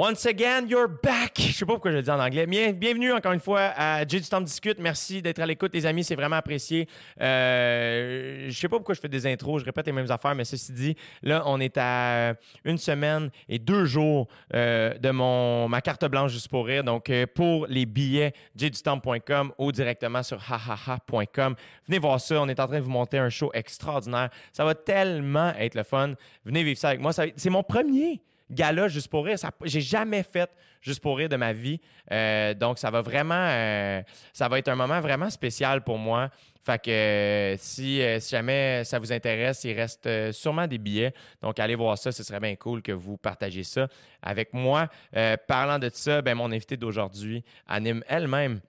[0.00, 1.40] Once again, you're back.
[1.40, 2.46] Je sais pas pourquoi je le dis en anglais.
[2.46, 4.78] Bien- bienvenue encore une fois à J du discute.
[4.78, 6.04] Merci d'être à l'écoute, les amis.
[6.04, 6.86] C'est vraiment apprécié.
[7.20, 9.60] Euh, je sais pas pourquoi je fais des intros.
[9.60, 10.94] Je répète les mêmes affaires, mais ceci dit,
[11.24, 12.34] là, on est à
[12.64, 16.84] une semaine et deux jours euh, de mon ma carte blanche juste pour rire.
[16.84, 21.56] Donc, euh, pour les billets, jdutemps.com ou directement sur hahaha.com.
[21.88, 22.40] Venez voir ça.
[22.40, 24.30] On est en train de vous monter un show extraordinaire.
[24.52, 26.14] Ça va tellement être le fun.
[26.44, 27.10] Venez vivre ça avec moi.
[27.12, 29.36] C'est mon premier gala juste pour rire.
[29.64, 31.80] J'ai jamais fait juste pour rire de ma vie.
[32.12, 34.02] Euh, donc, ça va vraiment, euh,
[34.32, 36.30] ça va être un moment vraiment spécial pour moi.
[36.64, 41.14] Fait que euh, si, jamais ça vous intéresse, il reste sûrement des billets.
[41.42, 42.12] Donc, allez voir ça.
[42.12, 43.88] Ce serait bien cool que vous partagiez ça
[44.22, 44.88] avec moi.
[45.46, 48.60] Parlant de ça, ben, mon invité d'aujourd'hui anime elle-même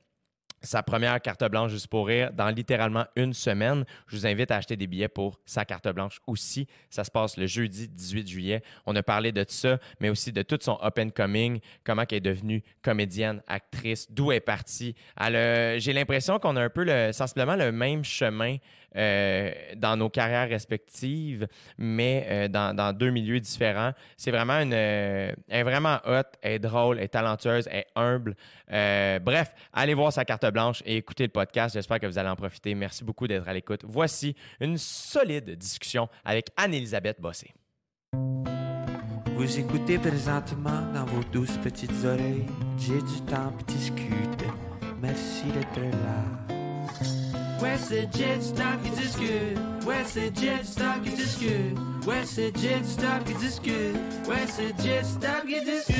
[0.61, 3.85] sa première carte blanche juste pour rire dans littéralement une semaine.
[4.07, 6.67] Je vous invite à acheter des billets pour sa carte blanche aussi.
[6.89, 8.61] Ça se passe le jeudi 18 juillet.
[8.85, 12.17] On a parlé de ça, mais aussi de tout son up and coming, comment elle
[12.17, 14.95] est devenue comédienne, actrice, d'où elle est partie.
[15.15, 18.57] A- J'ai l'impression qu'on a un peu le, sensiblement le même chemin
[18.95, 23.93] euh, dans nos carrières respectives, mais euh, dans, deux milieux différents.
[24.17, 24.73] C'est vraiment une.
[24.73, 28.35] euh, elle est vraiment hot, elle est drôle, elle est talentueuse, elle est humble.
[28.67, 31.73] Bref, allez voir sa carte blanche et écoutez le podcast.
[31.73, 32.73] J'espère que vous allez en profiter.
[32.75, 33.81] Merci beaucoup d'être à l'écoute.
[33.83, 37.53] Voici une solide discussion avec Anne-Elisabeth Bossé.
[39.35, 42.45] Vous écoutez présentement dans vos douces petites oreilles.
[42.77, 44.43] J'ai du temps puis discute.
[45.01, 46.48] Merci d'être là.
[47.61, 49.57] Ouais, c'est Jet Stop qui discute.
[49.85, 51.77] Ouais, c'est Jet Stop qui discute.
[52.07, 53.95] Ouais, c'est Jet Stop qui discute.
[54.27, 55.95] Ouais, c'est Jet Stop qui discute.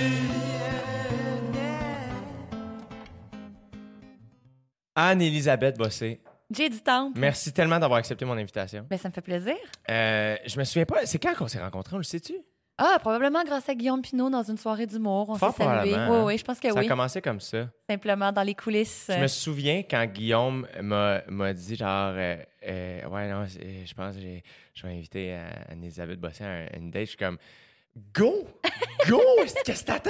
[4.96, 7.12] Anne-Elisabeth Bossé, J'ai du temps.
[7.16, 8.86] merci tellement d'avoir accepté mon invitation.
[8.90, 9.56] Ben, ça me fait plaisir.
[9.90, 12.34] Euh, je me souviens pas, c'est quand qu'on s'est rencontrés, on le sais-tu?
[12.82, 15.30] Ah, probablement grâce à Guillaume Pinot dans une soirée d'humour.
[15.30, 15.92] On s'est salué.
[15.92, 16.24] Oui, hein.
[16.26, 16.88] oui, je pense que Ça a oui.
[16.88, 17.68] commencé comme ça.
[17.90, 19.12] Simplement dans les coulisses.
[19.14, 24.22] Je me souviens quand Guillaume m'a dit genre euh, euh, ouais non je pense que
[24.22, 27.38] j'ai- je vais inviter euh, Anne-Elisabeth Bossé à un- une date je suis comme
[28.14, 28.46] go
[29.08, 29.22] go
[29.66, 30.10] qu'est-ce que t'attends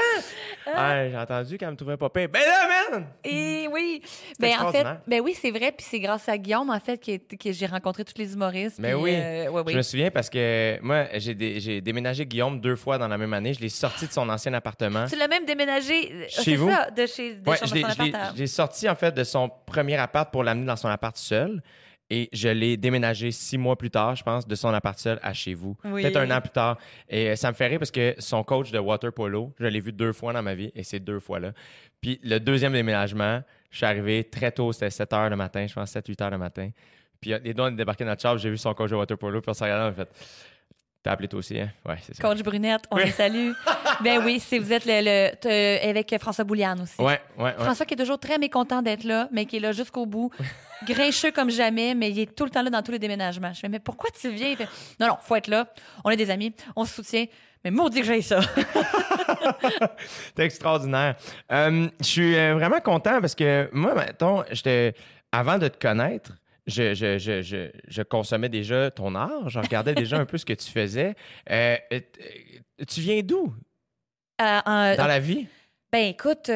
[0.72, 4.01] ah, j'ai entendu qu'elle me trouvait pas pire ben là man Et oui.
[4.39, 5.72] Ben, en fait, ben oui, c'est vrai.
[5.72, 8.78] Puis c'est grâce à Guillaume, en fait, que, que j'ai rencontré tous les humoristes.
[8.79, 9.16] Mais oui.
[9.16, 9.73] euh, ouais, oui.
[9.73, 13.17] je me souviens parce que moi j'ai dé- j'ai déménagé Guillaume deux fois dans la
[13.17, 16.11] même année je l'ai sorti de son ancien appartement Tu l'as même déménagé.
[16.13, 16.69] euh, Chez vous?
[16.69, 20.44] ça, de chez de Ouais, je l'ai sorti en fait de son premier appart pour
[20.44, 21.61] l'amener dans son appart seul.
[22.09, 25.34] Et je l'ai déménagé six mois plus tard, je pense, de son appart seul à
[25.34, 25.78] chez vous.
[25.86, 26.02] Oui.
[26.02, 26.78] Peut-être un an plus tard.
[27.08, 29.80] Et euh, ça me fait rire parce que son coach de water polo, je l'ai
[29.80, 31.52] vu deux fois dans ma vie et c'est deux fois là.
[32.02, 35.74] Puis le deuxième déménagement, je suis arrivé très tôt, c'était 7 heures le matin, je
[35.74, 36.70] pense 7-8 heures le matin.
[37.22, 38.96] Puis euh, les deux, on est débarqué dans notre chambre, j'ai vu son coach de
[38.96, 40.09] water polo, puis on s'est regardé, on a fait
[41.01, 41.69] T'as appelé toi aussi, hein?
[42.01, 42.21] C'est ça.
[42.21, 43.05] Coach Brunette, on Oui.
[43.05, 43.51] les salue.
[44.03, 46.99] ben oui, c'est vous êtes le, le- t- avec François Bouliane aussi.
[47.01, 47.53] Ouais, ouais, ouais.
[47.57, 50.29] François qui est toujours très mécontent d'être là, mais qui est là jusqu'au bout,
[50.85, 53.53] grincheux comme jamais, mais il est tout le temps là dans tous les déménagements.
[53.53, 54.49] Je fais, mais pourquoi tu viens?
[54.49, 54.67] Il fait,
[54.99, 55.67] non, non, faut être là.
[56.03, 57.25] On est des amis, on se soutient.
[57.63, 58.39] Mais maudit que j'ai ça.
[60.35, 61.16] C'est extraordinaire.
[61.51, 64.93] Euh, je suis euh, vraiment content parce que moi, mettons, j'étais
[65.31, 66.31] avant de te connaître,
[66.69, 70.46] je, je, je, je, je consommais déjà ton art, je regardais déjà un peu ce
[70.46, 71.16] que tu faisais.
[71.50, 72.00] Euh, euh,
[72.88, 73.53] tu viens d'où?
[74.41, 75.47] Euh, dans la vie?
[75.91, 76.52] Ben écoute,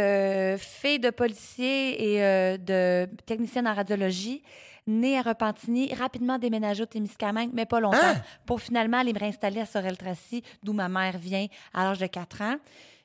[0.58, 4.44] fille de policier et de technicienne en radiologie,
[4.86, 8.22] née à Repentigny, rapidement déménagée au Témiscamingue, mais pas longtemps, Ah!
[8.46, 12.42] pour finalement aller me réinstaller à Sorel-Tracy, d'où ma mère vient à l'âge de 4
[12.42, 12.58] ans.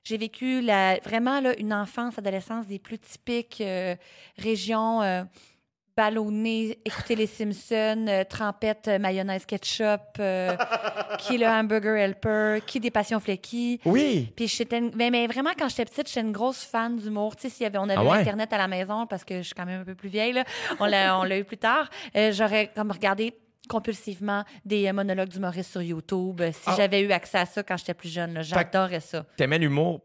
[0.04, 3.62] J'ai vécu la, vraiment là, une enfance, adolescence des plus typiques
[4.36, 5.26] régions
[6.02, 10.56] ballonnées, écouter les Simpsons, euh, trempette, euh, mayonnaise, ketchup, euh,
[11.18, 13.80] qui le hamburger helper, qui des passions flecky.
[13.84, 14.32] Oui.
[14.36, 17.34] Puis j'étais une- mais, mais vraiment quand j'étais petite, j'étais une grosse fan d'humour.
[17.34, 18.18] Tu sais, s'il y avait on avait Ah ouais?
[18.18, 20.44] internet à la maison parce que je suis quand même un peu plus vieille là,
[20.78, 21.90] on l'a on l'a eu plus tard.
[22.16, 23.34] euh, J'aurais comme regardé
[23.68, 26.74] compulsivement des euh, monologues d'humoristes sur YouTube euh, si Ah.
[26.76, 28.34] j'avais eu accès à ça quand j'étais plus jeune.
[28.34, 28.42] là.
[28.42, 29.24] J'adorais ça.
[29.36, 30.00] T'aimais l'humour,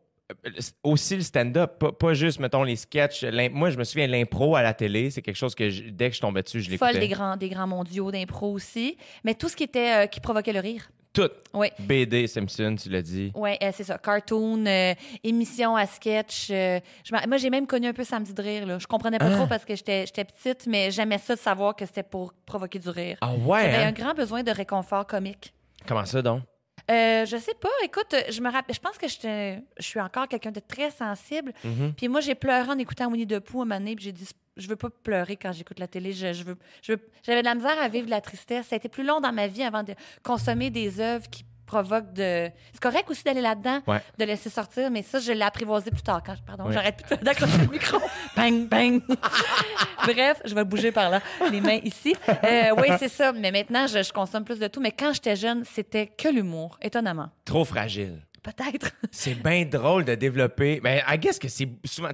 [0.83, 3.23] aussi le stand-up, pas, pas juste, mettons, les sketchs.
[3.51, 6.15] Moi, je me souviens, l'impro à la télé, c'est quelque chose que je- dès que
[6.15, 7.15] je tombais dessus, je Folle des l'écoutais.
[7.15, 10.59] grands des grands mondiaux d'impro aussi, mais tout ce qui était euh, qui provoquait le
[10.59, 10.89] rire.
[11.13, 11.29] Tout.
[11.53, 11.67] Oui.
[11.77, 13.31] BD, Simpson, tu l'as dit.
[13.35, 13.99] Oui, c'est ça.
[13.99, 16.47] Cartoon, euh, émission à sketch.
[16.49, 18.65] euh, je moi, j'ai même connu un peu Samedi de rire.
[18.65, 18.79] Là.
[18.79, 19.35] Je comprenais pas Ah.
[19.35, 22.79] trop parce que j'étais j'étais petite, mais j'aimais ça de savoir que c'était pour provoquer
[22.79, 23.17] du rire.
[23.21, 23.87] Ah ouais, J'avais hein?
[23.89, 25.53] un grand besoin de réconfort comique.
[25.85, 26.41] Comment ça, donc?
[26.91, 27.69] Euh, je sais pas.
[27.83, 28.75] Écoute, je me rappelle.
[28.75, 31.53] Je pense que je suis encore quelqu'un de très sensible.
[31.63, 31.93] Mhm.
[31.95, 34.27] Puis moi, j'ai pleuré en écoutant Winnie the Pooh un moment donné, puis j'ai dit
[34.55, 36.11] je veux pas pleurer quand j'écoute la télé.
[36.13, 38.67] Je, je veux, je veux- j'avais de la misère à vivre de la tristesse.
[38.67, 39.93] Ça a été plus long dans ma vie avant de
[40.23, 41.43] consommer des œuvres qui
[41.81, 42.49] de.
[42.71, 44.01] C'est correct aussi d'aller là-dedans, Ouais.
[44.17, 46.21] de laisser sortir, mais ça, je l'ai apprivoisé plus tard.
[46.25, 46.73] Quand, pardon, Ouais.
[46.73, 47.97] j'arrête plus d'accrocher le micro.
[48.35, 49.01] bang, bang.
[50.05, 51.21] Bref, je vais bouger par là,
[51.51, 52.15] les mains ici.
[52.29, 53.31] Euh, oui, c'est ça.
[53.33, 54.79] Mais maintenant, je, je consomme plus de tout.
[54.81, 57.29] Mais quand j'étais jeune, c'était que l'humour, étonnamment.
[57.45, 58.21] Trop fragile.
[58.43, 58.91] Peut-être.
[59.11, 60.81] C'est bien drôle de développer.
[60.83, 62.09] Mais I guess que c'est souvent,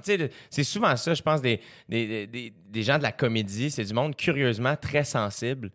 [0.48, 3.70] c'est souvent ça, je pense, des, des, des, des gens de la comédie.
[3.70, 5.70] C'est du monde curieusement très sensible.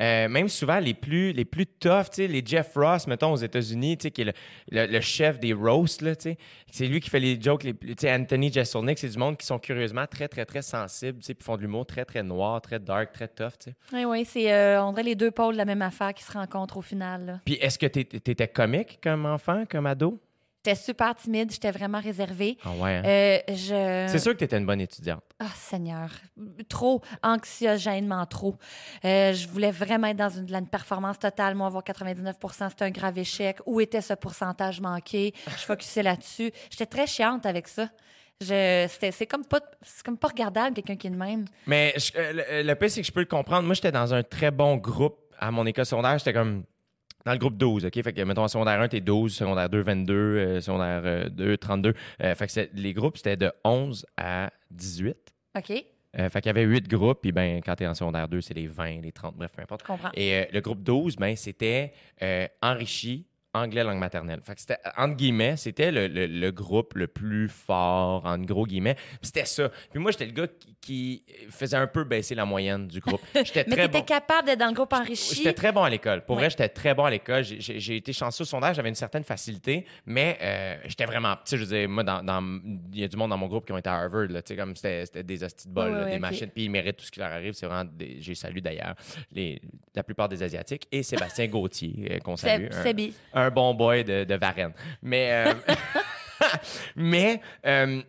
[0.00, 3.36] Euh, même souvent les plus, les plus tough, tu sais, les Jeff Ross, mettons, aux
[3.36, 4.32] États-Unis, tu sais, qui est le,
[4.70, 6.38] le- le chef des roasts, là, tu sais.
[6.70, 7.74] C'est lui qui fait les jokes les.
[7.74, 11.34] Tu Anthony Jeselnik, c'est du monde qui sont curieusement très, très, très sensibles, tu sais,
[11.34, 14.04] puis font de l'humour très, très noir, très dark, très tough, tu sais.
[14.04, 16.76] Oui, c'est, euh, on dirait les deux pôles de la même affaire qui se rencontrent
[16.76, 17.40] au final.
[17.44, 20.20] Puis est-ce que t'é- t'étais comique comme enfant, comme ado?
[20.66, 22.56] J'étais super timide, j'étais vraiment réservée.
[22.64, 23.02] Ah ouais, hein?
[23.04, 24.06] Euh, je...
[24.10, 25.22] C'est sûr que t'étais une bonne étudiante.
[25.38, 26.08] Ah, Seigneur.
[26.70, 28.56] Trop anxiogènement trop.
[29.04, 31.54] Euh, je voulais vraiment être dans une, une performance totale.
[31.54, 32.36] Moi, avoir 99
[32.70, 33.58] c'était un grave échec.
[33.66, 35.34] Où était ce pourcentage manqué?
[35.48, 36.50] Je focusais là-dessus.
[36.70, 37.90] J'étais très chiante avec ça.
[38.40, 41.44] Je, c'était, c'est comme pas, c'est comme pas regardable quelqu'un qui est de même.
[41.66, 43.64] Mais je- euh, le, le pire, c'est que je peux le comprendre.
[43.66, 46.16] Moi, j'étais dans un très bon groupe à mon école secondaire.
[46.18, 46.64] J'étais comme
[47.24, 48.02] dans le groupe 12, OK?
[48.02, 51.56] Fait que, mettons, en secondaire 1, t'es 12, secondaire 2, 22, euh, secondaire euh, 2,
[51.56, 51.94] 32.
[52.22, 55.16] Euh, fait que les groupes, c'était de 11 à 18.
[55.56, 55.84] OK?
[56.18, 58.54] Euh, fait qu'il y avait 8 groupes, puis ben, quand t'es en secondaire 2, c'est
[58.54, 59.82] les 20, les 30, bref, peu importe.
[59.82, 60.10] Comprends.
[60.14, 61.92] Et euh, le groupe 12, ben, c'était
[62.22, 64.40] euh, enrichi anglais langue maternelle.
[64.42, 68.66] Fait que c'était, entre guillemets, c'était le, le- le groupe le plus fort, en gros
[68.66, 68.96] guillemets.
[69.22, 69.70] C'était ça.
[69.90, 73.20] Puis moi, j'étais le gars qui, qui faisait un peu baisser la moyenne du groupe.
[73.34, 74.04] J'étais Mais très t'étais bon.
[74.04, 75.36] capable d'être dans le groupe enrichi.
[75.36, 76.24] J'étais très bon à l'école.
[76.24, 76.42] Pour Ouais.
[76.42, 77.42] vrai, j'étais très bon à l'école.
[77.44, 81.34] J'ai- été chanceux au sondage, j'avais une certaine facilité, mais euh, j'étais vraiment.
[81.36, 82.60] Tu sais, je veux dire, moi, dans- dans-
[82.92, 84.52] il y a du monde dans mon groupe qui ont été à Harvard, là, tu
[84.52, 86.68] sais, comme c'était c'était des hosties de bol, Ouais, là, ouais, des machines, puis ils
[86.70, 87.52] méritent tout ce qui leur arrive.
[87.54, 87.88] C'est vraiment.
[87.90, 88.94] des- J'ai salué d'ailleurs
[89.32, 89.60] les-
[89.94, 92.68] la plupart des Asiatiques et Sébastien Gauthier, euh, qu'on salue.
[92.70, 92.90] C'est,
[93.34, 93.43] un-.
[93.44, 94.72] Un bon boy de, de Varennes.
[95.02, 95.54] Mais, euh,
[96.96, 98.02] mais euh,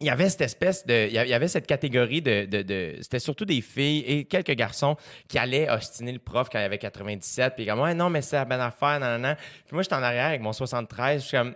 [0.00, 1.08] il y avait cette espèce de.
[1.08, 2.96] Il y avait cette catégorie de.
[3.02, 4.96] C'était surtout des filles et quelques garçons
[5.28, 7.54] qui allaient ostiner le prof quand il y avait 97.
[7.54, 9.34] Puis comme, ouais, non, mais c'est la bonne affaire, non, non.
[9.66, 11.20] Puis moi, j'étais en arrière avec mon 73.
[11.20, 11.54] Je suis comme,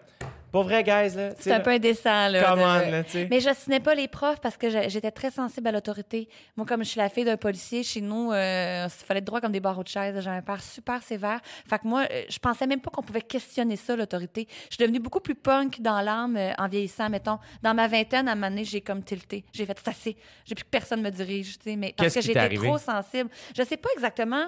[0.55, 1.31] pas vrai, guys, là.
[1.41, 2.45] C'est un peu indécent, là.
[2.45, 3.29] Come de- on, là, tu sais.
[3.67, 6.29] Mais pas les profs parce que j'étais très sensible à l'autorité.
[6.57, 9.41] Moi, comme je suis la fille d'un policier, chez nous, euh, il fallait être droit
[9.41, 10.15] comme des barreaux de chaise.
[10.21, 11.41] J'ai un père super sévère.
[11.69, 14.47] Fait que moi, euh, je pensais même pas qu'on pouvait questionner ça, l'autorité.
[14.71, 17.41] Je suis devenue beaucoup plus punk dans l'âme euh, en vieillissant, mettons.
[17.61, 19.45] Dans ma vingtaine, à un moment donné, j'ai comme tilté.
[19.53, 20.17] J'ai fait, c'est assez.
[20.45, 21.77] J'ai plus que personne me dirige, tu sais.
[21.77, 23.29] Mais parce que j'étais trop sensible.
[23.59, 24.47] Je sais pas exactement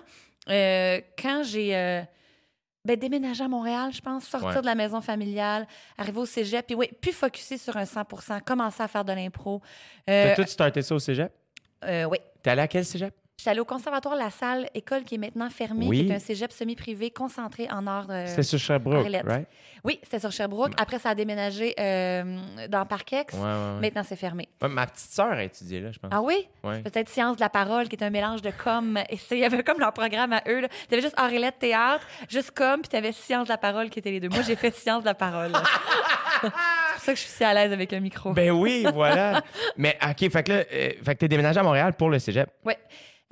[0.48, 2.04] euh, quand j'ai...
[2.86, 4.60] ben, déménager à Montréal, je pense, sortir Ouais.
[4.60, 5.66] de la maison familiale,
[5.98, 9.60] arriver au cégep, puis oui, plus focuser sur un 100% commencer à faire de l'impro.
[10.08, 11.32] Euh, T'as tout starté ça au cégep?
[11.84, 12.18] euh, oui.
[12.42, 13.14] T'es allé à quel cégep?
[13.38, 16.06] J'étais allée au conservatoire La Salle, école qui est maintenant fermée, Oui.
[16.06, 18.06] qui est un cégep semi-privé concentré en art.
[18.08, 19.46] euh, C'était sur Sherbrooke, right?
[19.84, 20.72] Oui, c'était sur Sherbrooke.
[20.78, 22.38] Après, ça a déménagé euh,
[22.70, 23.34] dans Parkex.
[23.34, 23.80] Ouais, ouais, ouais.
[23.82, 24.48] Maintenant, c'est fermé.
[24.62, 26.10] Ma petite sœur a étudié là, je pense.
[26.14, 26.48] Ah oui?
[26.62, 28.98] Peut-être Science de la parole, qui est un mélange de com.
[29.10, 30.62] Et il y avait comme leur programme à eux.
[30.88, 33.98] Tu avais juste Aurélie théâtre, juste com, puis tu avais Science de la parole qui
[33.98, 34.30] étaient les deux.
[34.30, 35.52] Moi, j'ai fait Science de la parole.
[36.40, 36.50] c'est pour
[37.00, 38.32] ça que je suis si à l'aise avec un micro.
[38.32, 39.42] Ben oui, voilà.
[39.76, 42.48] Mais OK, fait que là, euh, fait que t'es déménagé à Montréal pour le cégep.
[42.64, 42.78] Ouais.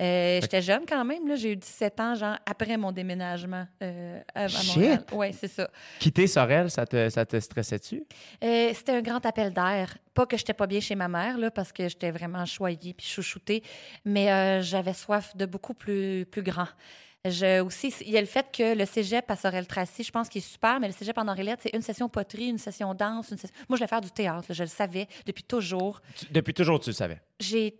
[0.01, 1.27] Euh, J'étais jeune quand même.
[1.27, 1.35] là.
[1.35, 4.47] J'ai eu 17 ans, genre, après mon déménagement euh, à!
[4.47, 5.03] Montréal.
[5.13, 5.69] Oui, c'est ça.
[5.99, 8.03] Quitter Sorel, ça te, ça te stressait-tu?
[8.43, 9.97] Euh, C'était un grand appel d'air.
[10.13, 13.05] Pas que j'étais pas bien chez ma mère, là, parce que j'étais vraiment choyée puis
[13.05, 13.63] chouchoutée,
[14.05, 16.67] mais j'avais soif de beaucoup plus, plus grand.
[17.27, 20.39] Je, aussi, il y a le fait que le cégep à Sorel-Tracy, je pense qu'il
[20.39, 23.31] est super, mais le cégep en Orélette, c'est une session poterie, une session danse.
[23.31, 23.55] Une session...
[23.67, 26.01] Moi, je voulais faire du théâtre, là, je le savais depuis toujours.
[26.15, 27.19] Tu- depuis toujours, tu le savais?
[27.39, 27.79] J'ai,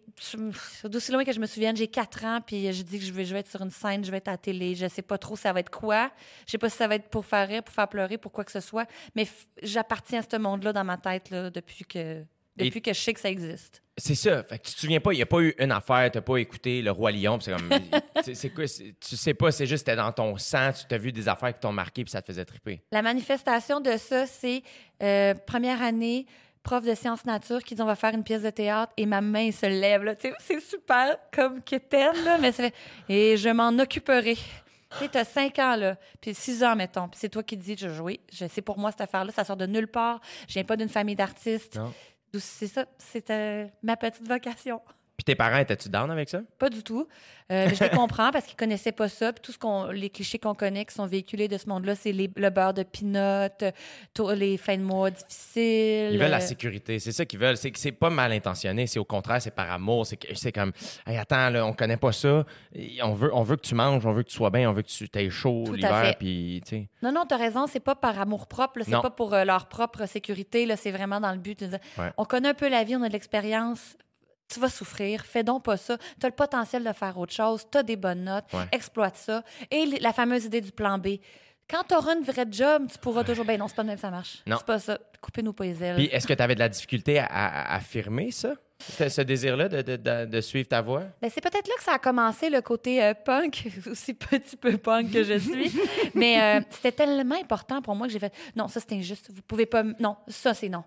[0.84, 3.24] d'aussi loin que je me souvienne, j'ai quatre ans, puis je dis que je vais,
[3.24, 4.74] je vais être sur une scène, je vais être à la télé.
[4.74, 6.12] Je sais pas trop ça va être quoi.
[6.48, 8.44] Je sais pas si ça va être pour faire rire, pour faire pleurer, pour quoi
[8.44, 8.88] que ce soit.
[9.16, 9.28] Mais
[9.62, 12.24] j'appartiens à ce monde-là dans ma tête là, depuis que
[12.58, 13.82] depuis que je sais que ça existe.
[13.98, 14.44] C'est ça.
[14.44, 16.36] Fait que tu te souviens pas, il n'y a pas eu une affaire, t'as pas
[16.38, 17.70] écouté Le Roi Lion, c'est comme.
[18.24, 18.68] c'est- c'est quoi?
[18.68, 21.54] c'est- Tu sais pas, c'est juste c'était dans ton sang, tu t'as vu des affaires
[21.54, 22.82] qui t'ont marqué, puis ça te faisait triper.
[22.92, 24.64] La manifestation de ça, c'est
[25.02, 26.26] euh, première année,
[26.62, 29.22] prof de sciences nature qui dit on va faire une pièce de théâtre et ma
[29.22, 30.04] main se lève.
[30.04, 30.16] là.
[30.40, 32.52] C'est super comme quétaine, là, mais
[33.08, 34.36] et je m'en occuperai.
[34.36, 37.76] Tu sais, t'as cinq ans, là, puis six ans, mettons, puis c'est toi qui dis,
[37.78, 38.20] je jouer.
[38.32, 40.20] Je sais pour moi, cette affaire-là, ça sort de nulle part.
[40.48, 41.78] Je viens pas d'une famille d'artistes.
[42.40, 44.82] C'est ça, c'était ma petite vocation.
[45.18, 46.42] Puis tes parents, étaient-tu down avec ça?
[46.60, 47.08] Pas du tout.
[47.52, 49.32] Euh, je les comprends parce qu'ils connaissaient pas ça.
[49.32, 52.12] Puis tout ce qu'on, les clichés qu'on connaît qui sont véhiculés de ce monde-là, c'est
[52.12, 53.48] les- le beurre de pinot,
[54.14, 56.10] tout- les fins de mois difficiles.
[56.14, 57.00] Ils veulent la euh, sécurité.
[57.00, 57.56] C'est ça qu'ils veulent.
[57.56, 58.88] C'est que c'est pas mal intentionné.
[58.88, 60.06] C'est au contraire, c'est par amour.
[60.06, 60.72] C'est comme,
[61.06, 62.44] hey, attends, là, on connaît pas ça.
[63.04, 64.82] On veut, on veut que tu manges, on veut que tu sois bien, on veut
[64.82, 66.16] que tu aies chaud Tout l'hiver.
[66.20, 66.62] Puis.
[67.02, 69.02] Non, non, tu as raison, c'est pas par amour propre, là, c'est Non.
[69.02, 72.12] pas pour euh, leur propre sécurité, là, c'est vraiment dans le but de dire Ouais.
[72.18, 73.96] on connaît un peu la vie, on a de l'expérience,
[74.48, 75.98] tu vas souffrir, fais donc pas ça.
[76.20, 78.66] Tu as le potentiel de faire autre chose, tu as des bonnes notes, Ouais.
[78.72, 79.44] exploite ça.
[79.72, 81.18] Et la fameuse idée du plan B.
[81.68, 83.44] Quand tu auras une vraie job, tu pourras toujours.
[83.44, 84.44] Ben non, c'est pas de même ça marche.
[84.46, 84.58] Non.
[84.60, 85.00] C'est pas ça.
[85.20, 85.96] Coupez-nous pas les ailes.
[85.96, 88.54] Puis, est-ce que tu avais de la difficulté à, affirmer ça?
[88.78, 91.04] Ce désir-là de, de- de- suivre ta voix?
[91.22, 94.78] Ben, c'est peut-être là que ça a commencé, le côté euh, punk, aussi petit peu
[94.78, 95.72] punk que je suis.
[96.14, 99.32] Mais euh, c'était tellement important pour moi que j'ai fait non, ça c'est injuste.
[99.34, 99.82] Vous pouvez pas.
[100.00, 100.84] Non, ça c'est non.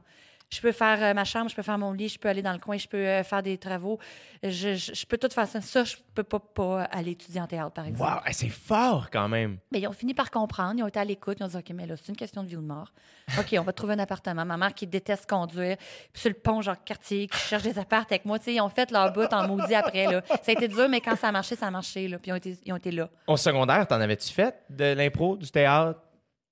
[0.51, 2.55] Je peux faire euh, ma chambre, je peux faire mon lit, je peux aller dans
[2.55, 3.99] le coin, je peux euh, faire des travaux.
[4.43, 5.61] Je, je- je peux tout faire ça.
[5.61, 8.11] Ça, je peux pas, pas aller étudier en théâtre, par exemple.
[8.11, 9.59] Wow, hey, c'est fort quand même.
[9.71, 10.75] Mais ils ont fini par comprendre.
[10.79, 11.37] Ils ont été à l'écoute.
[11.41, 12.93] Ils ont dit OK, mais là, c'est une question de vie ou de mort.
[13.39, 14.47] OK, on va trouver un appartement.
[14.47, 15.77] Ma mère qui déteste conduire,
[16.13, 18.39] puis sur le pont, genre quartier, qui cherche des appartes avec moi.
[18.39, 20.07] Tu sais, ils ont fait leur bout en maudit après.
[20.07, 20.23] Là.
[20.29, 22.09] Ça a été dur, mais quand ça a marché, ça a marché.
[22.09, 23.11] Là, puis ils ont été, ils ont été là.
[23.27, 26.01] Au secondaire, t'en avais-tu fait de l'impro, du théâtre?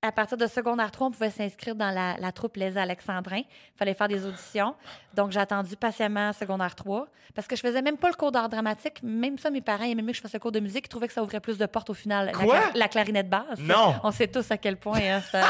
[0.07, 3.41] À partir de secondaire 3, on pouvait s'inscrire dans la, la troupe Les Alexandrins.
[3.41, 4.73] Il fallait faire des auditions.
[5.13, 8.47] Donc, j'ai attendu patiemment secondaire 3 parce que je faisais même pas le cours d'art
[8.47, 9.03] dramatique.
[9.03, 10.85] Même ça, mes parents aimaient mieux que je fasse le cours de musique.
[10.85, 12.31] Ils trouvaient que ça ouvrait plus de portes au final.
[12.31, 12.57] Quoi?
[12.73, 13.59] La, clarinette basse.
[13.59, 13.95] Non.
[14.01, 15.41] On sait tous à quel point hein, ça,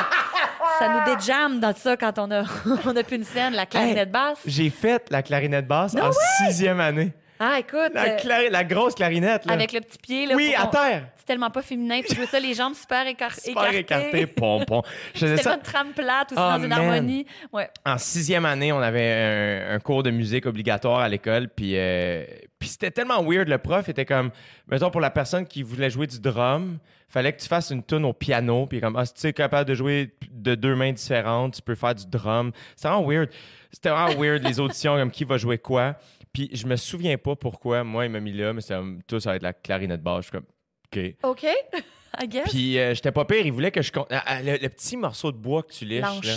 [0.80, 2.44] ça nous déjamme dans ça quand on a,
[2.86, 4.40] on a plus une scène, la clarinette basse.
[4.44, 6.10] J'ai fait la clarinette basse en
[6.40, 7.14] sixième année.
[7.40, 9.54] Ah, écoute, La, euh, clari- la grosse clarinette, là.
[9.54, 10.26] avec le petit pied.
[10.26, 11.08] Là, Oui, à qu'on- terre.
[11.18, 12.00] C'est tellement pas féminin.
[12.10, 14.28] Je veux ça, les jambes super, écar- Super écarté, écartées.
[14.28, 14.82] pompon.
[15.14, 16.80] Je faisais C'était ça pas une trame plate aussi Ah, dans une man.
[16.80, 17.26] harmonie.
[17.52, 17.70] Ouais.
[17.86, 22.24] en sixième année, on avait un, un cours de musique obligatoire à l'école, puis, euh,
[22.60, 23.48] puis c'était tellement weird.
[23.50, 24.32] Le prof était comme,
[24.68, 26.78] mettons, pour la personne qui voulait jouer du drum,
[27.10, 29.70] fallait que tu fasses une tune au piano, puis comme, ah, si tu es capable
[29.70, 32.52] de jouer de deux mains différentes, tu peux faire du drum.
[32.76, 33.30] C'était vraiment weird.
[33.72, 35.96] C'était vraiment weird, les auditions, comme qui va jouer quoi.
[36.38, 38.78] Puis je me souviens pas pourquoi, moi, il m'a mis là, mais c'était
[39.08, 40.26] tout ça va être la clarinette basse.
[40.26, 40.46] Je suis comme,
[40.86, 41.16] OK.
[41.24, 41.48] OK,
[42.22, 42.48] I guess.
[42.52, 43.92] Puis euh, j'étais pas pire, il voulait que je...
[44.12, 46.26] Ah, ah, le, le petit morceau de bois que tu liches, L'anche.
[46.28, 46.34] là.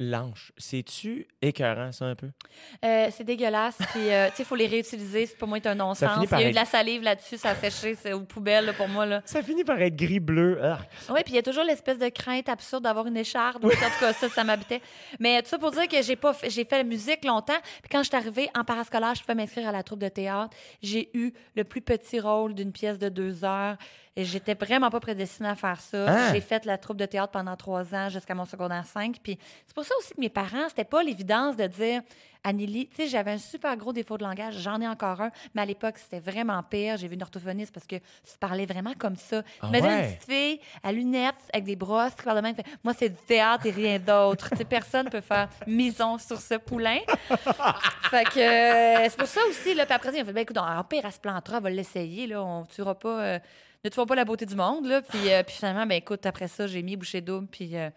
[0.00, 0.52] L'anche.
[0.56, 2.28] C'est-tu écœurant, ça, un peu?
[2.84, 3.76] Euh, c'est dégueulasse.
[3.90, 5.26] Puis, euh, tu sais, il faut les réutiliser.
[5.26, 6.24] C'est pas moins un non-sens.
[6.24, 8.72] Il y a eu de la salive là-dessus, ça a séché, c'est aux poubelles là,
[8.72, 9.06] pour moi.
[9.06, 9.22] Là.
[9.24, 10.60] Ça finit par être gris-bleu.
[10.62, 10.78] Ah.
[11.10, 13.60] Oui, puis il y a toujours l'espèce de crainte absurde d'avoir une écharde.
[13.60, 14.80] Donc, en tout cas, ça, ça m'habitait.
[15.18, 17.58] Mais tout ça pour dire que j'ai pas fait- j'ai fait la musique longtemps.
[17.82, 20.56] Puis quand je suis arrivée en parascolaire, je pouvais m'inscrire à la troupe de théâtre.
[20.80, 23.76] J'ai eu le plus petit rôle d'une pièce de deux heures.
[24.18, 26.08] Et j'étais vraiment pas prédestinée à faire ça.
[26.10, 26.32] Hein?
[26.34, 29.16] J'ai fait la troupe de théâtre pendant trois ans jusqu'à mon secondaire 5.
[29.22, 32.02] Puis c'est pour ça aussi que mes parents, c'était pas l'évidence de dire
[32.42, 35.62] Anneli, tu sais, j'avais un super gros défaut de langage, j'en ai encore un, mais
[35.62, 36.96] à l'époque, c'était vraiment pire.
[36.96, 39.42] J'ai vu une orthophoniste parce que tu parlais vraiment comme ça.
[39.60, 39.98] Ah Imagine ouais?
[40.10, 42.54] une petite fille à lunettes avec des brosses qui parle de même.
[42.56, 44.50] fait, Moi, c'est du théâtre et rien d'autre.
[44.50, 46.98] tu sais, personne ne peut faire maison sur ce poulain.
[48.10, 49.84] fait que euh, c'est pour ça aussi, là.
[49.86, 52.26] Puis après, ils ont fait, ben écoute, en pire, elle se plantera, on va l'essayer,
[52.26, 52.42] là.
[52.42, 53.20] On tuera pas.
[53.20, 53.38] euh,
[53.84, 55.02] ne tuera pas la beauté du monde, là.
[55.02, 57.90] Puis, euh, puis finalement, ben écoute, après ça, j'ai mis bouchée double, puis euh,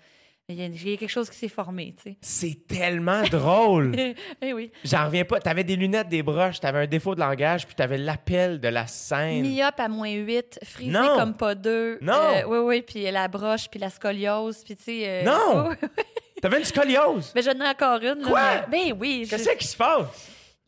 [0.50, 2.18] il y, a- quelque chose qui s'est formé, tu sais.
[2.22, 3.96] C'est tellement drôle.
[4.42, 4.72] Eh oui.
[4.84, 5.40] J'en reviens pas.
[5.40, 8.86] T'avais des lunettes, des broches, t'avais un défaut de langage, puis t'avais l'appel de la
[8.88, 9.42] scène.
[9.48, 11.16] Myope à moins 8, frisé Non.
[11.18, 11.98] comme pas deux.
[12.02, 12.14] Non.
[12.14, 15.04] Euh, oui, oui, puis la broche, puis la scoliose, puis tu sais...
[15.06, 15.70] euh, Non.
[16.42, 17.32] T'avais une scoliose.
[17.36, 18.22] Mais j'en ai encore une.
[18.22, 18.42] là, Quoi?
[18.70, 19.24] mais- Ben oui.
[19.26, 20.08] je- Qu'est-ce qui se passe?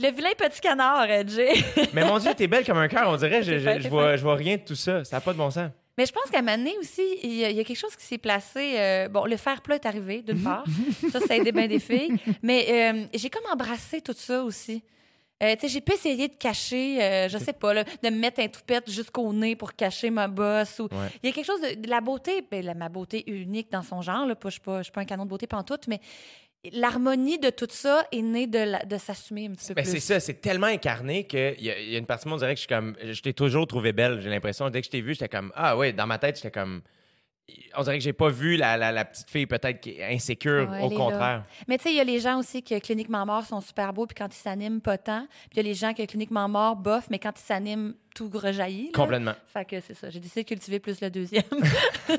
[0.01, 1.53] Le vilain petit canard, euh, Jay.
[1.93, 3.07] Mais mon Dieu, t'es belle comme un cœur.
[3.09, 5.03] On dirait, je, vois, je vois rien de tout ça.
[5.05, 5.69] Ça n'a pas de bon sens.
[5.97, 7.77] Mais je pense qu'à un moment donné aussi, il y, a, il y a quelque
[7.77, 8.73] chose qui s'est placé.
[8.79, 10.63] euh, bon, le fer plat est arrivé, d'une part.
[11.11, 12.15] ça, ça a aidé bien des filles.
[12.41, 14.83] Mais euh, j'ai comme embrassé tout ça aussi.
[15.43, 18.39] Euh, tu sais, j'ai pas essayé de cacher, je sais pas, là, de me mettre
[18.39, 20.79] un toupette jusqu'au nez pour cacher ma bosse.
[20.79, 20.83] Ou...
[20.83, 21.09] Ouais.
[21.21, 23.83] Il y a quelque chose de, de la beauté, ben, la- ma beauté unique dans
[23.83, 24.25] son genre.
[24.25, 25.99] Là, pas, je suis pas, je suis pas un canon de beauté pantoute, mais
[26.71, 29.91] l'harmonie de tout ça est née de, la- de s'assumer un petit peu Ben, plus.
[29.91, 32.53] c'est ça, c'est tellement incarné qu'il y, y a une partie de moi, on dirait
[32.53, 32.95] que je suis comme.
[33.03, 34.69] Je t'ai toujours trouvé belle, j'ai l'impression.
[34.69, 35.51] Dès que je t'ai vue, j'étais comme.
[35.55, 36.81] Ah ouais, dans ma tête, j'étais comme.
[37.75, 40.69] On dirait que j'ai pas vu la, la- la petite fille peut-être qui est insécure,
[40.71, 41.43] Ouais, au contraire.
[41.67, 44.05] Mais tu sais, il y a les gens aussi qui, cliniquement morts, sont super beaux,
[44.07, 45.27] puis quand ils s'animent, pas tant.
[45.27, 48.31] Puis il y a les gens qui, cliniquement morts, bof, mais quand ils s'animent, tout
[48.33, 48.85] rejaillit.
[48.85, 48.91] là.
[48.93, 49.33] Complètement.
[49.47, 50.09] Fait que c'est ça.
[50.09, 51.43] J'ai décidé de cultiver plus le deuxième.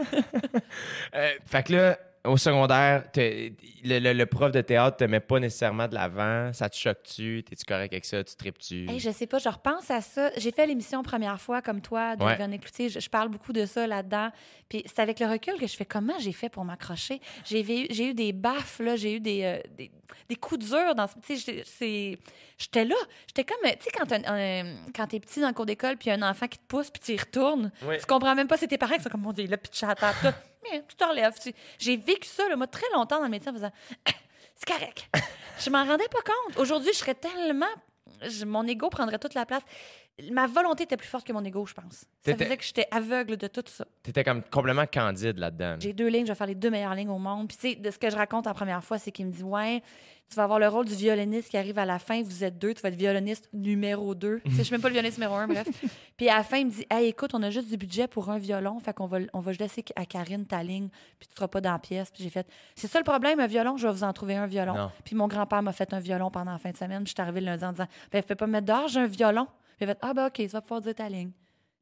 [1.14, 3.50] Euh, fait que là, au secondaire, le,
[3.98, 6.52] le- le prof de théâtre te met pas nécessairement de l'avant.
[6.52, 7.42] Ça te choque-tu?
[7.46, 8.24] T'es-tu correct avec ça?
[8.24, 8.88] Tu tripes-tu?
[8.88, 10.30] Hey, je sais pas, je repense à ça.
[10.36, 12.36] J'ai fait l'émission première fois comme toi, de Ouais.
[12.36, 12.88] Véronique Cloutier.
[12.88, 14.30] Je, je parle beaucoup de ça là-dedans.
[14.68, 17.20] Puis c'est avec le recul que je fais comment j'ai fait pour m'accrocher?
[17.44, 19.90] J'ai eu, j'ai eu des baffes, là, j'ai eu des, euh, des,
[20.28, 22.18] des coups durs dans c'est-
[22.58, 22.94] j'étais là.
[23.26, 23.70] J'étais comme.
[23.70, 26.46] Tu sais, quand, un- un- quand t'es petit dans le cours d'école, puis un enfant
[26.46, 27.96] qui te pousse, puis tu y retournes, Oui.
[28.00, 29.84] tu comprends même pas c'est tes parents qui sont comme, mon Dieu, là, puis tu
[30.88, 33.72] tu te J'ai vécu ça, là, moi, très longtemps dans le métier en faisant.
[34.56, 35.08] C'est correct.
[35.58, 36.58] Je m'en rendais pas compte.
[36.58, 37.66] Aujourd'hui, je serais tellement.
[38.46, 39.62] mon ego prendrait toute la place.
[40.32, 41.92] Ma volonté était plus forte que mon ego, je pense.
[41.94, 43.84] Ça T'étais- faisait que j'étais aveugle de tout ça.
[44.04, 45.76] T'étais comme complètement candide là-dedans.
[45.80, 47.48] J'ai deux lignes, je vais faire les deux meilleures lignes au monde.
[47.48, 49.42] Puis, tu sais, de ce que je raconte en première fois, c'est qu'il me dit
[49.42, 49.82] Ouais,
[50.30, 52.74] tu vas avoir le rôle du violoniste qui arrive à la fin, vous êtes deux,
[52.74, 54.40] tu vas être violoniste numéro deux.
[54.44, 55.66] Tu sais, je suis même pas le violoniste numéro un, bref.
[56.16, 58.30] Puis à la fin, il me dit Hey, écoute, on a juste du budget pour
[58.30, 61.48] un violon, fait qu'on va, on va laisser à Karine ta ligne, puis tu seras
[61.48, 62.12] pas dans la pièce.
[62.12, 64.46] Puis j'ai fait C'est ça le problème, un violon, je vais vous en trouver un
[64.46, 64.74] violon.
[64.74, 64.90] Non.
[65.04, 67.02] Puis mon grand-père m'a fait un violon pendant la fin de semaine.
[67.02, 69.00] Puis je suis arrivée le lundi en disant Ben, fais pas me mettre dehors, j'ai
[69.00, 69.48] un violon.
[69.76, 71.30] Puis il a fait Ah, ben, OK, tu vas pouvoir dire ta ligne.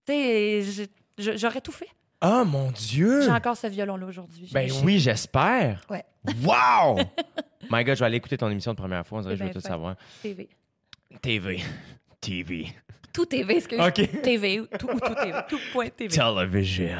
[0.07, 1.89] Tu sais, j'aurais tout fait.
[2.25, 3.23] Oh mon Dieu!
[3.23, 4.49] J'ai encore ce violon-là aujourd'hui.
[4.53, 5.85] Ben oui, j'espère.
[5.91, 6.05] Ouais.
[6.45, 6.99] Wow!
[7.71, 9.19] My God, je vais aller écouter ton émission de première fois.
[9.19, 9.97] On dirait que je veux Eh ben, tout savoir.
[10.23, 10.49] TV.
[11.21, 11.61] TV.
[12.21, 12.69] TV.
[13.13, 14.21] Tout TV, excuse OK.
[14.23, 16.09] TV, ou tout, ou tout TV, tout point TV.
[16.15, 16.99] Television.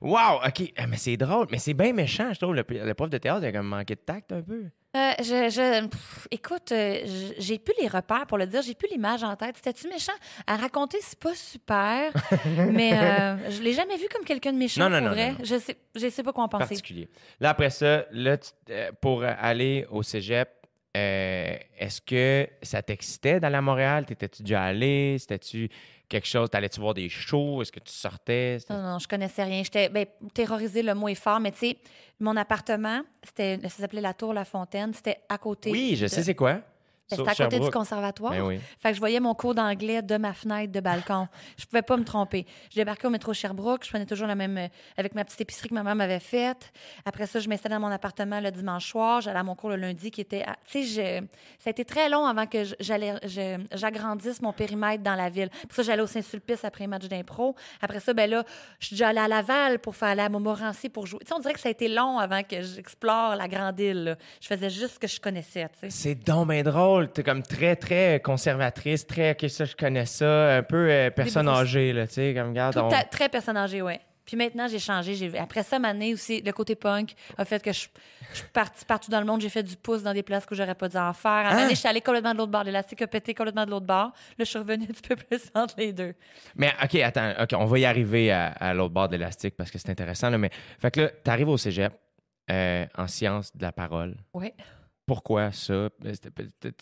[0.00, 0.72] Wow, OK.
[0.76, 2.54] Ah, mais c'est drôle, mais c'est bien méchant, je trouve.
[2.54, 4.64] Le, le prof de théâtre, il a comme manqué de tact un peu.
[4.96, 6.98] Euh, je, je- pff, écoute, euh,
[7.38, 9.56] j'ai plus les repères pour le dire, j'ai plus l'image en tête.
[9.56, 10.12] C'était-tu méchant?
[10.48, 12.12] À raconter, c'est pas super,
[12.72, 15.34] mais euh, je l'ai jamais vu comme quelqu'un de méchant, Non, non, pour non, vrai.
[15.44, 16.64] Je sais, je sais pas quoi en penser.
[16.70, 17.08] Particulier.
[17.38, 20.48] Là, après ça, là, tu- euh, pour aller au cégep,
[20.96, 24.04] euh, est-ce que ça t'excitait d'aller à Montréal?
[24.06, 25.16] T'étais-tu déjà allé?
[25.18, 25.68] C'était-tu
[26.08, 26.50] quelque chose?
[26.50, 27.62] T'allais-tu voir des shows?
[27.62, 28.58] Est-ce que tu sortais?
[28.68, 29.62] Non, non, je connaissais rien.
[29.62, 31.76] J'étais ben, terrorisée, le mot est fort, mais tu sais,
[32.18, 35.70] mon appartement, c'était, ça s'appelait la Tour La Fontaine, c'était à côté.
[35.70, 36.60] Oui, je de- sais c'est quoi.
[37.10, 38.32] Ben, C'était à côté du conservatoire.
[38.32, 38.60] Ben oui.
[38.78, 41.28] Fait que je voyais mon cours d'anglais de ma fenêtre de balcon.
[41.56, 42.46] Je pouvais pas me tromper.
[42.70, 43.84] Je débarquais au métro Sherbrooke.
[43.84, 46.72] Je prenais toujours la même, euh, avec ma petite épicerie que ma mère m'avait faite.
[47.04, 49.20] Après ça, je m'installais dans mon appartement le dimanche soir.
[49.20, 50.42] J'allais à mon cours le lundi qui était.
[50.42, 51.26] à- Tu sais, je-
[51.58, 53.14] ça a été très long avant que j'allais,
[53.72, 55.48] j'agrandisse mon périmètre dans la ville.
[55.62, 57.54] Pour ça, j'allais au Saint-Sulpice après un match d'impro.
[57.80, 58.44] Après ça, ben là,
[58.78, 61.20] je suis déjà allée à Laval pour faire aller à Montmorency pour jouer.
[61.20, 64.04] Tu sais, on dirait que ça a été long avant que j'explore la grande île.
[64.04, 64.16] là.
[64.40, 65.68] Je faisais juste ce que je connaissais.
[65.88, 66.99] C'est donc bien drôle.
[67.08, 71.46] T'es comme très, très conservatrice, très, OK, ça, je connais ça, un peu euh, personne
[71.46, 74.00] beaucoup- âgée, là, tu sais, comme, regarde, Tout on- à- très personne âgée, ouais.
[74.26, 75.14] Puis maintenant, j'ai changé.
[75.16, 77.88] J'ai- Après ça, ma année aussi, le côté punk a fait que je,
[78.32, 79.40] je suis partie partout dans le monde.
[79.40, 81.46] J'ai fait du pouce dans des places que j'aurais pas dû en faire.
[81.48, 82.62] À donné, je suis allée complètement de l'autre bord.
[82.62, 84.12] L'élastique a pété complètement de l'autre bord.
[84.12, 86.14] Là, je suis revenue un petit peu plus entre les deux.
[86.54, 89.68] Mais OK, attends, OK, on va y arriver à, à l'autre bord de l'élastique parce
[89.70, 90.50] que c'est intéressant, là, mais...
[90.78, 91.92] Fait que là, t'arrives au cégep
[92.52, 94.14] euh, en sciences de la parole.
[94.34, 94.52] Oui.
[95.10, 95.88] Pourquoi ça?
[96.04, 96.30] C'était-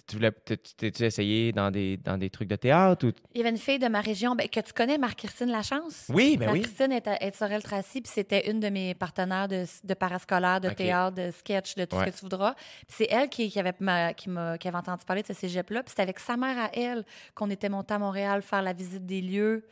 [0.07, 0.31] Tu voulais...
[0.31, 3.13] T'es-tu essayé dans des, dans des trucs de théâtre ou...
[3.33, 6.05] Il y avait une fille de ma région ben, que tu connais, Marc-Christine Lachance?
[6.11, 6.61] Oui, ben oui.
[6.61, 11.17] Marc-Christine est, est Sorel-Tracy, puis c'était une de mes partenaires de, de parascolaire, de théâtre,
[11.17, 12.05] de sketch, de tout Ouais.
[12.05, 12.53] ce que tu voudras.
[12.87, 15.33] Puis c'est elle qui, qui avait, ma- qui, m'a- qui avait entendu parler de ce
[15.33, 15.83] cégep-là.
[15.83, 19.07] Puis c'était avec sa mère à elle qu'on était monté à Montréal faire la visite
[19.07, 19.67] des lieux.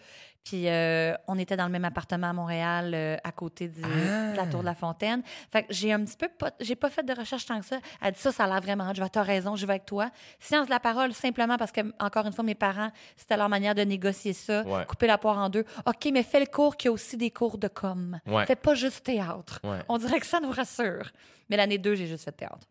[0.46, 4.30] Puis euh, on était dans le même appartement à Montréal, euh, à côté du- Ah.
[4.30, 5.22] de la Tour de la Fontaine.
[5.50, 7.78] Fait que j'ai un petit peu pas, j'ai pas fait de recherche tant que ça.
[8.00, 8.94] Elle dit ça, ça a l'air vraiment.
[8.94, 10.08] Je vais, t'as raison, je vais avec toi.
[10.38, 13.74] Science de la parole, simplement parce que, encore une fois, mes parents, c'était leur manière
[13.74, 14.86] de négocier ça, Ouais.
[14.86, 15.64] couper la poire en deux.
[15.84, 18.20] OK, mais fais le cours qui a aussi des cours de com.
[18.28, 18.46] Ouais.
[18.46, 19.58] Fais pas juste théâtre.
[19.64, 19.80] Ouais.
[19.88, 21.10] On dirait que ça nous rassure.
[21.50, 22.68] Mais l'année 2, j'ai juste fait théâtre.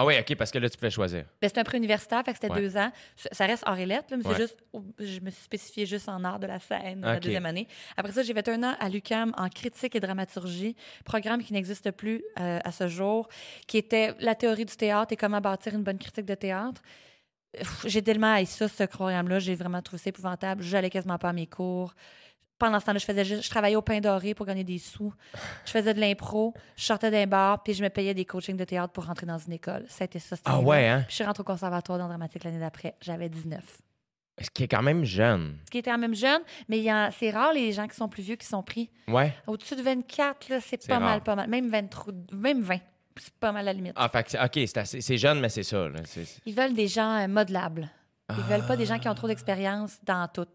[0.00, 1.24] Ah oui, OK, parce que là, tu pouvais choisir.
[1.42, 1.64] Ben, c'était un Ouais.
[1.64, 2.92] pré-universitaire, fait que c'était deux ans.
[3.32, 4.56] Ça reste hors et lettres, là, mais c'est juste,
[5.00, 7.66] je me suis spécifiée juste en art de la scène la deuxième année.
[7.96, 11.90] Après ça, j'ai fait un an à l'UCAM en critique et dramaturgie, programme qui n'existe
[11.90, 13.28] plus euh, à ce jour,
[13.66, 16.80] qui était la théorie du théâtre et comment bâtir une bonne critique de théâtre.
[17.84, 19.40] J'ai tellement haï ça, ce programme-là.
[19.40, 20.62] J'ai vraiment trouvé ça épouvantable.
[20.62, 21.92] J'allais quasiment pas à mes cours.
[22.58, 25.12] Pendant ce temps-là, je faisais juste, je travaillais au pain doré pour gagner des sous.
[25.64, 28.64] Je faisais de l'impro, je sortais d'un bar, puis je me payais des coachings de
[28.64, 29.84] théâtre pour rentrer dans une école.
[29.88, 30.36] Ça a été ça.
[30.44, 30.98] Ah ouais, hein?
[31.02, 32.96] Puis je suis rentrée au conservatoire dans le dramatique l'année d'après.
[33.00, 33.62] J'avais 19.
[34.40, 35.56] Ce qui est quand même jeune.
[35.66, 37.96] Ce qui était quand même jeune, mais il y a- c'est rare les gens qui
[37.96, 38.88] sont plus vieux qui sont pris.
[39.08, 39.32] Ouais.
[39.48, 41.02] Au-dessus de 24, là, c'est pas rare.
[41.08, 41.48] mal, pas mal.
[41.48, 42.78] Même 23, même 20.
[43.20, 43.94] C'est pas mal la limite.
[43.96, 45.88] Ah, fait OK, c'est jeune, mais c'est ça.
[45.88, 45.98] là.
[46.46, 47.88] Ils veulent des gens euh, modelables.
[48.30, 49.30] Ils veulent pas des gens qui ont trop Ah.
[49.30, 50.46] d'expérience dans tout.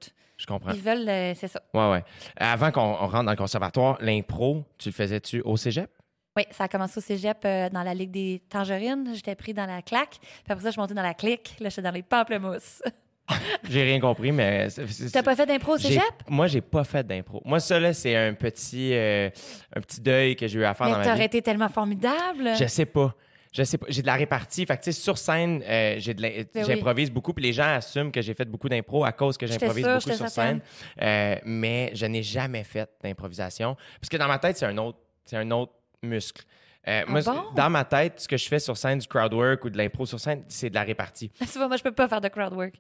[0.44, 0.72] Je comprends.
[0.74, 1.62] Ils veulent, euh, c'est ça.
[1.74, 2.04] Ouais, ouais.
[2.36, 5.90] Avant qu'on on rentre dans le conservatoire, l'impro, tu le faisais-tu au cégep?
[6.36, 9.12] Oui, ça a commencé au cégep euh, dans la Ligue des Tangerines.
[9.14, 10.18] J'étais pris dans la claque.
[10.20, 11.56] Puis après ça, je suis montée dans la clique.
[11.62, 12.82] Là, j'étais dans les pamplemousses.
[13.70, 14.68] J'ai rien compris, mais.
[15.14, 16.04] T'as pas fait d'impro au cégep?
[16.28, 17.42] Moi, j'ai pas fait d'impro.
[17.46, 19.30] Moi, ça, là, c'est un petit, euh,
[19.74, 21.24] un petit deuil que j'ai eu à faire Mais dans ma t'aurais vie.
[21.26, 22.50] été tellement formidable.
[22.60, 23.16] Je sais pas.
[23.54, 23.86] Je sais pas.
[23.88, 24.66] J'ai de la répartie.
[24.66, 26.64] Fait que, tu sais, sur scène, euh, j'ai de la- Ben oui.
[26.66, 27.34] j'improvise beaucoup.
[27.34, 30.28] Puis les gens assument que j'ai fait beaucoup d'impro à cause que j'improvise beaucoup sur
[30.28, 30.60] scène.
[31.02, 33.76] Euh, mais je n'ai jamais fait d'improvisation.
[34.02, 36.44] Parce que dans ma tête, c'est un autre, c'est un autre muscle.
[36.88, 37.44] Euh, moi, Ah bon?
[37.56, 40.06] dans ma tête, ce que je fais sur scène, du crowd work ou de l'impro
[40.06, 41.30] sur scène, c'est de la répartie.
[41.40, 42.74] Tu vois, moi, je peux pas faire de crowd work.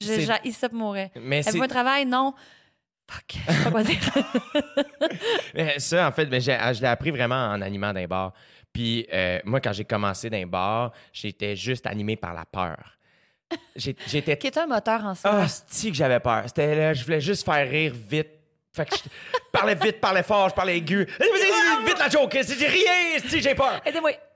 [0.00, 1.10] J'ai ça pour mourir.
[1.20, 2.04] Mais c'est un travail?
[2.06, 2.34] Non.
[3.08, 3.36] Fuck.
[3.46, 4.00] Je sais pas quoi dire.
[5.54, 8.32] Mais ça, en fait, ben, j'ai- je l'ai appris vraiment en animant d'un bar.
[8.74, 12.98] Puis euh, moi, quand j'ai commencé d'un bar, j'étais juste animé par la peur.
[13.76, 15.30] J'étais Qui est un moteur en soi.
[15.32, 16.42] Ah, c'est que j'avais peur.
[16.46, 18.28] C'était là, je voulais juste faire rire vite.
[18.72, 19.02] Fait que je
[19.52, 21.06] parlais vite, parlais fort, je parlais aigu.
[21.06, 23.80] Vite la joke, j'ai rien, si j'ai peur.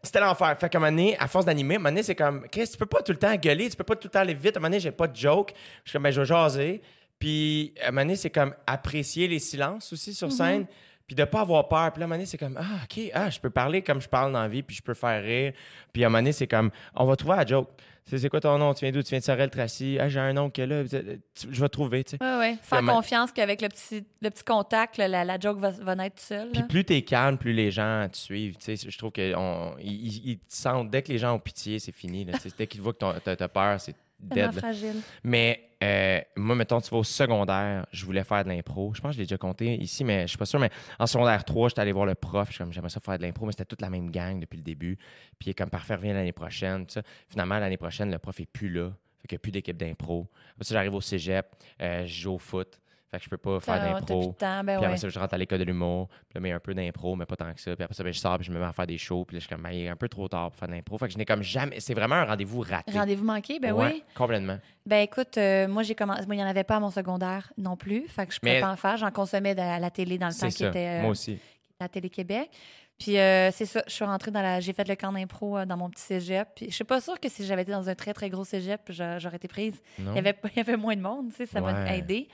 [0.05, 0.57] C'était l'enfer.
[0.61, 2.69] Fait qu'à un moment donné, à force d'animer, à un moment donné, c'est comme, Chris,
[2.69, 4.57] tu peux pas tout le temps gueuler, tu peux pas tout le temps aller vite.
[4.57, 5.53] À un moment donné, j'ai pas de joke.
[5.85, 6.81] Je suis comme, ben, je vais jaser.
[7.19, 10.67] Puis, à un moment donné, c'est comme apprécier les silences aussi sur scène.
[11.09, 11.91] Puis de pas avoir peur.
[11.93, 14.01] Puis là, à un moment donné, c'est comme, ah, OK, ah, je peux parler comme
[14.01, 15.55] je parle dans la vie, puis je peux faire rire.
[15.93, 17.69] Puis à un moment donné, c'est comme, on va trouver la joke.
[18.05, 18.73] C'est c'est quoi ton nom?
[18.73, 19.03] Tu viens d'où?
[19.03, 19.99] Tu viens de Sorel-Tracy?
[20.01, 22.25] Ah, j'ai un nom que là, tu- je vais trouver, tu sais.
[22.25, 22.57] Ouais, ouais.
[22.63, 26.21] Faire confiance qu'avec le petit, le petit contact, là, la, la joke va, va naître
[26.21, 26.51] seule.
[26.51, 26.67] Puis là.
[26.69, 28.57] plus t'es calme, plus les gens te suivent.
[28.57, 29.35] Tu sais, je trouve qu'ils
[29.81, 30.91] ils, ils te sentent.
[30.91, 32.25] Dès que les gens ont pitié, c'est fini.
[32.25, 34.53] Là, dès qu'ils voient que t'as t'as peur, c'est dead.
[34.53, 35.01] fragile.
[35.23, 38.93] Mais euh, moi, mettons, tu vas au secondaire, je voulais faire de l'impro.
[38.95, 40.59] Je pense que je l'ai déjà compté ici, mais je suis pas sûr.
[40.59, 42.49] Mais en secondaire 3, j'étais allé voir le prof.
[42.51, 44.63] Je comme, j'aimerais ça faire de l'impro, mais c'était toute la même gang depuis le
[44.65, 44.99] début.
[45.39, 46.87] Puis comme, parfait, reviens l'année prochaine.
[46.87, 47.03] tout ça.
[47.29, 48.91] Finalement, l'année prochaine, le prof est plus là.
[49.21, 50.29] Fait qu'il n'y a plus d'équipe d'impro.
[50.53, 51.47] Après ça, j'arrive au cégep,
[51.81, 52.81] euh, je joue au foot.
[53.11, 54.37] Fait que je peux pas faire d'impro.
[54.39, 54.97] ben Puis après ouais.
[54.99, 56.09] ça, je rentre à l'école de l'humour.
[56.09, 57.75] Puis là, mais un peu d'impro, mais pas tant que ça.
[57.75, 59.25] Puis après ça, ben, je sors, puis je me mets à faire des shows.
[59.25, 60.99] Puis là, je suis comme, il est un peu trop tard pour faire de l'impro.
[60.99, 61.81] Fait que je n'ai comme jamais.
[61.81, 62.93] C'est vraiment un rendez-vous raté.
[62.93, 64.05] Rendez-vous manqué, ben Ouais, oui.
[64.15, 64.59] Complètement.
[64.85, 66.27] Ben écoute, euh, moi j'ai commencé.
[66.27, 68.07] Moi, il n'y en avait pas à mon secondaire non plus.
[68.09, 68.97] Fait que je pouvais Mais- pas en faire.
[68.99, 71.39] J'en consommais de- à la télé dans le temps qui était euh, Moi aussi.
[71.81, 72.51] à Télé-Québec.
[72.99, 74.59] Puis euh, c'est ça, je suis rentrée dans la.
[74.59, 76.49] J'ai fait le camp d'impro euh, dans mon petit cégep.
[76.57, 78.81] Puis je suis pas sûre que si j'avais été dans un très, très gros cégep,
[78.89, 79.81] j'a- j'aurais été prise.
[80.01, 80.11] Non?
[80.13, 82.29] Il y, avait, il y avait moins de monde, tu sais, ça m'a aidé.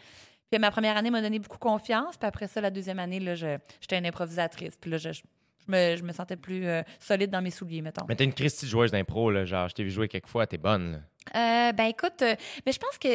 [0.58, 2.16] Ma première année m'a donné beaucoup confiance.
[2.16, 4.76] Puis après ça, la deuxième année, là, j'étais une improvisatrice.
[4.80, 5.10] Puis là, je,
[5.68, 8.04] me, sentais plus euh, solide dans mes souliers, mettons.
[8.08, 9.44] Mais t'es une Christie joueuse d'impro, là.
[9.44, 11.02] Genre, je t'ai vu jouer quelques fois, t'es bonne.
[11.34, 12.34] Euh, ben écoute, euh,
[12.66, 13.08] mais je pense que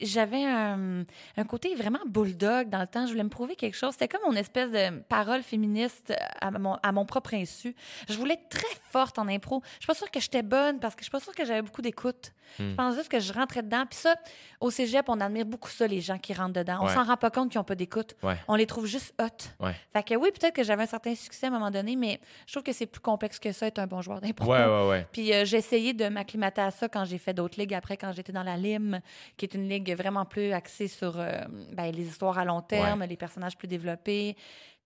[0.00, 1.04] j'avais un,
[1.36, 3.06] un côté vraiment bulldog dans le temps.
[3.06, 3.92] Je voulais me prouver quelque chose.
[3.92, 7.74] C'était comme mon espèce de parole féministe à mon, à mon propre insu.
[8.08, 9.62] Je voulais être très forte en impro.
[9.74, 11.62] Je suis pas sûre que j'étais bonne parce que je suis pas sûre que j'avais
[11.62, 12.32] beaucoup d'écoute.
[12.58, 12.70] Hmm.
[12.70, 13.84] Je pense juste que je rentrais dedans.
[13.88, 14.14] Puis ça,
[14.60, 16.78] au cégep, on admire beaucoup ça, les gens qui rentrent dedans.
[16.82, 16.94] On Ouais.
[16.94, 18.16] s'en rend pas compte qu'ils ont pas d'écoute.
[18.22, 18.34] Ouais.
[18.48, 19.64] On les trouve juste hot.
[19.64, 19.74] Ouais.
[19.92, 22.52] Fait que oui, peut-être que j'avais un certain succès à un moment donné, mais je
[22.52, 24.50] trouve que c'est plus complexe que ça, être un bon joueur d'impro.
[24.50, 25.06] Ouais, ouais, ouais.
[25.12, 28.12] Puis euh, j'ai essayé de m'acclimater à ça quand j'ai fait d'autres ligues après, quand
[28.12, 29.00] j'étais dans la LIM,
[29.36, 31.40] qui est une ligue vraiment plus axée sur euh,
[31.72, 34.36] ben, les histoires à long terme, les personnages plus développés.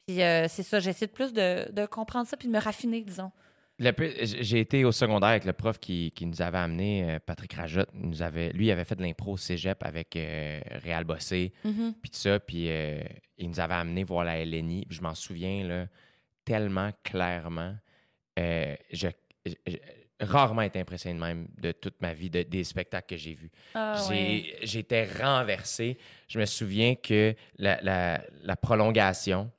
[0.06, 3.00] Puis euh, c'est ça, j'essaie de plus de, de comprendre ça puis de me raffiner,
[3.02, 3.30] disons.
[3.78, 7.88] J'ai été au secondaire avec le prof qui, qui nous avait amené, euh, Patrick Rajotte.
[7.92, 11.94] Nous avait, lui, il avait fait de l'impro au cégep avec euh, Réal Bossé, Mhm.
[12.00, 12.38] puis tout ça.
[12.38, 13.00] Puis euh,
[13.36, 14.86] il nous avait amené voir la LNI.
[14.90, 15.86] Je m'en souviens là,
[16.44, 17.74] tellement clairement.
[18.38, 19.08] Euh, je-
[20.24, 23.50] rarement été impressionné de même de toute ma vie, de- des spectacles que j'ai vus.
[23.74, 24.56] Ah, ouais.
[24.62, 25.98] J'étais renversé.
[26.28, 29.50] Je me souviens que la, la- la prolongation,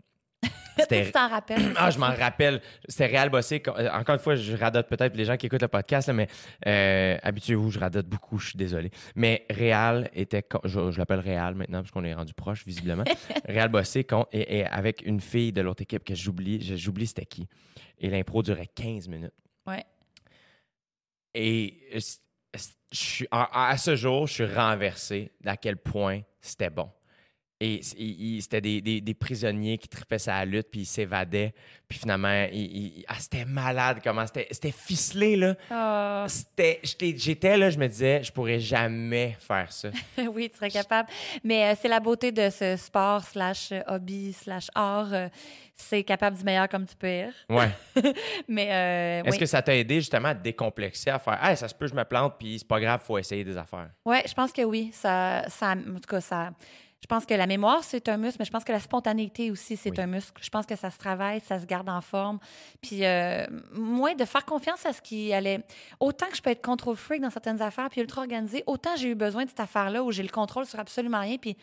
[0.89, 1.71] tu t'en rappelles?
[1.78, 2.62] ah, je m'en rappelle.
[2.88, 3.63] C'était Réal Bossé.
[3.67, 6.28] Euh, Encore une fois, je radote peut-être les gens qui écoutent le podcast, là, mais
[6.67, 8.91] euh, habituez-vous, je radote beaucoup, je suis désolé.
[9.15, 10.43] Mais Réal était.
[10.65, 13.06] Je, je l'appelle Réal maintenant, parce qu'on est rendu proche, visiblement.
[13.47, 17.47] Réal Bossé et, et avec une fille de l'autre équipe que j'oublie, j'oublie c'était qui.
[17.99, 19.32] Et l'impro durait 15 minutes.
[21.36, 22.00] Et euh,
[22.91, 26.89] je à ce jour, je suis renversé d'à quel point c'était bon.
[27.62, 27.82] Et
[28.41, 31.54] c'était des, des- des prisonniers qui tripaient sa lutte, puis ils s'évadaient.
[31.88, 34.48] Puis finalement, il- ah, c'était malade comment c'était.
[34.52, 35.56] C'était ficelé, là.
[35.72, 36.26] Ah,
[36.84, 39.89] j'étais, là, je me disais, je pourrais jamais faire ça.
[40.34, 41.08] oui, tu serais capable.
[41.46, 45.13] Mais euh, c'est la beauté de ce sport slash euh, hobby slash art.
[45.13, 45.30] euh,
[45.78, 47.34] c'est capable du meilleur comme du pire.
[47.50, 47.70] Ouais.
[48.48, 49.39] Mais euh, Est-ce oui.
[49.39, 51.94] que ça t'a aidé justement à te décomplexer, à faire, hey, ça se peut, je
[51.94, 53.89] me plante, puis c'est pas grave, faut essayer des affaires?
[54.06, 54.91] Oui, je pense que oui.
[54.94, 56.52] Ça, ça, en tout cas, ça.
[57.06, 59.78] Je pense que la mémoire, c'est un muscle, mais je pense que la spontanéité aussi,
[59.78, 60.00] c'est Oui.
[60.02, 60.41] un muscle.
[60.41, 62.39] Je pense que ça se travaille, ça se garde en forme.
[62.82, 65.60] Puis, euh, moi, de faire confiance à ce qui allait.
[66.00, 69.10] Autant que je peux être contrôle freak dans certaines affaires, puis ultra organisé, autant j'ai
[69.10, 71.38] eu besoin de cette affaire-là où j'ai le contrôle sur absolument rien.
[71.38, 71.56] Puis,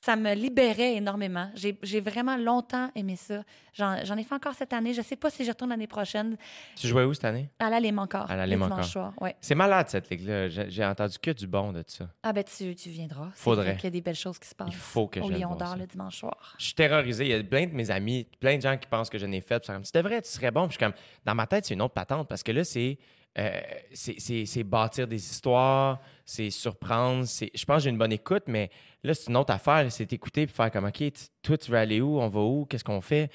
[0.00, 1.50] ça me libérait énormément.
[1.54, 3.42] J'ai vraiment longtemps aimé ça.
[3.74, 4.94] J'en ai fait encore cette année.
[4.94, 6.36] Je sais pas si je retourne l'année prochaine.
[6.76, 7.50] Tu jouais où cette année?
[7.58, 8.30] À la Lime encore.
[8.30, 9.36] À la soir, ouais.
[9.40, 10.48] C'est malade, cette ligue-là.
[10.48, 12.08] J'ai entendu que du bon de ça.
[12.22, 13.28] Ah ben tu, tu viendras.
[13.34, 13.76] Faudrait.
[13.76, 14.68] qu'il y a des belles choses qui se passent.
[14.70, 16.54] Il faut que Au j'aille Lion d'Or le dimanche soir.
[16.58, 17.24] Je suis terrorisé.
[17.26, 19.40] Il y a plein de mes amis, plein de gens qui pensent que je n'ai
[19.40, 19.60] fait.
[19.60, 20.66] Puis comme, tu devrais, tu serais bon.
[20.66, 22.98] Puis je suis comme, dans ma tête, c'est une autre patente parce que là, c'est.
[23.38, 23.60] Euh,
[23.92, 27.24] c'est- bâtir des histoires, c'est surprendre.
[27.26, 28.70] c'est- Je pense que j'ai une bonne écoute, mais
[29.04, 29.90] là, c'est une autre affaire.
[29.90, 31.12] C'est écouter puis faire comme, OK, tu-
[31.42, 32.20] toi, tu veux aller où?
[32.20, 32.64] On va où?
[32.66, 33.30] Qu'est-ce qu'on fait?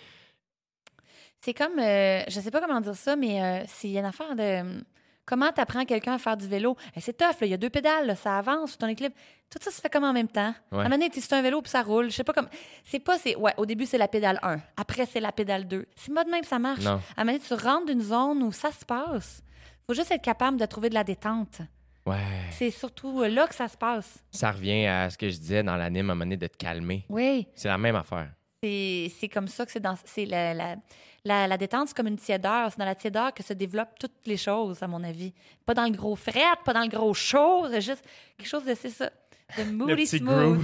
[1.41, 4.41] C'est comme, euh, je sais pas comment dire ça, mais euh, c'est une affaire de.
[4.41, 4.81] euh,
[5.27, 6.77] Comment t'apprends quelqu'un à faire du vélo?
[6.95, 9.15] Eh, c'est tough, il y a deux pédales, là, ça avance, ton équilibre.
[9.49, 10.53] Tout ça se fait comme en même temps.
[10.71, 10.77] Ouais.
[10.77, 12.11] À un moment donné, tu- un vélo puis ça roule.
[12.11, 12.47] Je sais pas comme.
[12.83, 13.35] C'est pas, c'est.
[13.35, 14.59] Ouais, au début, c'est la pédale 1.
[14.77, 15.87] Après, c'est la pédale 2.
[15.95, 16.83] C'est pas de même que ça marche.
[16.83, 16.99] Non.
[17.17, 19.41] À un moment donné, tu rentres d'une zone où ça se passe.
[19.87, 21.61] Faut juste être capable de trouver de la détente.
[22.05, 22.17] Ouais.
[22.51, 24.23] C'est surtout euh, là que ça se passe.
[24.31, 26.57] Ça revient à ce que je disais dans l'anime, à un moment donné, de te
[26.57, 27.05] calmer.
[27.09, 27.47] Oui.
[27.55, 28.29] C'est la même affaire.
[28.63, 29.95] C'est comme ça que c'est dans.
[30.05, 30.75] C'est la, la,
[31.23, 32.71] la, la détente, c'est comme une tiédeur.
[32.71, 35.33] C'est dans la tiédeur que se développent toutes les choses, à mon avis.
[35.67, 38.03] Pas dans le gros fret, pas dans le gros chaud, c'est juste
[38.37, 38.73] quelque chose de.
[38.73, 39.11] C'est ça.
[39.57, 40.61] De moody petit smooth.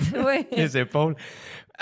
[0.57, 1.15] Les épaules.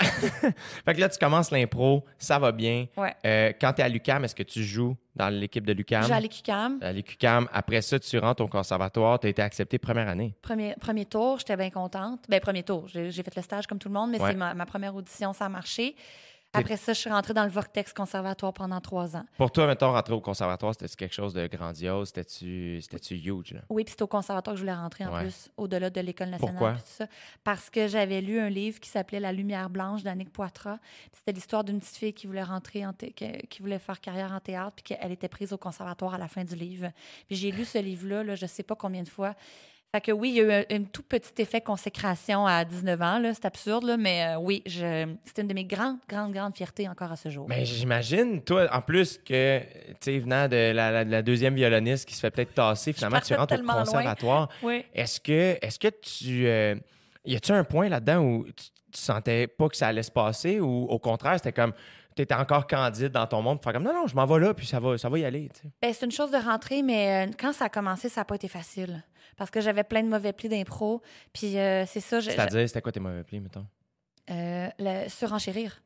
[0.00, 2.86] fait que là, tu commences l'impro, ça va bien.
[2.96, 3.14] Ouais.
[3.26, 6.04] Euh, quand tu es à l'UCAM, est-ce que tu joues dans l'équipe de l'UCAM?
[6.04, 6.78] J'ai allé QCAM.
[6.80, 7.48] À l'UQAM.
[7.52, 9.20] Après ça, tu rentres au conservatoire.
[9.20, 10.34] Tu as été accepté première année.
[10.40, 12.20] Premier, premier tour, j'étais bien contente.
[12.28, 14.30] Ben, premier tour, j'ai j'ai fait le stage comme tout le monde, mais Ouais.
[14.30, 15.94] c'est ma, ma première audition, ça a marché.
[16.52, 19.24] Après ça, je suis rentrée dans le Vortex Conservatoire pendant trois ans.
[19.36, 22.08] Pour toi, mettons, rentrer au conservatoire, c'était quelque chose de grandiose?
[22.08, 23.52] C'était-tu c'était-tu huge?
[23.54, 23.60] Là?
[23.68, 25.22] Oui, puis c'était au conservatoire que je voulais rentrer en Ouais.
[25.22, 26.54] plus, au-delà de l'École nationale.
[26.56, 26.72] Pourquoi?
[26.74, 27.06] tout ça.
[27.44, 30.78] Parce que j'avais lu un livre qui s'appelait La lumière blanche d'Annick Poitras.
[31.12, 34.72] C'était l'histoire d'une petite fille qui voulait rentrer, en qui voulait faire carrière en théâtre,
[34.74, 36.90] puis qu'elle était prise au conservatoire à la fin du livre.
[37.28, 39.34] Puis j'ai lu ce livre-là, là, je sais pas combien de fois.
[39.92, 43.02] Fait que oui, il y a eu un, un tout petit effet consécration à 19
[43.02, 46.54] ans, là, c'est absurde, là, mais euh, oui, c'est une de mes grandes, grandes, grandes
[46.56, 47.46] fiertés encore à ce jour.
[47.48, 49.66] Mais j'imagine, toi, en plus que, tu
[50.00, 53.34] sais, venant de la, la- la deuxième violoniste qui se fait peut-être tasser, finalement, tu
[53.34, 54.48] rentres au conservatoire.
[54.62, 54.84] Oui.
[54.94, 56.46] Est-ce que, est-ce que tu.
[56.46, 56.76] euh,
[57.24, 58.52] y a-tu un point là-dedans où tu,
[58.92, 61.72] tu sentais pas que ça allait se passer ou au contraire, c'était comme.
[62.16, 64.40] Tu étais encore candide dans ton monde pour faire comme non, non, je m'en vais
[64.40, 65.48] là, puis ça va, ça va y aller.
[65.80, 68.34] Ben, c'est une chose de rentrer, mais euh, quand ça a commencé, ça n'a pas
[68.34, 69.02] été facile.
[69.40, 71.00] Parce que j'avais plein de mauvais plis d'impro.
[71.32, 73.64] Puis euh, c'est ça, C'est-à-dire, c'était quoi tes mauvais plis, mettons?
[74.30, 75.80] euh, le surenchérir.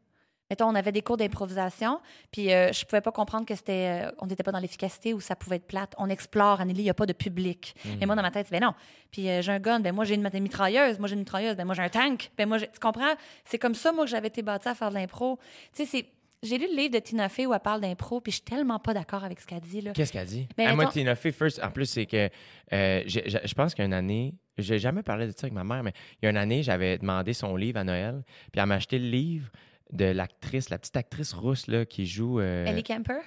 [0.50, 2.00] Mettons, on avait des cours d'improvisation,
[2.32, 5.20] puis euh, je pouvais pas comprendre que c'était, euh, on n'était pas dans l'efficacité ou
[5.20, 5.94] ça pouvait être plate.
[5.98, 7.74] On explore, Anneli, il n'y a pas de public.
[8.00, 8.74] Et moi, dans ma tête, ben non.
[9.12, 11.64] Puis euh, j'ai un gun, ben moi, j'ai une mitrailleuse, moi, j'ai une mitrailleuse, ben
[11.64, 13.14] moi, j'ai un tank, ben moi, tu comprends?
[13.44, 15.38] C'est comme ça, moi, que j'avais été bâtie à faire de l'impro.
[15.72, 16.06] Tu sais, c'est.
[16.44, 18.78] J'ai lu le livre de Tina Fey où elle parle d'impro, puis je suis tellement
[18.78, 19.80] pas d'accord avec ce qu'elle dit.
[19.80, 19.92] Là.
[19.92, 20.46] Qu'est-ce qu'elle dit?
[20.56, 22.28] Ben, moi, Tina Fey, first, en plus, c'est que
[22.72, 25.64] euh, je pense qu'il y a une année, j'ai jamais parlé de ça avec ma
[25.64, 28.66] mère, mais il y a une année, j'avais demandé son livre à Noël, puis elle
[28.66, 29.50] m'a acheté le livre
[29.92, 32.40] de l'actrice, la petite actrice rousse là, qui joue.
[32.40, 33.20] euh, Ellie Kemper,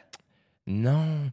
[0.67, 1.32] Non.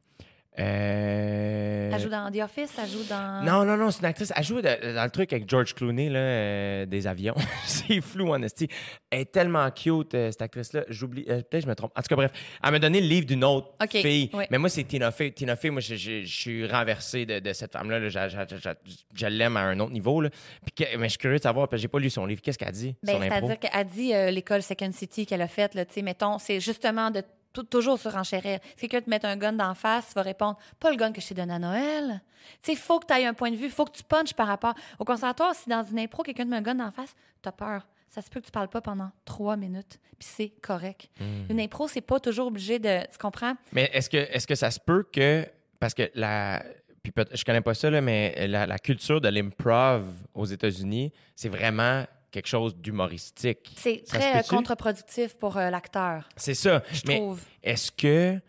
[0.58, 3.42] Euh, elle joue dans The Office, elle joue dans.
[3.44, 4.32] Non, non, non, c'est une actrice.
[4.34, 7.34] Elle joue de- dans le truc avec George Clooney, là, euh, des avions.
[7.64, 8.68] c'est flou, en esti.
[9.10, 10.84] Elle est tellement cute, euh, cette actrice-là.
[10.88, 11.24] J'oublie.
[11.24, 11.92] Peut-être je me trompe.
[11.96, 12.30] En tout cas, bref,
[12.62, 14.30] elle m'a donné le livre d'une autre OK, fille.
[14.32, 14.44] oui.
[14.50, 15.30] Mais moi, c'est Tina Fey.
[15.32, 17.98] Tina Fey, moi, je, je- je suis renversé de, de cette femme-là.
[17.98, 18.08] là.
[18.08, 20.20] Je, l'aime à un autre niveau.
[20.20, 20.30] Là.
[20.74, 22.40] Puis mais je suis curieux de savoir, parce que j'ai pas lu son livre.
[22.42, 23.20] Qu'est-ce qu'elle dit Ben?
[23.20, 27.10] C'est-à-dire qu'elle dit l'école Second City qu'elle a faite, là, tu sais, mettons, c'est justement
[27.10, 27.22] de
[27.62, 28.58] toujours surenchérir.
[28.76, 31.20] Si quelqu'un te met un gun d'en face, tu vas répondre pas le gun que
[31.20, 32.20] je t'ai donné à Noël.
[32.62, 34.34] Tu sais, faut que tu aies un point de vue, il faut que tu punches
[34.34, 34.74] par rapport.
[34.98, 37.52] Au conservatoire, si dans une impro, quelqu'un te met un gun d'en face, tu as
[37.52, 37.86] peur.
[38.10, 41.08] Ça se peut que tu parles pas pendant trois minutes, puis c'est correct.
[41.18, 41.50] Hmm.
[41.50, 43.00] Une impro, c'est pas toujours obligé de.
[43.10, 43.54] Tu comprends?
[43.72, 45.46] Mais est-ce que, est que ça se peut que.
[45.80, 46.62] Parce que la.
[47.02, 51.50] Puis je connais pas ça, là, mais la, la culture de l'improv aux États-Unis, c'est
[51.50, 53.72] vraiment quelque chose d'humoristique.
[53.76, 56.82] C'est très euh, contre-productif pour euh, l'acteur, C'est ça.
[56.92, 57.40] je mais trouve.
[57.62, 58.40] est-ce que.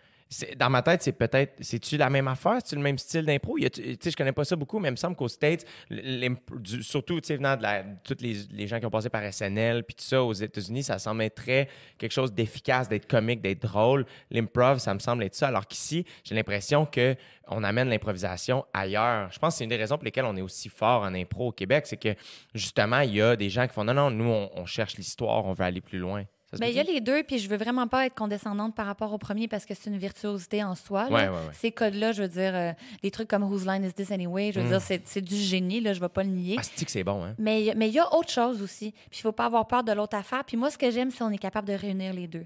[0.57, 1.53] Dans ma tête, c'est peut-être.
[1.61, 2.55] C'est-tu la même affaire?
[2.55, 3.57] C'est-tu le même style d'impro?
[3.59, 7.61] Je connais pas ça beaucoup, mais il me semble qu'aux States, du- surtout, venant de
[7.61, 7.83] la,
[8.19, 11.21] les, les gens qui ont passé par SNL, puis tout ça, aux États-Unis, ça semble
[11.21, 14.05] être très quelque chose d'efficace, d'être comique, d'être drôle.
[14.31, 15.47] L'improv, ça me semble être ça.
[15.49, 17.15] Alors qu'ici, j'ai l'impression que
[17.47, 19.31] on amène l'improvisation ailleurs.
[19.31, 21.49] Je pense que c'est une des raisons pour lesquelles on est aussi fort en impro
[21.49, 22.15] au Québec, c'est que
[22.55, 25.45] justement, il y a des gens qui font non, non, nous, on, on cherche l'histoire,
[25.45, 26.23] on veut aller plus loin.
[26.55, 28.85] Se Ben, il y a les deux, puis je veux vraiment pas être condescendante par
[28.85, 31.05] rapport au premier parce que c'est une virtuosité en soi.
[31.07, 31.35] Ouais, ouais, ouais.
[31.53, 32.71] Ces codes-là, je veux dire, euh,
[33.03, 34.79] des trucs comme Whose Line is this anyway, je veux Mm.
[34.79, 36.55] dire, c'est du génie, là, je vais pas le nier.
[36.59, 37.35] Ah, c'est que c'est bon, hein?
[37.37, 38.91] Mais mais il y a autre chose aussi.
[39.09, 40.43] Puis il faut pas avoir peur de l'autre affaire.
[40.45, 42.45] Puis moi, ce que j'aime, c'est qu'on est capable de réunir les deux.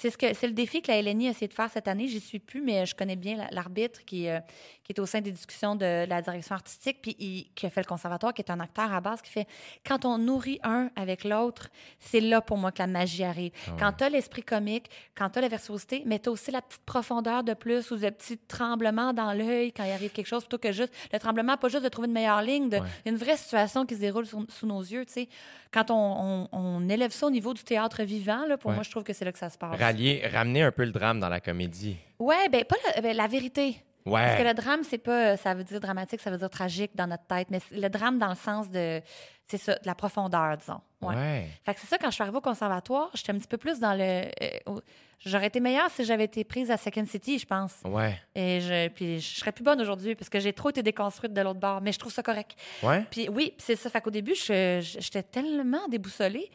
[0.00, 2.08] C'est ce que c'est le défi que la LNI a essayé de faire cette année.
[2.08, 4.40] J'y suis plus, mais je connais bien la- l'arbitre qui, euh,
[4.82, 7.82] qui est au sein des discussions de la direction artistique, puis il- qui a fait
[7.82, 9.46] le conservatoire, qui est un acteur à base, qui fait
[9.86, 13.52] quand on nourrit un avec l'autre, c'est là pour moi que la magie arrive.
[13.78, 16.62] Quand tu as l'esprit comique, quand tu as la virtuosité, mais tu as aussi la
[16.62, 20.42] petite profondeur de plus ou le petit tremblement dans l'œil quand il arrive quelque chose,
[20.44, 22.82] plutôt que juste le tremblement, pas juste de trouver une meilleure ligne, de, Ouais.
[23.06, 25.04] une vraie situation qui se déroule sous, sous nos yeux.
[25.04, 25.28] tu sais.
[25.72, 28.74] Quand on, on- on élève ça au niveau du théâtre vivant, là, pour Ouais.
[28.74, 29.78] moi, je trouve que c'est là que ça se passe.
[29.92, 31.96] Rallier, ramener un peu le drame dans la comédie.
[32.18, 33.76] Ouais, ben pas la, ben, la vérité.
[34.04, 34.48] Parce que Ouais.
[34.48, 37.48] le drame, c'est pas, ça veut dire dramatique, ça veut dire tragique dans notre tête,
[37.50, 39.02] mais le drame dans le sens de,
[39.46, 40.80] c'est ça, de la profondeur, disons.
[41.02, 41.14] Ouais.
[41.14, 41.46] Ouais.
[41.66, 43.78] Fait que c'est ça, quand je suis arrivée au conservatoire, j'étais un petit peu plus
[43.78, 44.02] dans le.
[44.02, 44.80] euh, au-
[45.22, 47.74] J'aurais été meilleure si j'avais été prise à Second City, je pense.
[47.84, 48.18] Ouais.
[48.34, 51.40] Et je, puis je serais plus bonne aujourd'hui parce que j'ai trop été déconstruite de
[51.42, 52.56] l'autre bord, mais je trouve ça correct.
[52.82, 53.04] Ouais.
[53.10, 53.90] Puis oui, c'est ça.
[53.90, 56.50] Fait qu'au début, j'étais tellement déboussolée.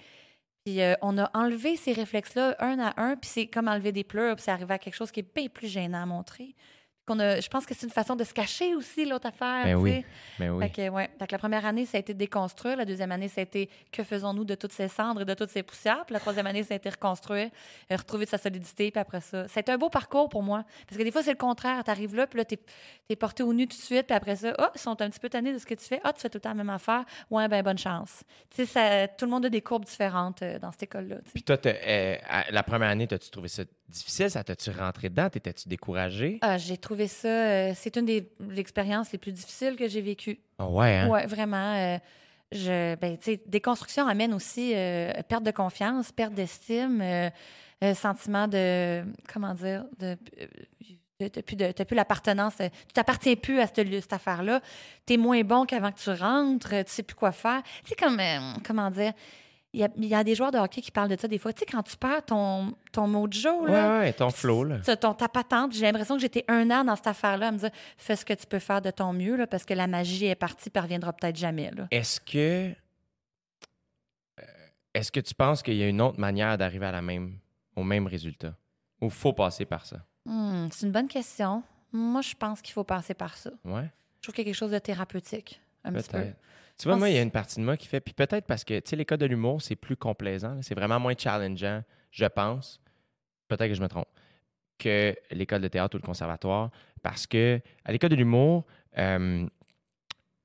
[0.65, 4.03] Puis euh, on a enlevé ces réflexes-là un à un, puis c'est comme enlever des
[4.03, 6.55] pleurs, puis c'est arrivé à quelque chose qui est bien plus gênant à montrer.
[7.05, 9.63] Qu'on a, je pense que c'est une façon de se cacher aussi, l'autre affaire.
[9.63, 10.03] Ben oui.
[10.39, 10.63] Ben oui.
[10.63, 11.09] Fait que, ouais.
[11.19, 12.77] Fait que la première année, ça a été déconstruire.
[12.77, 15.51] La deuxième année, ça a été que faisons-nous de toutes ces cendres et de toutes
[15.51, 16.05] ces poussières?
[16.05, 17.49] Puis la troisième année, ça a été reconstruire,
[17.91, 18.91] euh, retrouver de sa solidité.
[18.91, 20.63] Puis après ça, été un beau parcours pour moi.
[20.87, 21.83] Parce que des fois, c'est le contraire.
[21.83, 22.57] Tu arrives là, puis là, tu
[23.09, 24.07] es, porté au nu tout de suite.
[24.07, 26.01] Puis après ça, ah, ils sont un petit peu tannés de ce que tu fais.
[26.03, 27.05] Ah, tu fais tout le temps la même affaire.
[27.29, 28.23] Ouais, ben bonne chance.
[28.55, 31.17] Tu sais, tout le monde a des courbes différentes euh, dans cette école-là.
[31.33, 32.15] Puis toi, euh,
[32.49, 34.29] la première année, t'as-tu trouvé ça difficile?
[34.29, 35.29] Ça t'as-tu rentré dedans?
[35.29, 36.39] T'étais-tu découragé?
[36.41, 37.27] Ah, j'ai trouvé ça.
[37.27, 40.39] euh, c'est une des expériences les plus difficiles que j'ai vécues.
[40.57, 41.09] Ah ouais, hein?
[41.09, 41.75] Ouais, vraiment.
[41.75, 41.97] euh,
[42.51, 47.29] je, ben, tu sais, déconstruction amène aussi euh, perte de confiance, perte d'estime, euh,
[47.83, 50.15] euh, sentiment de, comment dire, de,
[51.19, 54.61] t'as plus, de, plus l'appartenance, tu t'appartiens plus à cette, cette affaire-là.
[55.05, 57.61] Tu es moins bon qu'avant que tu rentres, tu sais plus quoi faire.
[57.83, 58.21] Tu sais, comme,
[58.63, 59.13] comment dire,
[59.75, 61.37] il y, a, il y a des joueurs de hockey qui parlent de ça des
[61.37, 61.51] fois.
[61.53, 64.79] Tu sais, quand tu perds ton, ton mojo, là, Ouais, ouais, ton flow, là.
[64.79, 65.73] Ton, ta patente.
[65.73, 68.33] J'ai l'impression que j'étais un an dans cette affaire-là à me dire fais ce que
[68.33, 71.11] tu peux faire de ton mieux, là, parce que la magie est partie, elle reviendra
[71.13, 71.71] peut-être jamais.
[71.91, 72.73] Est-ce que.
[74.39, 74.43] euh,
[74.93, 77.37] Est-ce que tu penses qu'il y a une autre manière d'arriver à la même,
[77.75, 78.53] au même résultat?
[79.01, 79.97] Ou faut passer par ça?
[80.25, 81.63] Hmm, c'est une bonne question.
[81.91, 83.51] Moi, je pense qu'il faut passer par ça.
[83.63, 86.17] Ouais, Je trouve qu'il y a quelque chose de thérapeutique, un petit peu.
[86.77, 88.01] Tu vois, moi, il y a une partie de moi qui fait.
[88.01, 90.59] Puis peut-être parce que, tu sais, l'école de l'humour, c'est plus complaisant.
[90.61, 92.81] C'est vraiment moins challengeant, je pense.
[93.47, 94.07] Peut-être que je me trompe.
[94.77, 96.69] Que l'école de théâtre ou le conservatoire.
[97.01, 98.65] Parce que à l'école de l'humour,
[98.97, 99.45] euh,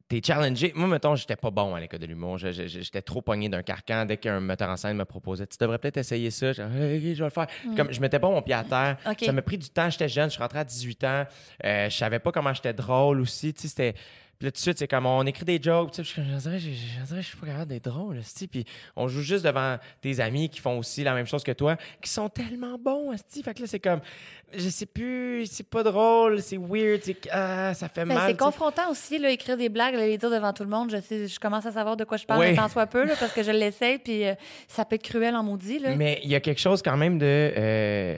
[0.09, 0.73] t'es challengé.
[0.77, 2.39] Moi, mettons, j'étais pas bon à l'école de l'humour.
[2.39, 4.05] J'étais trop pogné d'un carcan.
[4.05, 6.53] Dès qu'un metteur en scène me proposait, tu devrais peut-être essayer ça.
[6.53, 7.47] Je, je vais le faire.
[7.77, 8.99] Comme je mettais pas mon pied à terre.
[9.27, 9.91] Ça m'a pris du temps.
[9.91, 10.29] J'étais jeune.
[10.29, 11.25] Je suis rentré à 18 ans.
[11.65, 13.53] Euh, je savais pas comment j'étais drôle aussi.
[13.53, 13.95] Tu sais, c'était.
[14.41, 15.91] Puis là, tout de suite, c'est comme on écrit des jokes.
[15.91, 16.59] Tu sais, puis je, je, dirais,
[17.21, 18.23] je, suis pas capable d'être drôle.
[18.51, 18.65] Puis
[18.97, 22.09] on joue juste devant tes amis qui font aussi la même chose que toi, qui
[22.09, 23.15] sont tellement bons.
[23.45, 24.01] Fait que là, c'est comme,
[24.55, 28.31] je sais plus, c'est pas drôle, c'est weird, c'est, ah, ça fait Ben, mal.
[28.31, 30.91] c'est confrontant aussi, là, écrire des blagues, là, les dire devant tout le monde.
[30.91, 32.57] Je, sais, je commence à savoir de quoi je parle Oui.
[32.57, 34.33] tant soit peu, là, parce que je l'essaie, puis euh,
[34.69, 35.81] ça peut être cruel en maudit.
[35.81, 35.95] Là.
[35.97, 37.27] Mais il y a quelque chose quand même de.
[37.27, 38.17] euh,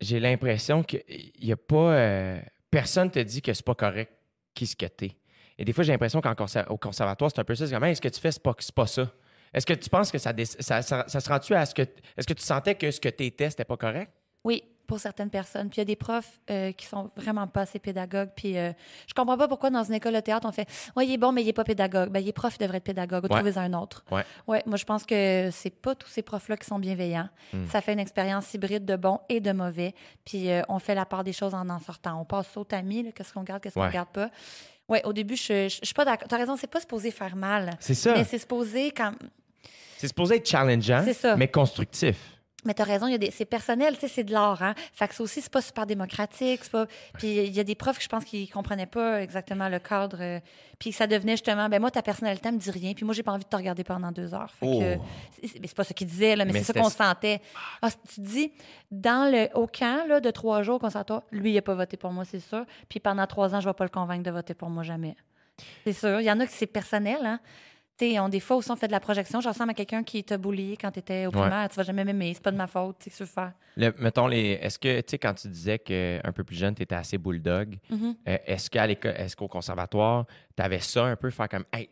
[0.00, 1.02] j'ai l'impression qu'il
[1.42, 1.94] n'y a pas.
[1.94, 4.12] euh, personne te dit que c'est pas correct
[4.54, 5.16] qui ce que t'es.
[5.58, 7.66] Et des fois, j'ai l'impression qu'au conservatoire, c'est un peu ça.
[7.66, 9.12] C'est comme, Hey, ce que tu fais, c'est pas, ça?
[9.52, 11.82] Est-ce que tu penses que ça, se rend-tu à ce que.
[11.82, 14.12] Est-ce que tu sentais que ce que t'étais, c'était pas correct?
[14.44, 15.68] Oui, pour certaines personnes.
[15.68, 18.30] Puis il y a des profs euh, qui sont vraiment pas assez pédagogues.
[18.34, 18.72] Puis euh,
[19.06, 21.30] je comprends pas pourquoi dans une école de théâtre, on fait Ouais, il est bon,
[21.30, 22.08] mais il est pas pédagogue.
[22.08, 23.22] Ben, il est prof, il devrait être pédagogue.
[23.22, 23.28] Ouais.
[23.28, 24.04] Trouvez un autre.
[24.10, 24.24] Ouais.
[24.48, 27.28] Ouais, moi, je pense que c'est pas tous ces profs-là qui sont bienveillants.
[27.52, 27.66] Hmm.
[27.70, 29.94] Ça fait une expérience hybride de bon et de mauvais.
[30.24, 32.20] Puis euh, on fait la part des choses en en sortant.
[32.20, 34.28] On passe au tamis, là, qu'est-ce qu'on garde, qu'est-ce qu'on garde pas.
[34.88, 36.26] Ouais, au début, je, je, je suis pas d'accord.
[36.26, 37.70] T'as raison, c'est pas supposé faire mal.
[37.78, 38.12] C'est ça.
[38.14, 39.12] Mais c'est supposé quand.
[39.98, 41.04] C'est supposé être challengeant,
[41.36, 42.39] mais constructif.
[42.64, 44.74] Mais t'as raison, il y a des, c'est personnel, tu sais, c'est de l'art, hein.
[44.92, 46.86] Fait que ça aussi, c'est pas super démocratique, c'est pas.
[47.14, 50.18] Puis il y a des profs que je pense qui comprenaient pas exactement le cadre.
[50.20, 50.40] euh,
[50.78, 53.32] puis ça devenait justement, ben moi ta personnalité me dit rien, puis moi j'ai pas
[53.32, 54.50] envie de te regarder pendant deux heures.
[54.54, 54.80] Fait Oh.
[55.40, 57.40] c'est- c'est, mais c'est pas ça qu'il disait là, mais, Mais c'est ça qu'on sentait.
[57.82, 58.52] Ah, tu te dis,
[58.90, 61.96] dans le au camp là de trois jours qu'on s'entend, lui il a pas voté
[61.96, 62.64] pour moi, c'est sûr.
[62.88, 65.16] Puis pendant trois ans, je vais pas le convaincre de voter pour moi jamais.
[65.84, 66.20] C'est sûr.
[66.20, 67.40] Il y en a qui c'est personnel, hein.
[68.18, 69.40] On, des fois aussi, on fait de la projection.
[69.40, 71.40] Je ressemble à quelqu'un qui t'a bullié quand tu étais au Ouais.
[71.40, 71.68] primaire.
[71.68, 72.32] Tu vas jamais m'aimer.
[72.34, 72.96] C'est pas de ma faute.
[72.98, 73.52] Tu sais, que tu veux faire.
[73.76, 76.82] Le- mettons, les, est-ce que, tu sais, quand tu disais qu'un peu plus jeune, tu
[76.82, 78.14] étais assez bulldog, Mhm.
[78.28, 81.88] euh, est-ce, qu'à l'école, est-ce qu'au conservatoire, tu avais ça un peu, faire comme, hey,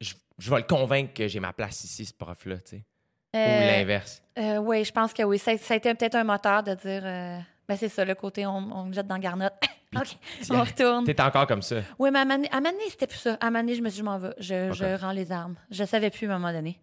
[0.00, 2.84] je, je vais le convaincre que j'ai ma place ici, ce prof-là, tu sais?
[3.32, 4.22] Ou Euh, l'inverse?
[4.38, 5.38] euh, oui, je pense que oui.
[5.38, 7.02] Ça, ça a été peut-être un moteur de dire.
[7.02, 9.54] ben, c'est ça, le côté on, on me jette dans garnotte.
[9.96, 10.16] OK,
[10.50, 11.04] on retourne.
[11.04, 11.76] T'es encore comme ça.
[11.98, 13.36] Oui, mais à Mané, à Mané, c'était plus ça.
[13.40, 14.34] À Mané, je me suis dit, je m'en vais.
[14.38, 15.56] Je, je rends les armes.
[15.70, 16.78] Je savais plus à un moment donné.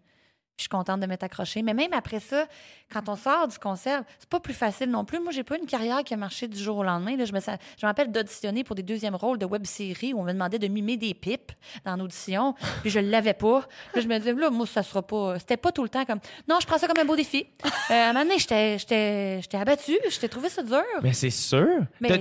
[0.58, 1.62] Je suis contente de m'être accrochée.
[1.62, 2.46] Mais même après ça,
[2.92, 5.20] quand on sort du concert, c'est pas plus facile non plus.
[5.20, 7.16] Moi, j'ai pas une carrière qui a marché du jour au lendemain.
[7.16, 10.24] Là, je me, je me rappelle d'auditionner pour des deuxièmes rôles de web-série où on
[10.24, 11.52] me demandait de mimer des pipes
[11.84, 13.60] dans l'audition, puis je l'avais pas.
[13.94, 15.38] Là, je me disais, là, moi, ça sera pas.
[15.38, 16.18] C'était pas tout le temps comme.
[16.48, 17.46] Non, je prends ça comme un beau défi.
[17.64, 20.82] Euh, à un moment donné, j'étais- j'étais j'étais abattue, j'étais trouvé ça dur.
[21.02, 21.68] Mais c'est sûr.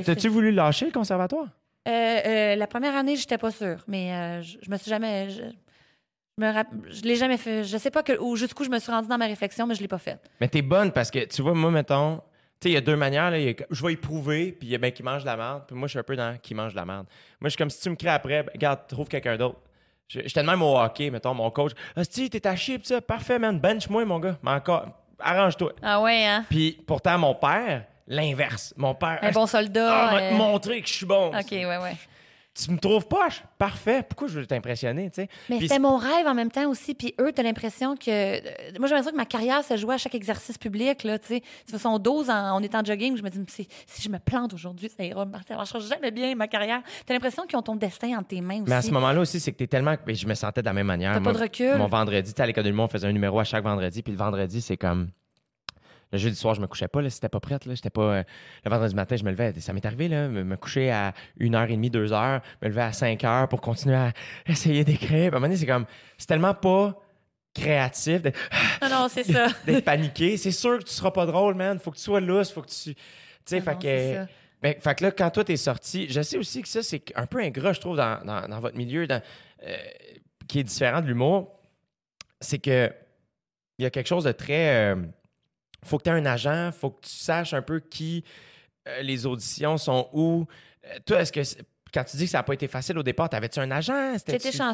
[0.06, 1.48] T'as-tu voulu lâcher le conservatoire?
[1.88, 1.92] Euh,
[2.26, 5.28] euh, la première année, j'étais pas sûre, mais euh, je, je me suis jamais.
[6.40, 7.64] Me rapp- je l'ai jamais fait.
[7.64, 9.82] Je sais pas que, où, jusqu'où je me suis rendue dans ma réflexion, mais je
[9.82, 10.20] l'ai pas faite.
[10.40, 12.22] Mais t'es bonne parce que, tu vois, moi, mettons, tu
[12.64, 13.32] sais, il y a deux manières.
[13.32, 15.36] Là, a- je vais y prouver, puis il y a bien qui mange de la
[15.36, 15.64] merde.
[15.68, 17.08] Puis moi, je suis un peu dans qui mange de la merde.
[17.42, 19.58] Moi, je suis comme si tu me crées après, ben, regarde, trouve quelqu'un d'autre.
[20.08, 21.72] Je- J'étais de même au hockey, mettons, mon coach.
[21.96, 24.38] Ah, si t'es à chier, pis ça, parfait, man, bench-moi, mon gars.
[24.44, 24.86] Mais encore,
[25.20, 25.74] arrange-toi.
[25.82, 26.46] Ah ouais, hein?
[26.52, 28.76] Puis pourtant, mon père, l'inverse.
[28.78, 30.10] Mon père, Un bon ah, soldat.
[30.12, 31.30] va te euh, montrer que je suis bon.
[31.30, 31.96] OK, ouais, ouais.
[32.60, 33.44] Tu me trouves poche?
[33.60, 34.02] Parfait.
[34.08, 35.30] Pourquoi je veux t'impressionner, tu sais?
[35.48, 36.96] Mais c'était mon rêve en même temps aussi.
[36.96, 38.10] Puis eux, t'as l'impression que.
[38.10, 38.40] euh,
[38.80, 41.04] Moi, j'ai l'impression que ma carrière se jouait à chaque exercice public.
[41.04, 41.44] Là, tu sais.
[41.68, 43.16] De façon 12, en, on est en jogging.
[43.16, 45.28] Je me dis, si, si je me plante aujourd'hui, ça ira.
[45.48, 46.82] Ça marchera jamais bien, ma carrière.
[47.06, 48.70] T'as l'impression qu'ils ont ton destin entre tes mains aussi.
[48.70, 49.96] Mais à ce moment-là aussi, c'est que t'es tellement.
[50.08, 51.14] mais Je me sentais de la même manière.
[51.14, 51.76] T'as pas de recul.
[51.78, 54.02] Mon vendredi, tu à l'école de l'humour, on faisait un numéro à chaque vendredi.
[54.02, 55.10] Puis le vendredi, c'est comme.
[56.12, 57.76] Le jeudi soir, je me couchais pas, là, c'était pas prête, là.
[57.76, 58.02] J'étais pas.
[58.20, 58.24] euh,
[58.64, 59.54] Le vendredi matin, je me levais.
[59.60, 63.60] Ça m'est arrivé, là, me, me coucher à 1h30, 2h, me lever à 5h pour
[63.62, 64.14] continuer à
[64.48, 65.08] essayer d'écrire.
[65.10, 65.86] Puis à un moment donné, c'est comme.
[66.18, 66.98] C'est tellement pas
[67.54, 68.38] créatif d'être
[68.82, 69.48] Non, non, c'est ça.
[69.66, 70.38] d'être paniqué.
[70.38, 71.80] C'est sûr que tu seras pas drôle, man.
[71.80, 72.94] Faut que tu sois lousse, faut que tu.
[72.96, 73.02] Tu
[73.46, 74.32] sais, Ah fait que.
[74.62, 77.28] Ben, fait que là, quand toi, t'es sorti, je sais aussi que ça, c'est un
[77.28, 79.22] peu ingrat, je trouve, dans, dans- dans votre milieu, dans-
[79.64, 79.76] euh,
[80.48, 81.60] qui est différent de l'humour.
[82.42, 82.92] C'est que
[83.78, 84.94] il y a quelque chose de très.
[84.94, 84.96] euh,
[85.88, 88.24] faut que tu aies un agent, faut que tu saches un peu qui
[88.88, 90.46] euh, les auditions sont où.
[90.86, 91.42] Euh, toi, est-ce que.
[91.94, 94.16] Quand tu dis que ça n'a pas été facile au départ, t'avais-tu un agent?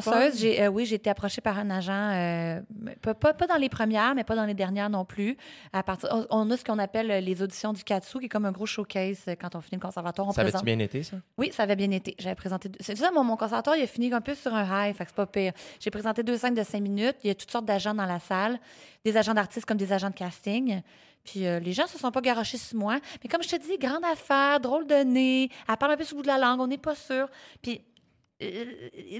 [0.02, 0.40] chanceuse.
[0.40, 2.60] J'ai, euh, oui, j'ai été approchée par un agent, euh,
[3.02, 5.36] pas, pas, pas dans les premières, mais pas dans les dernières non plus.
[5.72, 8.44] À partir, on, on a ce qu'on appelle les auditions du Katsu, qui est comme
[8.46, 10.28] un gros showcase euh, quand on finit le conservatoire.
[10.28, 10.64] On Ça présente...
[10.64, 11.16] bien été, ça?
[11.38, 12.14] Oui, ça avait bien été.
[12.18, 12.70] J'avais présenté.
[12.80, 15.10] C'est ça, mon, mon conservatoire, il a fini un peu sur un high, fait que
[15.10, 15.52] c'est pas pire.
[15.80, 17.16] J'ai présenté deux scènes de cinq minutes.
[17.24, 18.58] Il y a toutes sortes d'agents dans la salle,
[19.04, 20.82] des agents d'artistes comme des agents de casting.
[21.24, 22.98] Puis euh, les gens se sont pas garochés sur moi.
[23.22, 26.14] Mais comme je te dis, grande affaire, drôle de nez, elle parle un peu sous
[26.14, 27.28] le bout de la langue, on n'est pas sûr.
[27.62, 27.80] Puis
[28.42, 28.64] euh,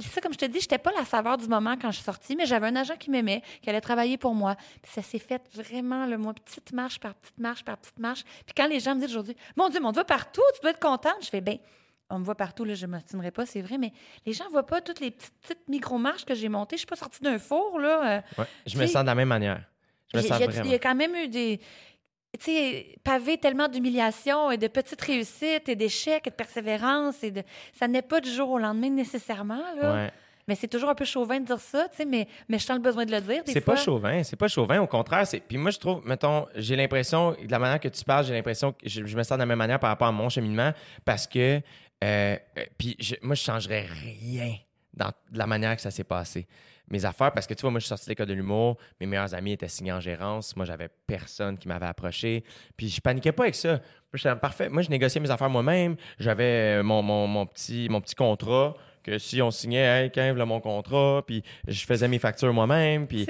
[0.03, 2.05] c'est ça, comme je te dis, j'étais pas la saveur du moment quand je suis
[2.05, 4.57] sortie, mais j'avais un agent qui m'aimait, qui allait travailler pour moi.
[4.83, 8.25] Puis ça s'est fait vraiment, le moi, petite marche par petite marche par petite marche.
[8.45, 10.61] Puis quand les gens me disent aujourd'hui, mon Dieu, mais on te voit partout, tu
[10.63, 11.59] dois être contente, je fais, ben,
[12.11, 13.93] on me voit partout, là, je ne m'obstinerai pas, c'est vrai, mais
[14.27, 16.77] les gens ne voient pas toutes les petites, petites micro-marches que j'ai montées.
[16.77, 18.17] Je suis pas sortie d'un four, là.
[18.19, 18.45] euh, Ouais.
[18.67, 19.63] Je me sens de la même manière.
[20.13, 20.65] Je me sens vraiment.
[20.69, 21.61] Il y a quand même eu des.
[22.39, 27.23] Tu sais, pavé tellement d'humiliation et de petites réussites et d'échecs et de persévérance.
[27.23, 27.43] Et de...
[27.79, 29.63] Ça n'est pas du jour au lendemain nécessairement.
[29.81, 29.95] Là.
[29.95, 30.11] Ouais.
[30.47, 32.77] Mais c'est toujours un peu chauvin de dire ça, tu sais, mais, mais je sens
[32.77, 33.43] le besoin de le dire.
[33.47, 35.27] C'est pas chauvin, c'est pas chauvin, au contraire.
[35.27, 38.35] c'est Puis moi, je trouve, mettons, j'ai l'impression, de la manière que tu parles, j'ai
[38.35, 40.73] l'impression que je, je me sens de la même manière par rapport à mon cheminement
[41.07, 41.61] parce que, euh,
[42.03, 42.37] euh,
[42.77, 44.57] puis je- moi, je changerais rien
[44.93, 46.47] dans de la manière que ça s'est passé.
[46.91, 49.07] Mes affaires, parce que tu vois, moi, je suis sorti de l'école de l'humour, mes
[49.07, 52.45] meilleurs amis étaient signés en gérance, moi, j'avais personne qui m'avait approché,
[52.77, 53.71] puis je paniquais pas avec ça.
[53.73, 53.81] Moi,
[54.15, 54.69] j'étais parfait.
[54.69, 58.75] Moi, je négociais mes affaires moi-même, j'avais euh, mon, mon, mon petit, mon petit contrat,
[59.03, 63.25] que si on signait, hey, là, mon contrat, puis je faisais mes factures moi-même, puis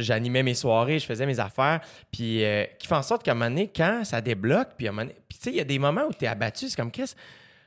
[0.00, 3.34] j'animais mes soirées, je faisais mes affaires, puis euh, qui fait en sorte qu'à un
[3.34, 5.60] moment donné, quand ça débloque, puis à un moment donné- puis tu sais, il y
[5.60, 7.14] a des moments où tu es abattu, c'est comme Chris,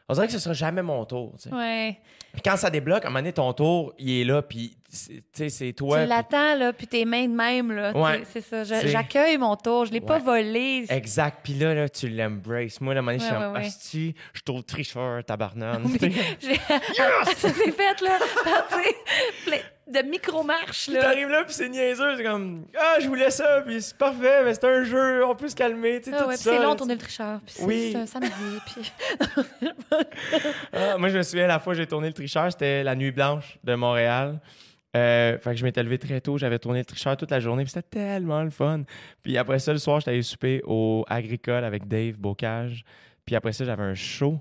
[0.08, 1.34] on dirait que ce sera jamais mon tour.
[1.42, 1.56] tu sais.
[1.56, 1.98] Ouais.
[2.34, 5.74] Puis quand ça débloque, à un moment donné, ton tour, il est là, puis c'est-
[5.74, 5.98] toi.
[5.98, 7.96] tu puis- l'attends, là, puis tes mains de même, là.
[7.96, 8.24] Ouais.
[8.32, 8.64] C'est ça.
[8.64, 9.86] J'accueille mon tour.
[9.86, 10.86] Je l'ai pas volé.
[10.90, 11.40] Exact.
[11.44, 12.82] Puis là, là, tu l'embraces.
[12.82, 15.88] Moi, à un moment donné, je suis Ouais, je trouve tricheur, tabarnane.
[16.02, 16.56] J'ai-
[17.38, 18.20] ça s'est fait, là.
[19.88, 21.02] De micro-marches, Puis là.
[21.02, 22.18] t'arrives là, puis c'est niaiseux.
[22.18, 25.48] C'est comme, ah, je voulais ça, puis c'est parfait, mais c'est un jeu, on peut
[25.48, 26.52] se calmer, tu sais, Ah tout ouais, puis ça.
[26.58, 27.40] c'est long, tourner le tricheur.
[27.46, 27.90] Puis c'est Oui.
[27.92, 28.32] c'est un samedi.
[28.66, 28.92] Puis...
[30.74, 33.12] Ah, moi, je me souviens, la fois où j'ai tourné le tricheur, c'était la nuit
[33.12, 34.40] blanche de Montréal.
[34.96, 37.64] Euh, fait que je m'étais levé très tôt, j'avais tourné le tricheur toute la journée,
[37.64, 38.84] puis c'était tellement le fun.
[39.24, 42.84] Puis après ça, le soir, j'étais allé souper au Agricole avec Dave Bocage.
[43.26, 44.40] Puis après ça, j'avais un show.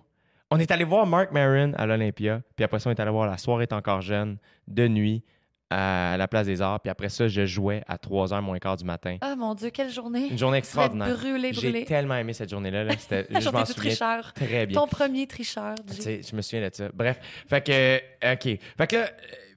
[0.50, 2.40] On est allé voir Mark Maron à l'Olympia.
[2.54, 4.36] Puis après ça, on est allé voir La soirée est encore jeune
[4.68, 5.24] de nuit
[5.70, 6.80] à la Place des Arts.
[6.80, 9.16] Puis après ça, je jouais à 3h moins quart du matin.
[9.20, 10.28] Ah mon Dieu, quelle journée.
[10.28, 11.16] Une journée extraordinaire.
[11.16, 11.84] brûlé, J'ai brûlé.
[11.84, 12.84] tellement aimé cette journée-là.
[12.84, 12.94] là.
[12.98, 14.32] C'était- La Je journée m'en du souviens tricheur.
[14.34, 14.80] très bien.
[14.80, 15.74] Ton premier tricheur.
[15.88, 16.88] Sais, je me souviens de ça.
[16.94, 18.58] Bref, fait que, euh, OK.
[18.78, 19.06] Fait que là, euh,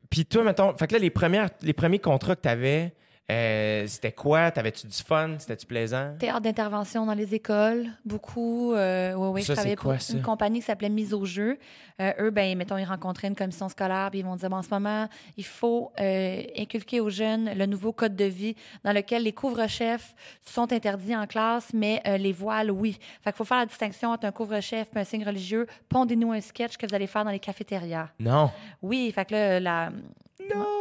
[0.10, 2.94] puis toi, mettons, fait que là, les, premières, les premiers contrats que tu avais,
[3.30, 4.52] Euh, c'était quoi?
[4.52, 5.36] T'avais-tu du fun?
[5.38, 6.14] C'était-tu plaisant?
[6.18, 8.74] Théâtre d'intervention dans les écoles, beaucoup.
[8.74, 10.14] Euh, oui, oui, Ça, je travaillais quoi, pour ça?
[10.14, 11.58] une compagnie qui s'appelait Mise au jeu.
[12.00, 14.64] Euh, eux, ben, mettons, ils rencontraient une commission scolaire, puis ils vont dire, bon, en
[14.64, 18.56] ce moment, il faut euh, inculquer aux jeunes le nouveau code de vie
[18.86, 20.16] dans lequel les couvre-chefs
[20.46, 22.94] sont interdits en classe, mais les voiles, oui.
[23.22, 25.68] Fait qu'il faut faire la distinction entre un couvre-chef et un signe religieux.
[25.90, 28.08] Pondez-nous un sketch que vous allez faire dans les cafétérias.
[28.20, 28.52] Non.
[28.82, 29.90] Oui, fait que là, la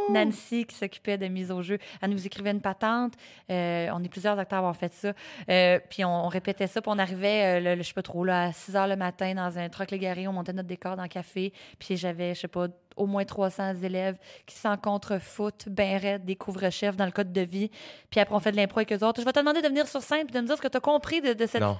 [0.09, 3.13] Nancy qui s'occupait de mise au jeu, elle nous écrivait une patente.
[3.49, 5.13] Euh, on est plusieurs acteurs à avoir fait ça.
[5.49, 8.01] Euh, puis on, on répétait ça, puis on arrivait, euh, le- le- je sais pas
[8.01, 10.95] trop, là, à 6 heures le matin dans un truck légaré, on montait notre décor
[10.95, 15.67] dans le café, puis j'avais, je sais pas, au moins 300 élèves qui s'en contre-foutent,
[15.69, 17.69] ben raides, des couvre-chefs dans le code de vie.
[18.09, 19.19] Puis après, on fait de l'impro avec eux autres.
[19.21, 20.77] Je vais te demander de venir sur scène puis de me dire ce que tu
[20.77, 21.61] as compris de, de cette...
[21.61, 21.77] Non.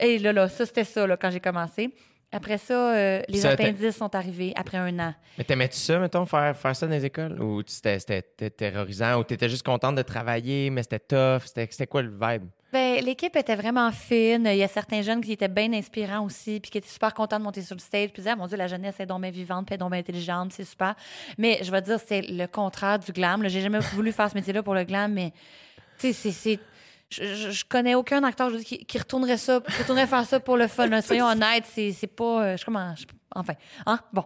[0.00, 1.90] Et là, là, ça, c'était ça, là, quand j'ai commencé.
[2.32, 5.14] Après ça, euh, les Ça, appendices sont arrivés après un an.
[5.38, 7.40] Mais t'aimais-tu ça, mettons, faire, faire ça dans les écoles?
[7.40, 8.00] Ou c'était
[8.50, 9.20] terrorisant?
[9.20, 11.42] Ou t'étais juste contente de travailler, mais c'était tough?
[11.46, 12.44] C'était quoi le vibe?
[12.72, 14.48] Ben, l'équipe était vraiment fine.
[14.50, 17.38] Il y a certains jeunes qui étaient bien inspirants aussi, puis qui étaient super contents
[17.38, 18.08] de monter sur le stage.
[18.08, 20.00] Puis disaient, Ah, mon Dieu, la jeunesse est donc bien vivante, puis est donc bien
[20.00, 20.96] intelligente, c'est super.
[21.38, 23.46] Mais je vais te dire, c'est le contraire du glam.
[23.48, 25.30] J'ai jamais voulu faire ce métier-là pour le glam, mais
[26.00, 26.58] tu sais, c'est- c'est.
[27.10, 30.40] Je, je, je connais aucun acteur je qui, qui retournerait ça, qui retournerait faire ça
[30.40, 30.86] pour le fun.
[30.88, 31.00] là.
[31.02, 32.44] Soyons honnêtes, c'est c'est pas.
[32.44, 32.94] euh, Je comment.
[32.96, 33.54] je- enfin,
[33.86, 34.24] hein, bon.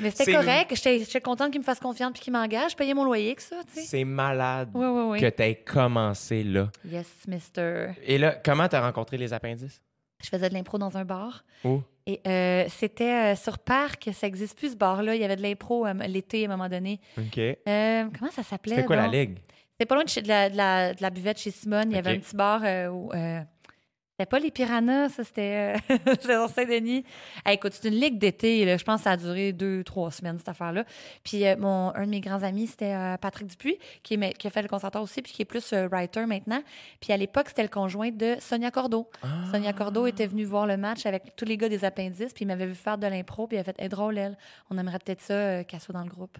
[0.00, 0.74] Mais c'était correct.
[0.82, 2.72] J'étais contente qu'il me fasse confiance puis qu'il m'engage.
[2.72, 3.86] Je payais mon loyer que ça, tu sais.
[3.86, 5.20] C'est malade Oui, oui, oui.
[5.20, 6.70] que t'aies commencé là.
[6.90, 7.88] Yes, mister.
[8.04, 9.80] Et là, comment t'as rencontré les appendices?
[10.22, 11.44] Je faisais de l'impro dans un bar.
[11.64, 11.82] Où?
[12.06, 15.14] Et euh, c'était euh, sur Parc, ça existe plus ce bar-là.
[15.16, 17.00] Il y avait de l'impro euh, l'été à un moment donné.
[17.18, 17.40] OK.
[17.66, 18.76] Comment ça s'appelait?
[18.76, 19.38] C'était quoi la ligue?
[19.82, 21.90] C'était pas loin de, chez- de la, de la- de la buvette chez Simone.
[21.90, 23.10] Il y avait un petit bar euh, où.
[23.14, 23.40] euh,
[24.16, 27.04] c'était pas les piranhas, ça, c'était euh, c'était sur Saint-Denis.
[27.44, 28.78] Hey, écoute, c'est une ligue d'été.
[28.78, 30.84] Je pense que ça a duré deux, trois semaines, cette affaire-là.
[31.24, 34.46] Puis euh, mon, un de mes grands amis, c'était euh, Patrick Dupuis, qui, est qui
[34.46, 36.62] a fait le conservatoire aussi, puis qui est plus euh, writer maintenant.
[37.00, 39.10] Puis à l'époque, c'était le conjoint de Sonia Cordeau.
[39.24, 39.26] Ah.
[39.50, 42.48] Sonia Cordeau était venue voir le match avec tous les gars des appendices, puis il
[42.48, 44.36] m'avait vu faire de l'impro, puis il a fait «Elle est drôle, elle.
[44.70, 46.38] On aimerait peut-être ça euh, qu'elle soit dans le groupe.»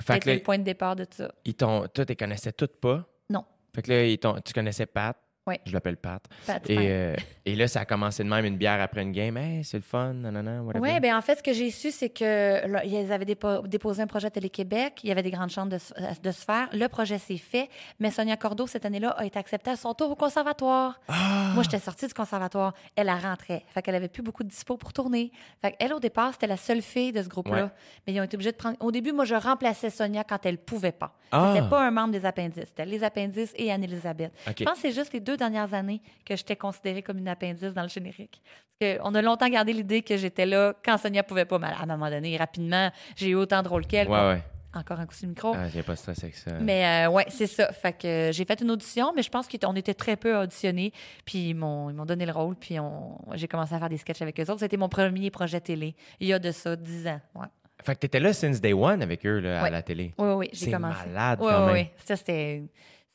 [0.00, 1.32] Fait que C'était là, le point de départ de ça.
[1.44, 3.06] ils t'ont, toi, tu connaissais toutes pas?
[3.30, 3.44] Non.
[3.74, 5.16] Fait que là, ils t'ont- tu connaissais Pat?
[5.46, 5.56] Oui.
[5.66, 6.22] Je l'appelle Pat.
[6.46, 6.82] Pat Et, Fin.
[6.84, 9.36] euh, et là, ça a commencé de même une bière après une game.
[9.36, 10.80] Hey, c'est le fun, nanana, whatever.
[10.88, 14.02] Oui, ben en fait, ce que j'ai su, c'est que là, ils avaient dépo- déposé
[14.02, 15.00] un projet à Télé-Québec.
[15.02, 16.68] Il y avait des grandes chances de, se- euh, de se faire.
[16.72, 17.68] Le projet s'est fait,
[17.98, 21.00] mais Sonia Cordeau, cette année-là, a été acceptée à son tour au conservatoire.
[21.08, 21.50] Ah!
[21.54, 22.72] Moi, j'étais sortie du conservatoire.
[22.94, 23.64] Elle, elle rentrait.
[23.74, 25.32] Fait qu'elle avait plus beaucoup de dispo pour tourner.
[25.60, 27.64] Fait qu'elle, au départ, c'était la seule fille de ce groupe-là.
[27.64, 27.70] Ouais.
[28.06, 28.76] Mais ils ont été obligés de prendre...
[28.78, 31.16] Au début, moi, je remplaçais Sonia quand elle pouvait pas.
[31.32, 31.52] Ah!
[31.52, 32.66] C'était pas un membre des appendices.
[32.66, 34.32] C'était les appendices et Anne-Élisabeth.
[34.46, 34.54] OK.
[34.60, 37.74] Je pense que c'est juste les deux dernières années que j'étais considérée comme une appendice
[37.74, 38.42] dans le générique.
[38.78, 41.58] Parce qu'on a longtemps gardé l'idée que j'étais là quand Sonia pouvait pas.
[41.58, 44.08] Mais à un moment donné, rapidement, j'ai eu autant de rôle qu'elle.
[44.08, 44.42] Ouais, ouais.
[44.74, 45.52] Encore un coup sur le micro.
[45.54, 46.52] Ah, j'ai pas stressé avec ça.
[46.60, 47.70] Mais euh, ouais, c'est ça.
[47.74, 50.92] Fait que euh, j'ai fait une audition, mais je pense qu'on était très peu auditionnés.
[51.26, 53.98] Puis ils m'ont, ils m'ont donné le rôle, puis on, j'ai commencé à faire des
[53.98, 54.60] sketchs avec eux autres.
[54.60, 57.20] C'était mon premier projet télé, il y a de ça 10 ans.
[57.34, 57.46] Ouais.
[57.84, 59.70] Fait que t'étais là since day one avec eux là, à Ouais.
[59.70, 60.14] la télé.
[60.16, 61.06] Oui, oui, oui, j'ai C'est commencé.
[61.06, 61.82] malade Oui, quand oui, même.
[61.84, 61.90] oui.
[62.06, 62.62] Ça, c'était...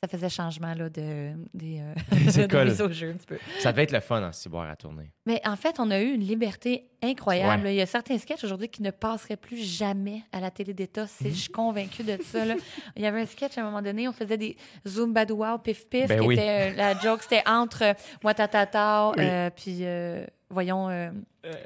[0.03, 1.93] Ça faisait changement là, de, des, euh,
[2.47, 3.39] de au jeu un petit peu.
[3.59, 5.11] Ça devait être le fun en ciboire à tourner.
[5.25, 7.63] Mais en fait, on a eu une liberté incroyable.
[7.63, 7.73] Ouais.
[7.73, 11.07] Il y a certains sketchs aujourd'hui qui ne passeraient plus jamais à la télé d'État.
[11.23, 12.45] Je suis convaincue de ça.
[12.45, 12.53] là.
[12.95, 14.55] Il y avait un sketch à un moment donné, on faisait des
[14.87, 16.33] zoom badouao pif pif, Ben qui oui.
[16.35, 17.93] était euh, la joke, c'était entre euh,
[18.23, 19.23] Watatata, Oui.
[19.25, 21.09] euh, puis euh, voyons euh,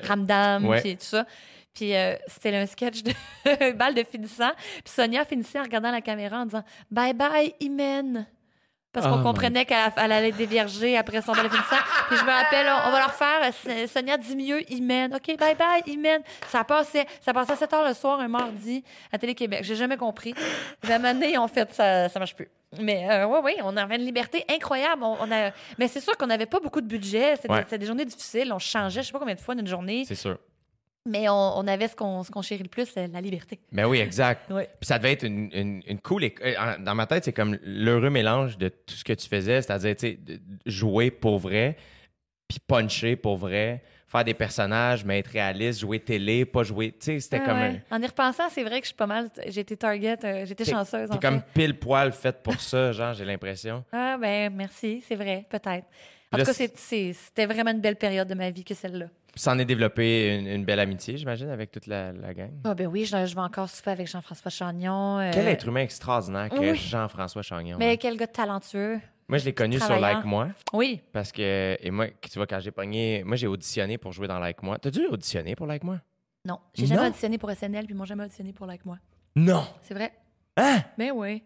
[0.03, 0.79] Ramdam, ouais.
[0.81, 1.25] puis tout ça.
[1.73, 3.13] Puis euh, c'était un sketch de
[3.77, 4.51] balle de finissant.
[4.83, 8.27] Puis Sonia finissait en regardant la caméra en disant Bye bye, Imen.
[8.93, 11.77] Parce Oh qu'on my- comprenait qu'elle elle allait dévierger après son balle de finissant.
[12.09, 15.15] Puis je me rappelle, on, on va leur faire euh, Sonia dit mieux, Imen.
[15.15, 16.21] OK, bye bye, Imen.
[16.49, 19.61] Ça passait, ça passait à 7 h le soir, un mardi, à Télé-Québec.
[19.63, 20.33] J'ai jamais compris.
[20.81, 22.49] Puis à un moment donné, en fait, ça, ça marche plus.
[22.81, 25.03] Mais euh, oui, oui, on avait une liberté incroyable.
[25.03, 25.51] On, on a...
[25.77, 27.37] Mais c'est sûr qu'on n'avait pas beaucoup de budget.
[27.37, 27.77] C'était Ouais.
[27.77, 28.51] des, journées difficiles.
[28.51, 30.03] On changeait, je sais pas combien de fois d'une journée.
[30.05, 30.37] C'est sûr.
[31.07, 33.59] Mais on, on avait ce qu'on chérit le plus, la liberté.
[33.71, 34.51] Ben oui, exact.
[34.51, 34.69] Ouais.
[34.79, 36.23] Puis ça devait être une, une, une cool.
[36.25, 39.95] euh, Dans ma tête, c'est comme l'heureux mélange de tout ce que tu faisais, c'est-à-dire,
[40.67, 41.75] jouer pour vrai,
[42.47, 46.91] puis puncher pour vrai, faire des personnages, mais être réaliste, jouer télé, pas jouer.
[46.91, 47.59] Tu sais, c'était Ah comme.
[47.59, 47.81] ouais.
[47.89, 49.29] En y repensant, c'est vrai que je suis pas mal.
[49.43, 51.09] Été target, euh, T'es- chanceuse.
[51.09, 51.45] T'es comme fait.
[51.53, 53.83] pile poil faite pour ça, genre, j'ai l'impression.
[53.91, 55.87] Ah, ben, merci, c'est vrai, peut-être.
[56.33, 59.07] En tout cas, c'était vraiment une belle période de ma vie que celle-là.
[59.31, 62.51] Puis ça en est développé une, une belle amitié, j'imagine, avec toute la, la gang.
[62.65, 65.19] Ah, ben oui, je, je vais encore souper avec Jean-François Chagnon.
[65.19, 66.75] euh, Quel être humain extraordinaire que oui.
[66.75, 67.77] Jean-François Chagnon.
[67.79, 67.97] Mais hein.
[67.97, 68.99] quel gars talentueux.
[69.29, 69.97] Moi, je l'ai connu sur.
[69.97, 70.49] Like Moi.
[70.73, 71.01] Oui.
[71.13, 74.39] Parce que, et moi, tu vois, quand j'ai pogné, moi, j'ai auditionné pour jouer dans
[74.39, 74.77] Like Moi.
[74.79, 75.99] T'as dû auditionner pour Like Moi?
[76.45, 78.97] Non, j'ai jamais auditionné pour SNL, puis ils m'ont jamais auditionné pour Like Moi.
[79.37, 79.63] Non!
[79.81, 80.11] C'est vrai.
[80.57, 80.81] Hein?
[80.97, 81.43] Ben oui.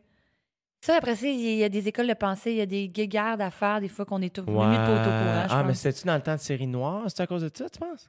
[0.86, 3.42] Ça, après ça, il y a des écoles de pensée, il y a des guégardes
[3.42, 6.14] à faire, des fois qu'on est tout, limite pas au courant, Ah, mais c'était-tu dans
[6.16, 7.06] le temps de série noire?
[7.08, 8.08] C'est à cause de ça, tu penses?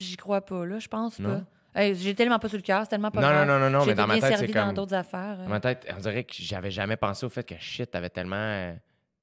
[0.00, 1.44] J'y crois pas, là, je pense Non?
[1.74, 1.80] pas.
[1.80, 3.46] Hey, J'ai tellement pas sur le cœur, c'est tellement pas Non, grave.
[3.46, 5.38] non, non, non, mais dans ma tête, c'est dans comme- d'autres affaires.
[5.38, 8.34] Dans ma tête, on dirait que j'avais jamais pensé au fait que shit, t'avais tellement
[8.36, 8.72] euh,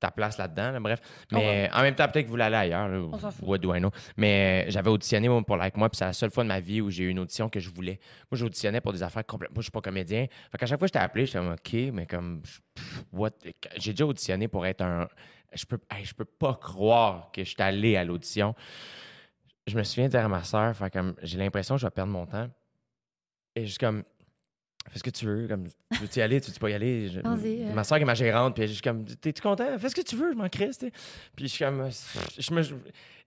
[0.06, 0.72] ta place là-dedans.
[0.72, 1.00] là, bref.
[1.32, 2.88] Mais en même temps, peut-être que vous voulez aller ailleurs.
[2.88, 3.48] là, On s'en fout.
[3.48, 3.92] What do I know?
[4.18, 6.82] Mais j'avais auditionné moi, pour Like Moi, puis c'est la seule fois de ma vie
[6.82, 8.00] où j'ai eu une audition que je voulais.
[8.32, 9.56] Moi, j'auditionnais pour des affaires complètement.
[9.56, 10.28] Moi, je suis pas comédien.
[10.52, 12.42] Fait qu'à chaque fois que j'étais appelé, j'étais comme OK, mais comme.
[13.12, 13.32] What?
[13.78, 15.08] J'ai déjà auditionné pour être un.
[15.54, 18.54] Je peux, hey, je peux pas croire que je suis allé à l'audition.
[19.68, 21.92] Je me souviens de dire à ma soeur, fait comme j'ai l'impression que je vais
[21.92, 22.48] perdre mon temps.
[23.56, 24.04] Et juste comme.
[24.90, 25.48] Fais ce que tu veux.
[25.48, 27.10] Comme, tu veux y aller, tu veux pas y aller?
[27.10, 27.74] Je- euh.
[27.74, 29.66] Ma soeur est ma gérante, puis est juste comme, t'es-tu content?
[29.80, 30.78] Fais ce que tu veux, je m'en crisse.
[31.36, 31.90] Puis je suis comme,
[32.38, 32.62] je me,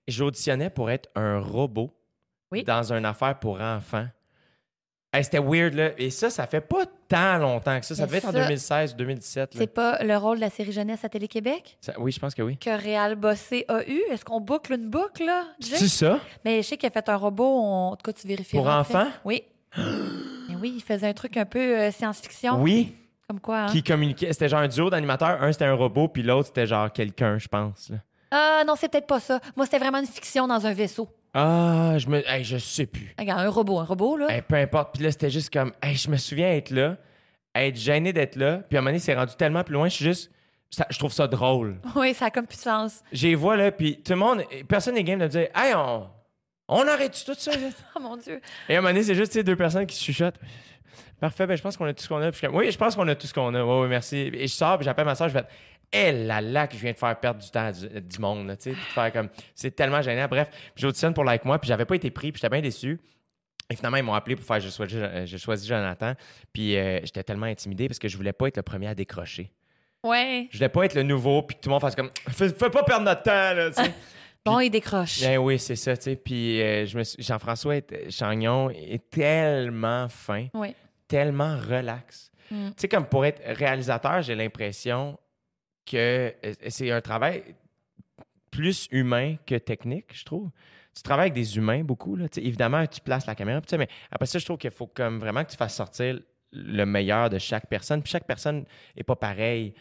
[0.06, 1.92] j'auditionnais pour être un robot
[2.52, 2.62] Oui.
[2.64, 4.06] dans une affaire pour enfants.
[5.12, 5.90] Hey, c'était weird, là.
[5.96, 7.94] Et ça, ça fait pas tant longtemps que ça.
[7.94, 9.54] Ça devait être en ça, 2016 2017.
[9.54, 9.58] Là.
[9.60, 11.78] C'est pas le rôle de la série jeunesse à Télé-Québec?
[11.98, 12.58] Oui, je pense que oui.
[12.58, 14.02] que Réal Bossé a eu?
[14.10, 15.46] Est-ce qu'on boucle une boucle, là?
[15.60, 16.20] C'est ça?
[16.44, 18.56] Mais je sais qu'il a fait un robot, on- en tout cas, tu vérifies.
[18.58, 19.08] Pour enfants?
[19.24, 19.42] Oui.
[20.58, 22.60] Mais oui, il faisait un truc un peu euh, science-fiction.
[22.62, 22.94] Oui.
[23.28, 23.66] Comme quoi, hein?
[23.66, 24.32] Qui communiquait.
[24.32, 25.42] C'était genre un duo d'animateurs.
[25.42, 27.92] Un, c'était un robot, puis l'autre, c'était genre quelqu'un, je pense.
[28.30, 29.40] Ah non, c'est peut-être pas ça.
[29.56, 31.08] Moi, c'était vraiment une fiction dans un vaisseau.
[31.34, 32.26] Ah, je me.
[32.28, 33.14] Hey, je sais plus.
[33.18, 34.26] Regarde, un robot, un robot, là.
[34.34, 34.94] Hey, peu importe.
[34.94, 36.96] Puis là, c'était juste comme, hey, je me souviens être là,
[37.54, 38.58] être gêné d'être là.
[38.68, 40.30] Puis à un moment donné, c'est rendu tellement plus loin, je suis juste,
[40.70, 41.80] ça- je trouve ça drôle.
[41.96, 43.02] Oui, ça a comme sens.
[43.12, 46.08] J'ai vois là, puis tout le monde, personne n'est game de dire, hey, on,
[46.68, 47.52] on arrête tout ça.
[47.96, 48.40] Oh mon Dieu.
[48.68, 50.38] Et à un moment donné, c'est juste deux personnes qui se chuchotent.
[51.20, 52.30] Parfait, ben je pense qu'on a tout ce qu'on a.
[52.30, 53.64] Puis je oui, je pense qu'on a tout ce qu'on a.
[53.64, 54.30] Oui, oui, merci.
[54.32, 55.44] Et je sors, puis j'appelle ma soeur, je fais,
[55.90, 58.54] elle là là que je viens de faire perdre du temps à du, du monde,
[58.60, 60.28] tu sais, faire comme, c'est tellement gênant.
[60.28, 63.00] Bref, j'auditionne pour Like Moi, puis j'avais pas été pris, puis j'étais bien déçu.
[63.70, 66.14] Et finalement, ils m'ont appelé pour faire J'ai choisi, euh, j'ai choisi Jonathan.
[66.52, 69.50] Puis euh, j'étais tellement intimidé parce que je voulais pas être le premier à décrocher.
[70.02, 70.48] Ouais.
[70.50, 72.70] Je voulais pas être le nouveau, puis que tout le monde fasse comme Fais, fais
[72.70, 73.92] pas perdre notre temps, là, tu sais.
[74.44, 75.20] Bon, il décroche.
[75.20, 76.16] Ben oui, c'est ça, tu sais.
[76.16, 80.74] Puis euh, je me suis- Jean-François est- Chagnon est tellement fin, Oui.
[81.06, 82.30] tellement relax.
[82.50, 82.68] Mm.
[82.68, 85.18] Tu sais, comme pour être réalisateur, j'ai l'impression
[85.84, 87.42] que euh, c'est un travail
[88.50, 90.50] plus humain que technique, je trouve.
[90.94, 92.28] Tu travailles avec des humains beaucoup, là.
[92.28, 94.86] Tu sais, évidemment, tu places la caméra, puis mais après ça, je trouve qu'il faut
[94.86, 96.18] comme vraiment que tu fasses sortir
[96.52, 98.02] le meilleur de chaque personne.
[98.02, 98.64] Puis chaque personne
[98.96, 99.74] est pas pareille.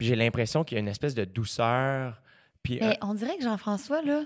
[0.00, 2.20] J'ai l'impression qu'il y a une espèce de douceur.
[2.62, 4.24] Puis Mais on dirait que Jean-François, là,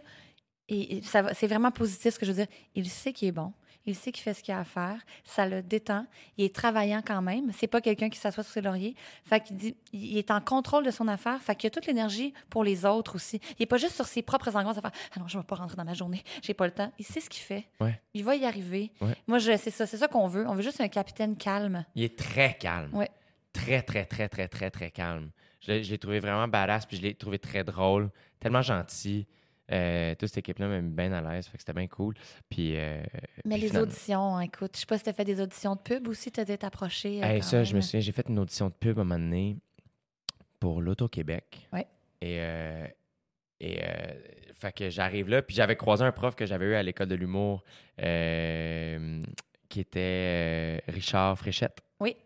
[0.69, 2.53] et, c'est vraiment positif ce que je veux dire.
[2.75, 3.53] Il sait qu'il est bon.
[3.89, 4.99] Il sait qu'il fait ce qu'il a à faire.
[5.23, 6.07] Ça le détend.
[6.37, 7.53] Il est travaillant quand même.
[7.53, 8.97] C'est pas quelqu'un qui s'assoit sur ses lauriers.
[9.25, 11.41] Fait qu'il dit, il est en contrôle de son affaire.
[11.41, 13.41] Fait qu'il a toute l'énergie pour les autres aussi.
[13.59, 15.55] Il est pas juste sur ses propres angoisses à faire, ah non, je vais pas
[15.55, 16.25] rentrer dans ma journée.
[16.43, 16.93] J'ai pas le temps.
[16.99, 17.69] Il sait ce qu'il fait.
[17.81, 18.01] Ouais.
[18.13, 18.91] Il va y arriver.
[19.01, 19.15] Ouais.
[19.29, 20.45] Moi, je, c'est ça, c'est ça qu'on veut.
[20.49, 21.85] On veut juste un capitaine calme.
[21.95, 22.93] Il est très calme.
[22.93, 23.11] Ouais.
[23.53, 25.31] Très, très, très, très, très, très calme.
[25.61, 29.27] Je l'ai, je l'ai trouvé vraiment badass, puis je l'ai trouvé très drôle, tellement gentil.
[29.73, 32.15] Euh, toute cette équipe-là m'a mis bien à l'aise, fait que c'était bien cool.
[32.49, 33.03] Puis, euh,
[33.45, 35.75] Mais puis les finalement- auditions, écoute, je sais pas si tu as fait des auditions
[35.75, 37.21] de pub aussi, tu as été approché.
[37.23, 39.19] euh, Hey, ça, je me souviens, j'ai fait une audition de pub à un moment
[39.19, 39.57] donné
[40.61, 41.69] pour l'Auto-Québec.
[41.73, 41.87] Ouais.
[42.21, 42.87] Et, euh,
[43.59, 43.81] et
[44.55, 47.15] fait que j'arrive là, puis j'avais croisé un prof que j'avais eu à l'école de
[47.17, 47.65] l'humour
[47.97, 51.81] qui était Richard Fréchette.
[52.01, 52.17] Oui.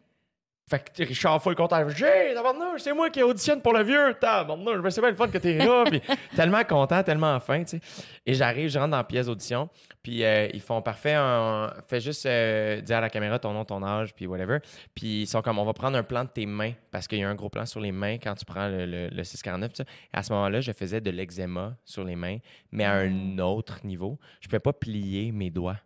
[0.70, 1.88] Fait que Richard full content.
[1.88, 2.32] J'ai,
[2.78, 4.14] c'est moi qui auditionne pour le vieux.
[4.20, 5.82] Tabarnouche, ben, c'est bien le fun que t'es là.
[5.84, 6.00] Puis
[6.36, 7.80] tellement content, tellement fin, tu sais.
[8.24, 9.68] Et j'arrive, je rentre dans la pièce d'audition.
[10.00, 11.16] Puis euh, ils font parfait.
[11.18, 14.58] On fait juste euh, dire à la caméra ton nom, ton âge, puis whatever.
[14.94, 17.24] Puis ils sont comme, on va prendre un plan de tes mains parce qu'il y
[17.24, 19.70] a un gros plan sur les mains quand tu prends le, le, le 649.
[19.70, 19.84] tout ça.
[20.14, 22.38] Et à ce moment-là, je faisais de l'eczéma sur les mains,
[22.70, 24.20] mais à un autre niveau.
[24.40, 25.78] Je ne pouvais pas plier mes doigts.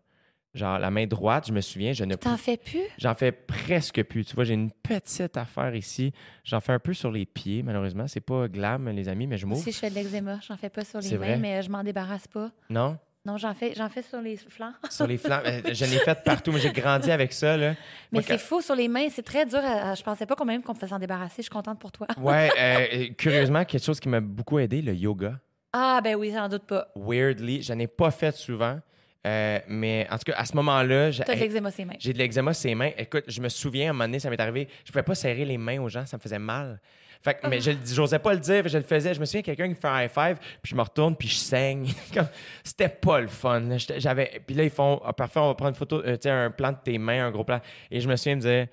[0.54, 2.82] Genre, la main droite, je me souviens, je ne T'en fais plus?
[2.98, 4.24] J'en fais presque plus.
[4.24, 6.12] Tu vois, j'ai une petite affaire ici.
[6.44, 8.06] J'en fais un peu sur les pieds, malheureusement.
[8.06, 9.62] C'est pas glam, les amis, mais je m'ouvre.
[9.62, 11.36] Si je fais de l'eczéma, j'en fais pas sur les mains, vrai?
[11.38, 12.50] mais je m'en débarrasse pas.
[12.70, 12.96] Non?
[13.26, 14.74] Non, j'en fais, j'en fais sur les flancs.
[14.90, 15.40] Sur les flancs.
[15.46, 17.74] Euh, je l'ai fait partout, mais j'ai grandi avec ça, là.
[18.12, 19.60] Mais c'est quand- fou sur les mains, c'est très dur.
[19.64, 21.36] à- je pensais pas quand même qu'on pouvait s'en débarrasser.
[21.38, 22.06] Je suis contente pour toi.
[22.18, 25.40] Ouais, euh, curieusement, quelque chose qui m'a beaucoup aidé, le yoga.
[25.72, 26.86] Ah ben oui, j'en doute pas.
[26.94, 28.78] Weirdly, je n'ai pas fait souvent,
[29.26, 31.94] euh, mais en tout cas, à ce moment-là, j'ai- de l'eczéma ses mains.
[31.98, 32.90] J'ai de l'eczéma sur les mains.
[32.98, 35.44] Écoute, je me souviens, à un moment donné, ça m'est arrivé, je pouvais pas serrer
[35.44, 36.80] les mains aux gens, ça me faisait mal.
[37.22, 39.14] Fait que, mais je j'osais pas le dire, je le faisais.
[39.14, 41.26] Je me souviens quelqu'un qui me fait un high five, puis je me retourne, puis
[41.28, 41.86] je saigne.
[42.62, 43.62] C'était pas le fun.
[43.96, 46.30] J'avais, puis là, ils font, ah, parfait, on va prendre une photo, euh, tu sais,
[46.30, 47.60] un plan de tes mains, un gros plan.
[47.90, 48.66] Et je me souviens me dire,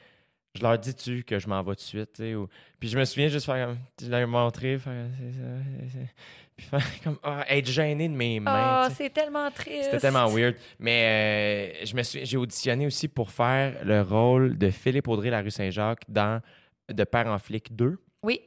[0.54, 2.98] je leur dis-tu que je m'en vais tout de suite, tu sais, ou- Puis je
[3.00, 5.48] me souviens juste faire comme, je leur ai montré, faire, c'est ça,
[5.94, 6.06] c'est ça.
[6.62, 8.84] Puis faire comme, ah, être gêné de mes mains.
[8.86, 9.06] Oh, sais.
[9.06, 9.86] c'est tellement triste.
[9.86, 10.56] C'était tellement weird.
[10.80, 15.30] Mais euh, je me suis, j'ai auditionné aussi pour faire le rôle de Philippe Audrey,
[15.30, 16.42] la rue Saint-Jacques, dans
[16.90, 17.98] de Père en flic 2.
[18.24, 18.42] Oui.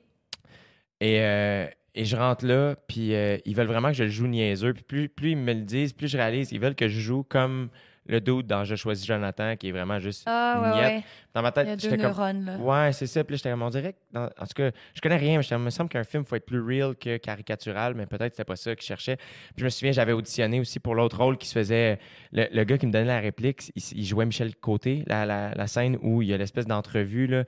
[1.01, 4.27] Et, euh, et je rentre là, puis euh, ils veulent vraiment que je le joue
[4.27, 4.75] niaiseux.
[4.75, 7.25] Puis plus, plus ils me le disent, plus je réalise, ils veulent que je joue
[7.25, 7.69] comme
[8.07, 11.03] le dude dans Je choisis Jonathan, qui est vraiment juste Ah, ouais, ouais.
[11.33, 12.07] Dans ma tête, j'étais comme...
[12.07, 12.57] neurones, là.
[12.59, 13.25] Ouais, c'est ça.
[13.25, 15.59] Puis j'étais comme, on dirait que dans- En tout cas, je connais rien, mais il
[15.59, 18.45] me semble qu'un film, il faut être plus real que caricatural, mais peut-être que c'était
[18.45, 19.17] pas ça qu'ils cherchaient.
[19.17, 21.99] Puis je me souviens, j'avais auditionné aussi pour l'autre rôle qui se faisait.
[22.33, 25.53] Le, le gars qui me donnait la réplique, il, il jouait Michel Côté, la, la,
[25.55, 27.45] la scène où il y a l'espèce d'entrevue, là,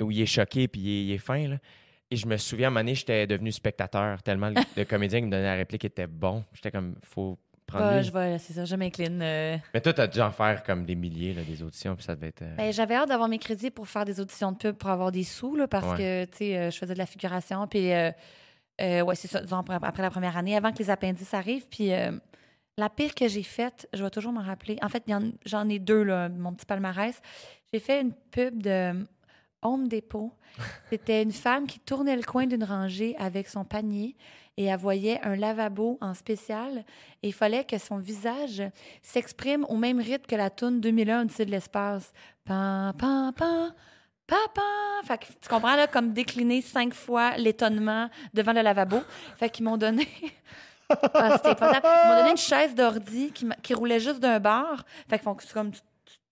[0.00, 1.56] où il est choqué puis il est, il est fin, là.
[2.10, 5.18] Et je me souviens, à un moment donné, j'étais devenu spectateur tellement le, le comédien
[5.20, 6.42] qui me donnait la réplique était bon.
[6.54, 7.38] J'étais comme, faut
[7.74, 9.20] Ah, je vais, c'est ça, je m'incline.
[9.22, 9.56] euh.
[9.74, 12.28] Mais toi, t'as dû en faire comme des milliers, là, des auditions, puis ça devait
[12.28, 12.42] être.
[12.42, 15.12] euh, Ben, j'avais hâte d'avoir mes crédits pour faire des auditions de pub pour avoir
[15.12, 17.66] des sous, là, parce que, tu sais, euh, je faisais de la figuration.
[17.66, 18.10] Puis, euh,
[18.80, 21.66] euh, ouais, c'est ça, disons, après, après la première année, avant que les appendices arrivent.
[21.68, 22.12] Puis, euh,
[22.76, 24.78] la pire que j'ai faite, je vais toujours m'en rappeler.
[24.82, 27.20] En fait, il y en- j'en ai deux, là, mon petit palmarès.
[27.72, 29.04] J'ai fait une pub de
[29.62, 30.32] Home Depot.
[30.90, 34.16] C'était une femme qui tournait le coin d'une rangée avec son panier
[34.58, 36.84] et elle voyait un lavabo en spécial
[37.22, 38.60] et il fallait que son visage
[39.02, 42.12] s'exprime au même rythme que la toune 2001 Odyssée de l'espace.
[42.44, 43.72] Pam, pam, pam,
[44.26, 44.64] pam.
[45.04, 48.98] Fait que, tu comprends, là, comme décliner cinq fois l'étonnement devant le lavabo.
[49.36, 50.06] Fait qu'ils m'ont donné...
[50.90, 51.38] Ah.
[51.44, 54.86] Ils m'ont donné une chaise d'ordi qui, qui roulait juste d'un bar.
[55.06, 55.70] Fait que comme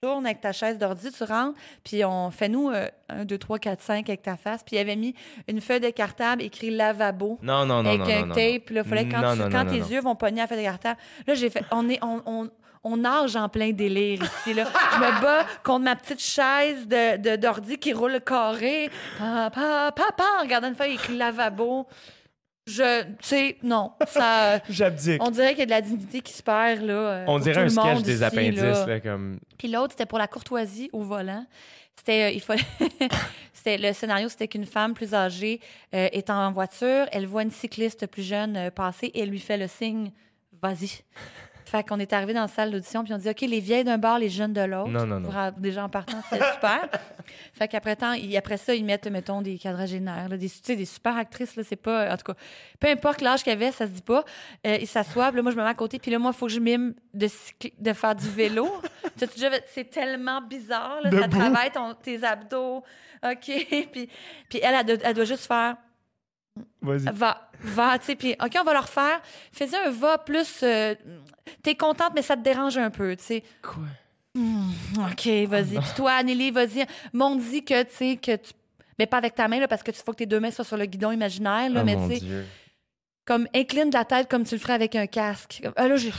[0.02, 3.38] tu tournes avec ta chaise d'ordi, tu rentres, puis on fait nous euh, un, deux,
[3.38, 4.62] trois, quatre, cinq avec ta face.
[4.62, 5.14] Puis il avait mis
[5.48, 7.38] une feuille de cartable écrit lavabo.
[7.42, 9.76] Non, non, non, avec non, un non, tape, là, fallait quand, Non, tu- quand tes
[9.78, 11.00] yeux vont pogner à la feuille de cartable.
[11.26, 12.50] Là, j'ai fait, on est, on, on,
[12.84, 14.64] on nage en plein délire ici, là.
[14.92, 18.90] Je me bats contre ma petite chaise de, de- d'ordi qui roule carré.
[19.18, 21.86] Papa, papa, regardant une feuille écrit lavabo.
[22.66, 25.22] Je, tu sais, non, ça, J'abdique.
[25.22, 26.92] on dirait qu'il y a de la dignité qui se perd, là.
[26.94, 28.86] euh, On pour dirait un sketch des ici, appendices, là.
[28.86, 29.38] là, comme.
[29.56, 31.46] Puis l'autre, c'était pour la courtoisie au volant.
[31.96, 32.62] C'était, euh, il fallait,
[33.54, 35.60] c'était le scénario, c'était qu'une femme plus âgée
[35.94, 39.38] euh, est en voiture, elle voit une cycliste plus jeune euh, passer et elle lui
[39.40, 40.10] fait le signe,
[40.60, 40.90] vas-y.
[41.68, 43.98] Fait qu'on est arrivé dans la salle d'audition puis on dit ok les vieilles d'un
[43.98, 44.88] bord, les jeunes de l'autre.
[44.88, 45.28] Non, non, non.
[45.28, 46.88] Vra- Déjà en partant, c'était super.
[47.52, 50.76] fait qu'après temps, ils- après ça, ils mettent mettons des quadragénaires, là, des, tu sais,
[50.76, 52.38] des super actrices là, c'est pas, en tout cas,
[52.78, 54.24] peu importe l'âge qu'elle avait, ça se dit pas.
[54.66, 56.46] Euh, ils s'assoient, là moi je me mets à côté, puis là moi il faut
[56.46, 57.26] que je mime de,
[57.92, 58.68] faire du vélo.
[59.66, 62.82] C'est tellement bizarre, là, ça travaille ton- tes abdos.
[63.24, 63.40] OK.
[63.92, 64.08] puis,
[64.48, 65.76] puis elle, elle, doit- elle doit juste faire
[66.80, 67.04] Vas-y.
[67.12, 68.16] va, va, tu sais.
[68.16, 69.20] Puis, OK, on va le refaire.
[69.52, 70.60] Fais un va plus.
[70.62, 70.94] euh,
[71.62, 73.42] T'es contente, mais ça te dérange un peu, tu sais.
[73.62, 73.82] Quoi?
[75.10, 75.78] OK, vas-y.
[75.78, 76.86] Puis toi, Anneli, vas-y.
[77.12, 78.52] Montre-y que, tu sais, que tu.
[78.98, 80.64] Mais pas avec ta main, là, parce que tu faut que tes deux mains soient
[80.64, 82.46] sur le guidon imaginaire, là, oh mais mon tu sais, Dieu.
[83.26, 85.60] comme incline de la tête comme tu le ferais avec un casque.
[85.62, 86.12] Comme, ah, là, j'ai.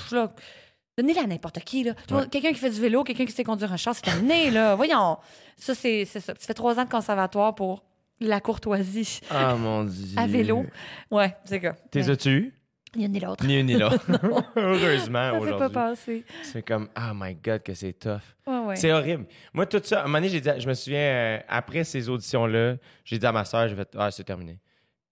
[0.97, 1.93] Donnez-la à n'importe qui, là.
[2.09, 2.27] Ouais.
[2.29, 4.73] Quelqu'un qui fait du vélo, quelqu'un qui sait conduire un char, c'est terminé, là.
[4.75, 5.17] Voyons.
[5.55, 6.33] Ça, c'est c'est ça.
[6.33, 7.83] Tu fais trois ans de conservatoire pour
[8.19, 9.21] la courtoisie.
[9.29, 10.17] Ah mon Dieu.
[10.17, 10.65] À vélo.
[11.11, 11.73] Ouais, c'est ça.
[11.91, 12.53] T'es as-tu?
[12.95, 13.45] Ni une ni l'autre.
[13.45, 14.05] Ni une ni l'autre.
[14.55, 15.73] Heureusement, Ça fait pas aujourd'hui.
[15.73, 16.23] passer.
[16.43, 18.19] C'est comme, oh my God, que c'est tough.
[18.47, 18.75] Ouais, ouais.
[18.75, 19.25] C'est horrible.
[19.53, 22.07] Moi, tout ça, à un moment donné, j'ai dit, je me souviens, euh, après ces
[22.09, 24.59] auditions-là, j'ai dit à ma soeur, j'ai fait, ah, c'est terminé.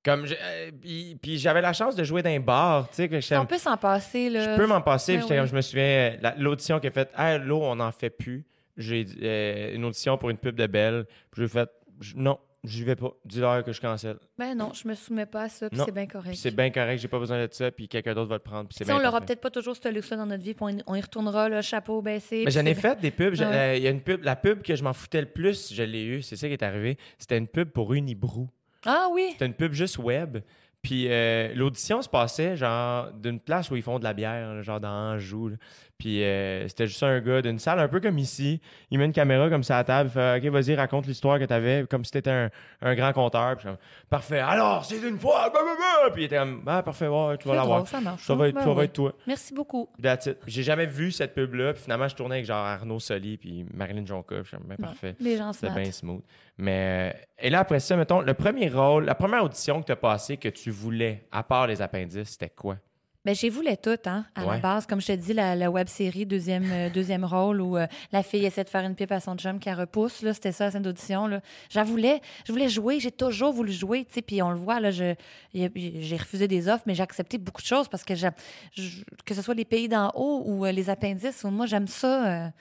[0.03, 3.09] Comme, je- euh, puis, puis j'avais la chance de jouer dans un bar, tu sais,
[3.09, 4.53] que On peut s'en passer, là.
[4.55, 5.13] je peux m'en passer.
[5.13, 5.39] Puis j'étais oui.
[5.41, 8.09] comme, je me souviens, euh, la- l'audition qui a fait, ah, l'eau, on n'en fait
[8.09, 8.45] plus.
[8.77, 11.05] J'ai dit, euh, une audition pour une pub de Belle.
[11.31, 11.69] Puis j'ai fait,
[12.15, 13.11] non, j'y vais pas.
[13.25, 14.17] Dis-leur que je cancelle.
[14.37, 16.35] Ben non, je me soumets pas à ça, puis c'est bien correct.
[16.35, 18.69] C'est bien correct, j'ai pas besoin de ça, puis quelqu'un d'autre va le prendre.
[18.69, 21.49] Puis on l'aura peut-être pas toujours ce luxe-là dans notre vie, puis on, y retournera,
[21.49, 22.43] le chapeau baissé.
[22.45, 23.33] Mais j'en ai fait des pubs.
[23.33, 23.43] Ouais.
[23.43, 25.83] euh, Il y a une pub, la pub que je m'en foutais le plus, je
[25.83, 26.97] l'ai eue, c'est ça qui est arrivé.
[27.17, 28.49] C'était une pub pour Unibrou.
[28.85, 29.29] Ah oui!
[29.31, 30.37] C'était une pub juste web.
[30.81, 34.79] Puis euh, l'audition se passait genre d'une place où ils font de la bière, genre
[34.79, 35.47] dans Anjou.
[35.49, 35.55] là.
[35.97, 38.59] Puis euh, c'était juste un gars d'une salle un peu comme ici.
[38.91, 40.09] Il met une caméra comme ça à la table.
[40.09, 42.49] Il fait OK, vas-y, raconte l'histoire que t'avais, comme si t'étais un,
[42.81, 43.55] un grand conteur.
[43.55, 43.69] Puis
[44.09, 44.39] parfait.
[44.39, 45.49] Alors, c'est une fois.
[45.53, 46.09] bah, bah, bah.
[46.11, 47.87] Puis il était comme ah, parfait, ouais, tu vas l'avoir.
[47.87, 48.25] ça marche.
[48.25, 48.83] Ça va être, Ben ça va oui.
[48.85, 49.13] être toi.
[49.25, 49.89] Merci beaucoup.
[50.47, 51.73] J'ai jamais vu cette pub-là.
[51.73, 54.35] Puis finalement, je tournais avec genre Arnaud Soli puis Marilyn Jonca.
[54.43, 55.15] Puis ben, parfait.
[55.19, 56.21] Les gens C'était bien smooth.
[56.57, 59.91] Mais, euh, et là, après ça, mettons, le premier rôle, la première audition que tu
[59.91, 62.77] as passée que tu voulais, à part les appendices, c'était quoi?
[63.25, 64.55] Ben, j'ai voulu tout, hein, à Ouais.
[64.55, 64.85] la base.
[64.85, 68.21] Comme je te dis, la, la web série, deuxième, euh, deuxième rôle, où euh, la
[68.21, 70.65] fille essaie de faire une pipe à son chum qui la repousse, là, c'était ça,
[70.65, 71.41] la scène d'audition, là.
[71.71, 74.79] J'en voulais, je voulais jouer, j'ai toujours voulu jouer, tu sais, puis on le voit,
[74.79, 75.15] là, je,
[75.53, 78.29] j'ai refusé des offres, mais j'ai accepté beaucoup de choses parce que j'ai,
[79.25, 82.51] que ce soit les pays d'en haut ou euh, les appendices, moi, j'aime ça.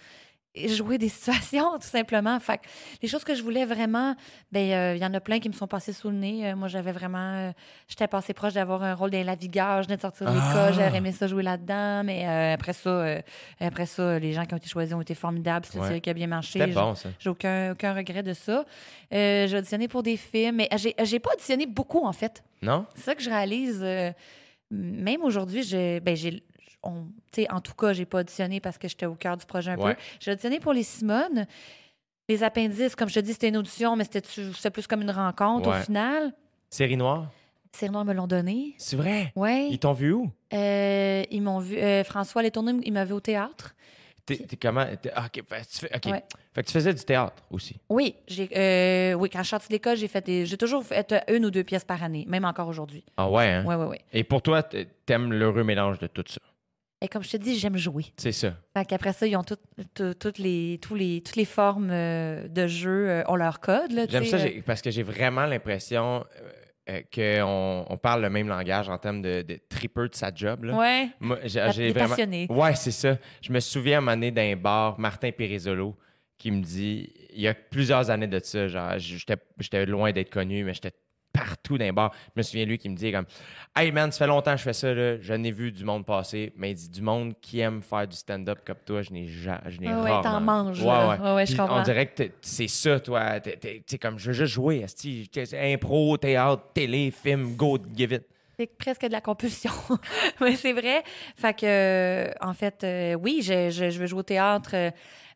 [0.57, 2.39] Jouer des situations, tout simplement.
[2.41, 2.63] Fait que
[3.03, 4.15] les choses que je voulais vraiment,
[4.53, 6.47] ben euh, il y en a plein qui me sont passées sous le nez.
[6.51, 7.19] Euh, moi, j'avais vraiment...
[7.35, 7.53] euh,
[7.89, 9.83] J'étais passée proche d'avoir un rôle d'un lavigueur.
[9.83, 10.49] Je venais de sortir de Ah!
[10.49, 10.75] l'école.
[10.75, 12.03] J'aurais aimé ça jouer là-dedans.
[12.05, 13.05] Mais euh, après ça,
[13.61, 15.67] après ça, les gens qui ont été choisis ont été formidables.
[15.69, 16.01] C'est Ouais.
[16.01, 16.65] qui a bien marché.
[16.69, 17.09] Bon, ça.
[17.19, 18.65] J'ai aucun, aucun regret de ça.
[19.11, 20.69] J'ai auditionné pour des films, mais
[21.05, 22.43] j'ai pas auditionné beaucoup, en fait.
[22.63, 22.87] Non?
[22.95, 23.85] C'est ça que je réalise.
[24.71, 26.43] même aujourd'hui, j'ai, ben j'ai,
[26.85, 27.07] on-
[27.51, 29.95] en tout cas, j'ai pas auditionné parce que j'étais au cœur du projet un Ouais.
[29.95, 30.01] peu.
[30.21, 31.47] J'ai auditionné pour les Simone.
[32.29, 35.69] Les appendices, comme je te dis, c'était une audition, mais c'était, plus comme une rencontre
[35.71, 35.79] Ouais.
[35.79, 36.33] au final.
[36.71, 37.31] Série noire?
[37.73, 38.75] Ces Noirs me l'ont donné.
[38.79, 39.33] C'est vrai?
[39.37, 39.69] Oui.
[39.73, 40.31] Ils t'ont vu où?
[40.53, 41.77] ils m'ont vu.
[41.77, 43.75] euh, François Letourneau, il m'a vu au théâtre.
[44.27, 44.87] T'es comment?
[45.15, 46.07] ah, OK, fait, que tu fais, OK.
[46.07, 46.25] Ouais.
[46.55, 47.77] Fait que tu faisais du théâtre aussi.
[47.91, 48.15] Oui,
[48.57, 51.21] euh, oui, quand je suis sortie de l'école, j'ai fait des, j'ai toujours fait euh,
[51.37, 53.05] une ou deux pièces par année, même encore aujourd'hui.
[53.19, 53.65] Ah ouais, hein?
[53.67, 53.97] Oui, oui, oui.
[54.15, 56.39] Et pour toi, t'aimes l'heureux mélange de tout ça?
[57.05, 58.07] Et comme je te dis, j'aime jouer.
[58.17, 58.57] C'est ça.
[58.75, 59.61] Fait qu'après ça, ils ont toutes,
[59.93, 63.91] tout- toutes, les, tous les, toutes les formes euh, de jeu euh, ont leur code.
[64.09, 64.63] J'aime ça euh.
[64.65, 66.25] parce que j'ai vraiment l'impression
[66.89, 70.65] euh, qu'on on parle le même langage en termes de, de de sa job.
[70.65, 70.75] Là.
[70.77, 71.09] Ouais.
[71.21, 72.17] Moi, j'ai vraiment...
[72.49, 73.19] Ouais, c'est ça.
[73.43, 75.95] Je me souviens à un moment donné d'un bar, Martin Périsolo,
[76.39, 80.31] qui me dit, il y a plusieurs années de ça, genre, j'étais j'étais loin d'être
[80.31, 80.93] connu, mais j'étais
[81.35, 82.13] partout dans les bars.
[82.29, 83.27] Je me souviens, lui, qui me dit comme,
[83.77, 85.21] Hey man, ça fait longtemps que je fais ça, là.
[85.21, 88.17] je n'ai vu du monde passer, mais il dit, du monde qui aime faire du
[88.17, 91.19] stand-up comme toi, je n'ai ja- je n'ai Ah ouais, t'en manges, Ouais, ouais.
[91.19, 91.61] Ouais, ouais, je.
[91.61, 93.41] On dirait que c'est ça, toi.
[93.41, 93.51] Tu
[93.87, 94.87] sais, comme, je veux juste jouer,
[95.55, 98.23] impro, théâtre, télé, film, go, give it.
[98.57, 99.73] C'est presque de la compulsion.
[100.41, 101.03] Mais c'est vrai.
[101.37, 104.71] Fait que, euh, en fait, euh, oui, je, je, je veux jouer au théâtre.
[104.75, 104.91] euh,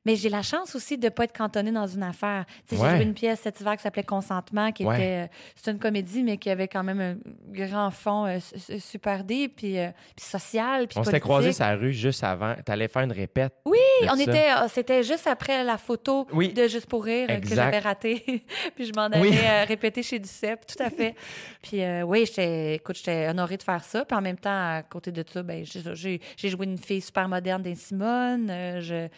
[0.07, 2.44] mais j'ai la chance aussi de ne pas être cantonnée dans une affaire.
[2.68, 2.80] Tu Ouais.
[2.90, 4.94] J'ai joué une pièce cet hiver qui s'appelait Consentement, qui Ouais.
[4.96, 5.24] était.
[5.24, 5.26] euh,
[5.57, 7.16] c'est une comédie, mais qui avait quand même un
[7.53, 11.53] grand fond euh, su- su- super deep, puis, euh, puis social, puis On s'était croisés
[11.53, 12.55] sur la rue juste avant.
[12.64, 13.55] T'allais faire une répète.
[13.66, 14.22] Oui, on ça.
[14.22, 16.53] était, euh, c'était juste après la photo Oui.
[16.53, 18.22] de Juste pour rire que j'avais raté.
[18.76, 19.36] puis je m'en allais Oui.
[19.66, 21.14] répéter chez Duceppe, tout à fait.
[21.62, 24.05] puis euh, oui, j'étais, écoute, j'étais honorée de faire ça.
[24.05, 26.20] Puis en même temps, à côté de ça, ben, j'ai,
[26.51, 28.49] joué une fille super moderne des Simone.
[28.80, 29.09] je...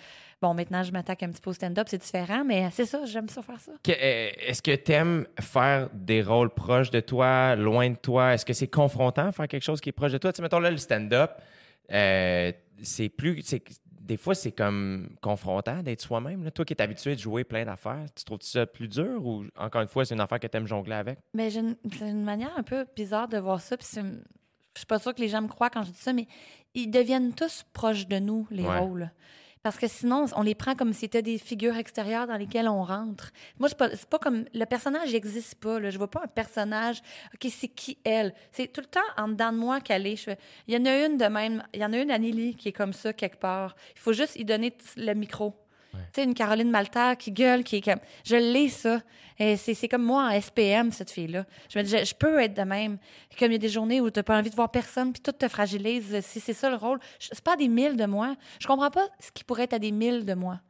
[0.40, 3.28] Bon, maintenant, je m'attaque un petit peu au stand-up, c'est différent, mais c'est ça, j'aime
[3.28, 3.72] ça faire ça.
[3.88, 8.32] Euh, Est-ce que t'aimes faire des rôles proches de toi, loin de toi?
[8.32, 10.32] Est-ce que c'est confrontant faire quelque chose qui est proche de toi?
[10.32, 11.32] Tu sais, mettons là, le stand-up,
[11.92, 13.42] euh, c'est plus.
[14.00, 16.50] Des fois, c'est comme confrontant d'être soi-même.
[16.52, 19.82] Toi qui es habitué de jouer plein d'affaires, tu trouves ça plus dur ou encore
[19.82, 21.18] une fois, c'est une affaire que t'aimes jongler avec?
[21.34, 21.60] Mais c'est
[22.08, 23.76] une manière un peu bizarre de voir ça.
[23.76, 24.00] Puis je
[24.74, 26.26] suis pas sûre que les gens me croient quand je dis ça, mais
[26.74, 28.78] ils deviennent tous proches de nous, les Ouais.
[28.78, 29.10] rôles.
[29.62, 32.82] Parce que sinon, on les prend comme si c'était des figures extérieures dans lesquelles on
[32.82, 33.30] rentre.
[33.58, 34.46] Moi, c'est pas, pas comme.
[34.54, 35.78] Le personnage n'existe pas.
[35.78, 35.90] Là.
[35.90, 37.02] Je vois pas un personnage.
[37.34, 38.34] OK, c'est qui elle?
[38.52, 40.16] C'est tout le temps en dedans de moi qu'elle est.
[40.16, 40.30] Je
[40.66, 41.62] Il y en a une de même.
[41.74, 43.76] Il y en a une, Anneli, qui est comme ça quelque part.
[43.94, 45.54] Il faut juste y donner le micro.
[45.92, 48.00] Tu sais, une Caroline Malter qui gueule, qui est comme.
[48.24, 49.00] Je l'ai, ça.
[49.38, 51.46] Et C'est comme moi en SPM, cette fille-là.
[51.72, 52.98] Je me dis, je, peux être de même.
[53.38, 55.22] Comme il y a des journées où tu n'as pas envie de voir personne, puis
[55.22, 56.20] tout te fragilise.
[56.20, 58.36] Si c'est ça le rôle, c'est pas à des mille de moi.
[58.60, 60.60] Je comprends pas ce qui pourrait être à des mille de moi.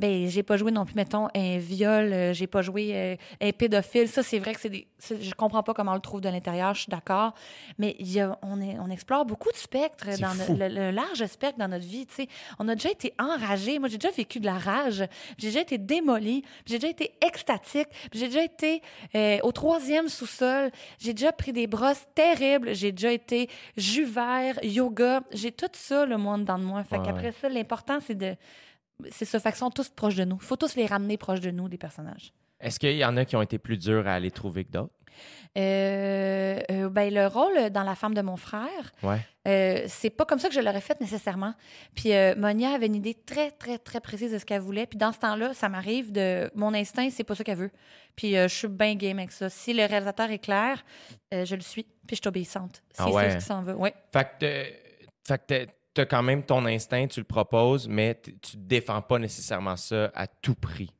[0.00, 3.52] Ben, j'ai pas joué non plus, mettons, un viol, euh, j'ai pas joué euh, un
[3.52, 4.08] pédophile.
[4.08, 4.86] Ça, c'est vrai que c'est des.
[5.10, 7.34] Je comprends pas comment on le trouve de l'intérieur, je suis d'accord.
[7.78, 11.58] Mais il y a, on, est, on explore beaucoup de spectres, dans le, large spectre
[11.58, 12.06] dans notre vie.
[12.06, 12.28] tu sais.
[12.58, 13.78] On a déjà été enragé.
[13.78, 15.04] Moi, j'ai déjà vécu de la rage.
[15.36, 16.44] J'ai déjà été démolie.
[16.64, 17.88] J'ai déjà été extatique.
[18.14, 18.80] J'ai déjà été
[19.14, 20.70] euh, au troisième sous-sol.
[20.98, 22.74] J'ai déjà pris des brosses terribles.
[22.74, 25.20] J'ai déjà été jus vert, yoga.
[25.32, 26.84] J'ai tout ça, le monde dans de moi.
[26.84, 28.34] Fait Ouais, qu'après ça, l'important, c'est de.
[29.10, 29.38] C'est ça.
[29.40, 30.36] Fait qu'ils sont tous proches de nous.
[30.40, 32.32] Il faut tous les ramener proches de nous, les personnages.
[32.60, 34.92] Est-ce qu'il y en a qui ont été plus durs à aller trouver que d'autres?
[35.58, 39.18] Euh, euh, ben, le rôle dans La femme de mon frère, Ouais.
[39.48, 41.54] Euh, c'est pas comme ça que je l'aurais fait nécessairement.
[41.94, 44.86] Puis Monia avait une idée très, très, très précise de ce qu'elle voulait.
[44.86, 46.50] Puis dans ce temps-là, ça m'arrive de.
[46.54, 47.70] Mon instinct, c'est pas ça qu'elle veut.
[48.16, 49.48] Puis je suis bien game avec ça.
[49.48, 50.84] Si le réalisateur est clair,
[51.32, 51.84] je le suis.
[52.06, 52.82] Puis je suis obéissante.
[52.92, 53.30] Si Ah c'est ouais.
[53.30, 53.74] ce qui s'en veut.
[53.76, 53.90] Oui.
[54.12, 54.82] Fait que t'es-
[55.26, 59.18] fait que t'es- t'as quand même ton instinct, tu le proposes, mais tu défends pas
[59.18, 60.90] nécessairement ça à tout prix.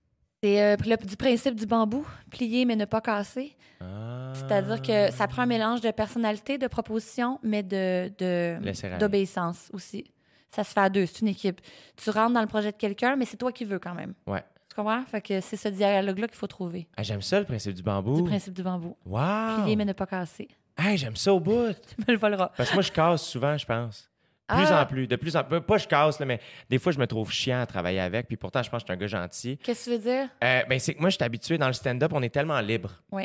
[0.43, 3.57] C'est euh, du principe du bambou, plier mais ne pas casser.
[3.81, 4.33] Ah.
[4.35, 10.05] C'est-à-dire que ça prend un mélange de personnalité, de proposition, mais de, de- d'obéissance aussi.
[10.49, 11.61] Ça se fait à deux, c'est une équipe.
[11.97, 14.15] Tu rentres dans le projet de quelqu'un, mais c'est toi qui veux quand même.
[14.27, 14.43] Ouais.
[14.69, 15.05] Tu comprends?
[15.05, 16.89] Fait que c'est ce dialogue-là qu'il faut trouver.
[16.97, 18.17] Ah, j'aime ça, le principe du bambou.
[18.17, 18.97] Du principe du bambou.
[19.05, 19.63] Wow!
[19.63, 20.49] Plier mais ne pas casser.
[20.77, 21.67] Hey, j'aime ça au bout.
[21.89, 22.51] Tu me le voleras.
[22.57, 24.10] Parce que moi, je casse souvent, je pense.
[24.57, 24.83] Plus Ah!
[24.83, 25.07] en plus.
[25.07, 25.61] De plus en plus.
[25.61, 28.27] Pas je casse, là, mais des fois, je me trouve chiant à travailler avec.
[28.29, 29.59] Puis pourtant, je pense que je suis un gars gentil.
[29.63, 30.29] Qu'est-ce que tu veux dire?
[30.45, 32.91] Euh, ben, c'est que moi, je suis habitué dans le stand-up, on est tellement libre.
[33.13, 33.25] Oui.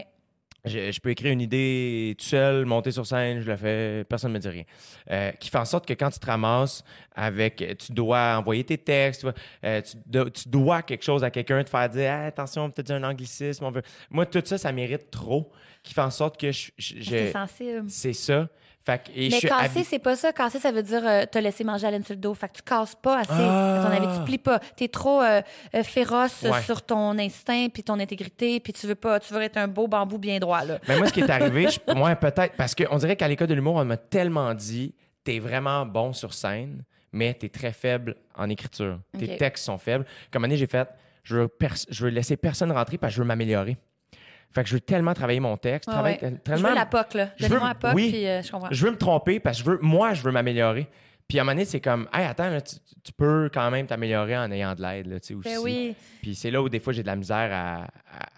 [0.65, 4.31] je, je peux écrire une idée tout seul, monter sur scène, je le fais, personne
[4.31, 4.63] ne me dit rien.
[5.11, 6.83] Euh, qui fait en sorte que quand tu te ramasses
[7.15, 9.27] avec, tu dois envoyer tes textes, tu,
[9.63, 12.69] euh, tu do- tu dois quelque chose à quelqu'un, te faire dire Hey, attention, on
[12.71, 13.63] peut te dire un anglicisme.
[13.63, 13.83] On veut...
[14.09, 15.51] Moi, tout ça, ça mérite trop,
[15.83, 17.83] qui fait en sorte que je, je- je- C'est sensible.
[17.87, 18.47] c'est ça.
[18.85, 20.31] Fait que, et je Mais casser, c'est pas ça.
[20.31, 22.35] Casser, ça veut dire euh, te laisser manger à le dos.
[22.35, 23.31] Fait que tu casses pas assez.
[23.33, 23.81] Ah!
[23.81, 24.59] À ton avis, tu plies pas.
[24.75, 25.41] T'es trop euh,
[25.73, 26.61] euh, féroce Ouais.
[26.61, 29.87] sur ton instinct puis ton intégrité puis tu veux pas, tu veux être un beau
[29.87, 30.79] bambou bien droit là.
[30.87, 33.55] Mais moi, ce qui est arrivé, je- moi, peut-être, parce qu'on dirait qu'à l'école de
[33.55, 38.49] l'humour, on m'a tellement dit t'es vraiment bon sur scène, mais t'es très faible en
[38.51, 38.99] écriture.
[39.17, 40.05] Tes textes sont faibles.
[40.31, 40.87] Comme année, j'ai fait
[41.23, 41.49] je veux,
[41.89, 43.77] je veux laisser personne rentrer parce que je veux m'améliorer.
[44.55, 46.19] Fait que je veux tellement travailler mon texte, Ouais, travailler ouais.
[46.21, 46.69] tel- Je tellement.
[46.69, 47.29] veux la POC là.
[47.37, 48.09] Je veux- la POC oui.
[48.09, 48.69] puis euh, je comprends.
[48.71, 50.87] Je veux me tromper parce que je veux, moi, je veux m'améliorer.
[51.27, 53.85] Puis à un moment donné, c'est comme, hey, attends, là, tu, tu peux quand même
[53.87, 55.49] t'améliorer en ayant de l'aide, là, tu sais, aussi.
[55.49, 58.29] Ben oui, Puis c'est là où des fois j'ai de la misère à, à-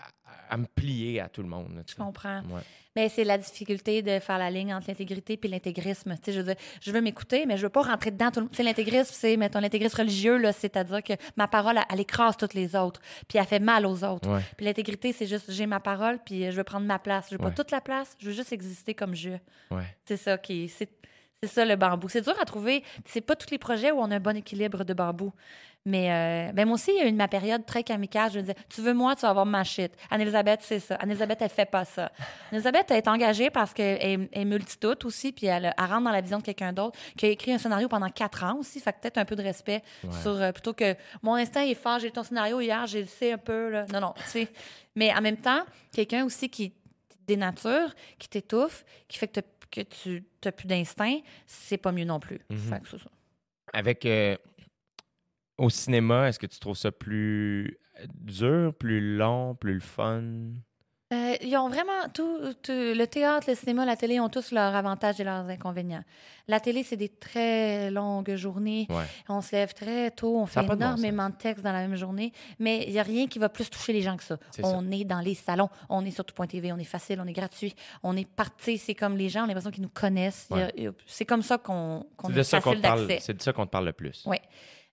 [0.50, 1.76] à me plier à tout le monde.
[1.76, 2.40] là, je comprends.
[2.50, 2.62] Ouais.
[2.98, 6.16] Mais c'est la difficulté de faire la ligne entre l'intégrité puis l'intégrisme.
[6.16, 8.32] Tu sais, je veux dire, je veux m'écouter, mais je veux pas rentrer dedans.
[8.32, 8.48] Tout le...
[8.50, 12.36] Tu sais, l'intégrisme, c'est, mettons, l'intégrisme religieux, là, c'est-à-dire que ma parole, elle, elle écrase
[12.38, 14.28] toutes les autres, puis elle fait mal aux autres.
[14.30, 14.42] Ouais.
[14.58, 17.28] Puis l'intégrité, c'est juste, j'ai ma parole, puis je veux prendre ma place.
[17.30, 17.50] Je veux Ouais.
[17.52, 19.30] pas toute la place, je veux juste exister comme je.
[19.70, 19.84] Ouais.
[20.06, 20.90] C'est ça qui c'est
[21.44, 22.10] c'est ça le bambou.
[22.10, 22.84] C'est dur à trouver.
[23.06, 25.32] C'est pas tous les projets où on a un bon équilibre de bambou.
[25.88, 28.34] Mais euh, ben moi aussi, il y a eu ma période très kamikaze.
[28.34, 29.90] Je me disais, tu veux moi, tu vas avoir ma shit.
[30.12, 30.96] Anne-Elisabeth, c'est ça.
[30.96, 32.12] Anne-Elisabeth, elle fait pas ça.
[32.52, 36.12] Anne-Elisabeth, elle est engagée parce qu'elle est, est multitoute aussi, puis elle, elle rentre dans
[36.12, 38.82] la vision de quelqu'un d'autre, qui a écrit un scénario pendant quatre ans aussi.
[38.82, 39.82] Fait que peut-être un peu de respect
[40.22, 43.32] sur euh, plutôt que mon instinct est fort, j'ai ton scénario hier, j'ai le sais
[43.32, 43.70] un peu.
[43.70, 43.86] Là.
[43.94, 44.48] Non, non, tu sais.
[44.94, 45.64] Mais en même temps,
[45.94, 46.74] quelqu'un aussi qui
[47.26, 52.42] dénature, qui t'étouffe, qui fait que, tu n'as plus d'instinct, c'est pas mieux non plus.
[52.50, 52.58] Mhm.
[52.58, 53.10] Fait que c'est ça.
[53.72, 54.36] Avec euh,
[55.58, 57.78] au cinéma, est-ce que tu trouves ça plus
[58.24, 60.24] dur, plus long, plus le fun?
[61.14, 64.76] Euh, ils ont vraiment tout, tout- Le théâtre, le cinéma, la télé ont tous leurs
[64.76, 66.04] avantages et leurs inconvénients.
[66.50, 68.88] La télé, c'est des très longues journées.
[68.90, 69.06] Ouais.
[69.30, 71.72] On se lève très tôt, on Ça fait pas de bon énormément de textes dans
[71.72, 74.24] la même journée, mais il n'y a rien qui va plus toucher les gens que
[74.24, 74.38] ça.
[74.64, 77.74] On est dans les salons, on est sur tout.tv, on est facile, on est gratuit,
[78.04, 80.50] on est parti, c'est comme les gens, on a l'impression qu'ils nous connaissent.
[81.06, 83.20] C'est comme ça qu'on est qu'on facile d'accès.
[83.22, 84.26] C'est de ça qu'on te parle le plus.
[84.26, 84.42] Ouais.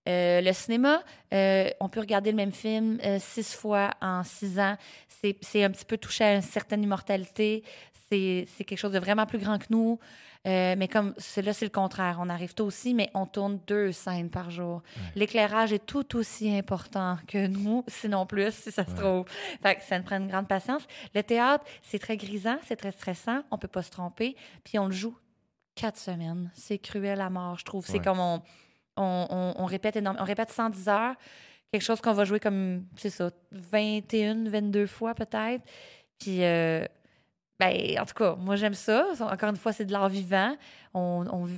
[0.09, 1.03] Euh, le cinéma,
[1.33, 4.77] euh, on peut regarder le même film euh, six fois en six ans.
[5.09, 7.65] C'est un petit peu touché à une certaine immortalité.
[8.11, 9.99] C'est quelque chose de vraiment plus grand que nous.
[10.45, 12.19] Mais comme là, c'est le contraire.
[12.21, 14.83] On arrive tôt aussi, mais on tourne deux scènes par jour.
[15.17, 19.25] L'éclairage est tout aussi important que nous, sinon plus, si ça se trouve.
[19.63, 20.83] Fait que ça nous prend une grande patience.
[21.15, 23.41] Le théâtre, c'est très grisant, c'est très stressant.
[23.51, 24.37] On peut pas se tromper.
[24.63, 25.17] Puis on le joue
[25.75, 26.51] quatre semaines.
[26.55, 27.87] C'est cruel à mort, je trouve.
[27.87, 28.43] C'est comme on,
[28.97, 31.15] on, on- répète énorme- on répète 110 heures,
[31.73, 35.63] quelque chose qu'on va jouer comme, c'est ça, 21, 22 fois peut-être.
[36.19, 36.85] Puis, euh,
[37.59, 39.07] ben, en tout cas, moi j'aime ça.
[39.21, 40.57] Encore une fois, c'est de l'art vivant.
[40.93, 41.49] On, on,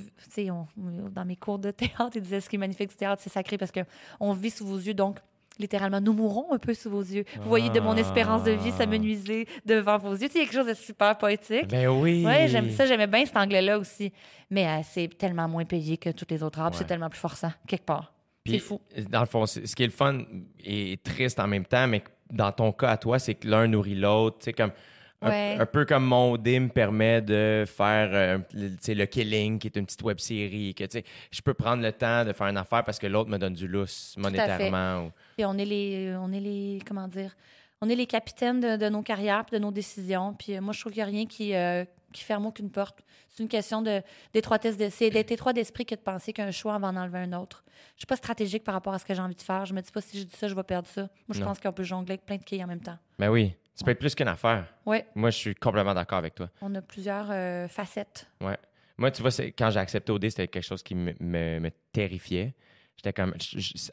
[0.51, 3.29] on- dans mes cours de théâtre, ils disaient ce qui est magnifique du théâtre, c'est
[3.31, 5.19] sacré parce qu'on vit sous vos yeux, donc
[5.59, 7.23] littéralement, nous mourrons un peu sous vos yeux.
[7.41, 10.25] Vous voyez de mon espérance de vie s'amenuiser devant vos yeux.
[10.25, 11.67] A quelque chose de super poétique.
[11.67, 12.23] Ben oui.
[12.25, 14.11] Oui, j'aime ça, j'aimais bien cet anglais-là aussi.
[14.49, 16.79] Mais euh, c'est tellement moins payé que toutes les autres arbres, Ouais.
[16.81, 18.13] c'est tellement plus forçant, quelque part.
[18.45, 18.79] C'est fou.
[19.09, 20.19] Dans le fond, c'est- ce qui est le fun
[20.63, 22.01] et triste en même temps, mais
[22.31, 24.37] dans ton cas à toi, c'est que l'un nourrit l'autre.
[24.39, 24.71] Tu sais, comme.
[25.19, 25.57] Un, Ouais.
[25.59, 29.75] un peu comme mon dé me permet de faire euh, le- le Killing, qui est
[29.75, 30.83] une petite web série, que
[31.31, 33.67] je peux prendre le temps de faire une affaire parce que l'autre me donne du
[33.67, 35.05] lousse monétairement.
[35.07, 37.35] ou- Puis on est les, on est les, comment dire,
[37.79, 40.33] on est les capitaines de, de nos carrières, puis de nos décisions.
[40.33, 43.01] Puis euh, moi, je trouve qu'il n'y a rien qui, euh, qui ferme aucune porte.
[43.29, 44.01] C'est une question de,
[44.33, 47.33] d'étroitesse de, c'est d'être étroit d'esprit que de penser qu'un choix va en enlever un
[47.33, 47.63] autre.
[47.95, 49.63] Je suis pas stratégique par rapport à ce que j'ai envie de faire.
[49.67, 51.01] Je me dis pas si je dis ça, je vais perdre ça.
[51.01, 51.45] Moi, je Non.
[51.45, 52.97] pense qu'on peut jongler avec plein de quilles en même temps.
[53.19, 54.65] Ben oui, ça peut être plus qu'une affaire.
[54.87, 56.49] Ouais, Moi, je suis complètement d'accord avec toi.
[56.61, 58.25] on a plusieurs euh, facettes.
[58.41, 58.57] Ouais.
[58.97, 62.55] Moi, tu vois, quand j'ai accepté OD, c'était quelque chose qui me, me- me terrifiait.
[62.97, 63.33] J'étais comme,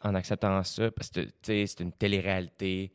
[0.03, 2.93] en acceptant ça, parce que, tu sais, c'est une télé-réalité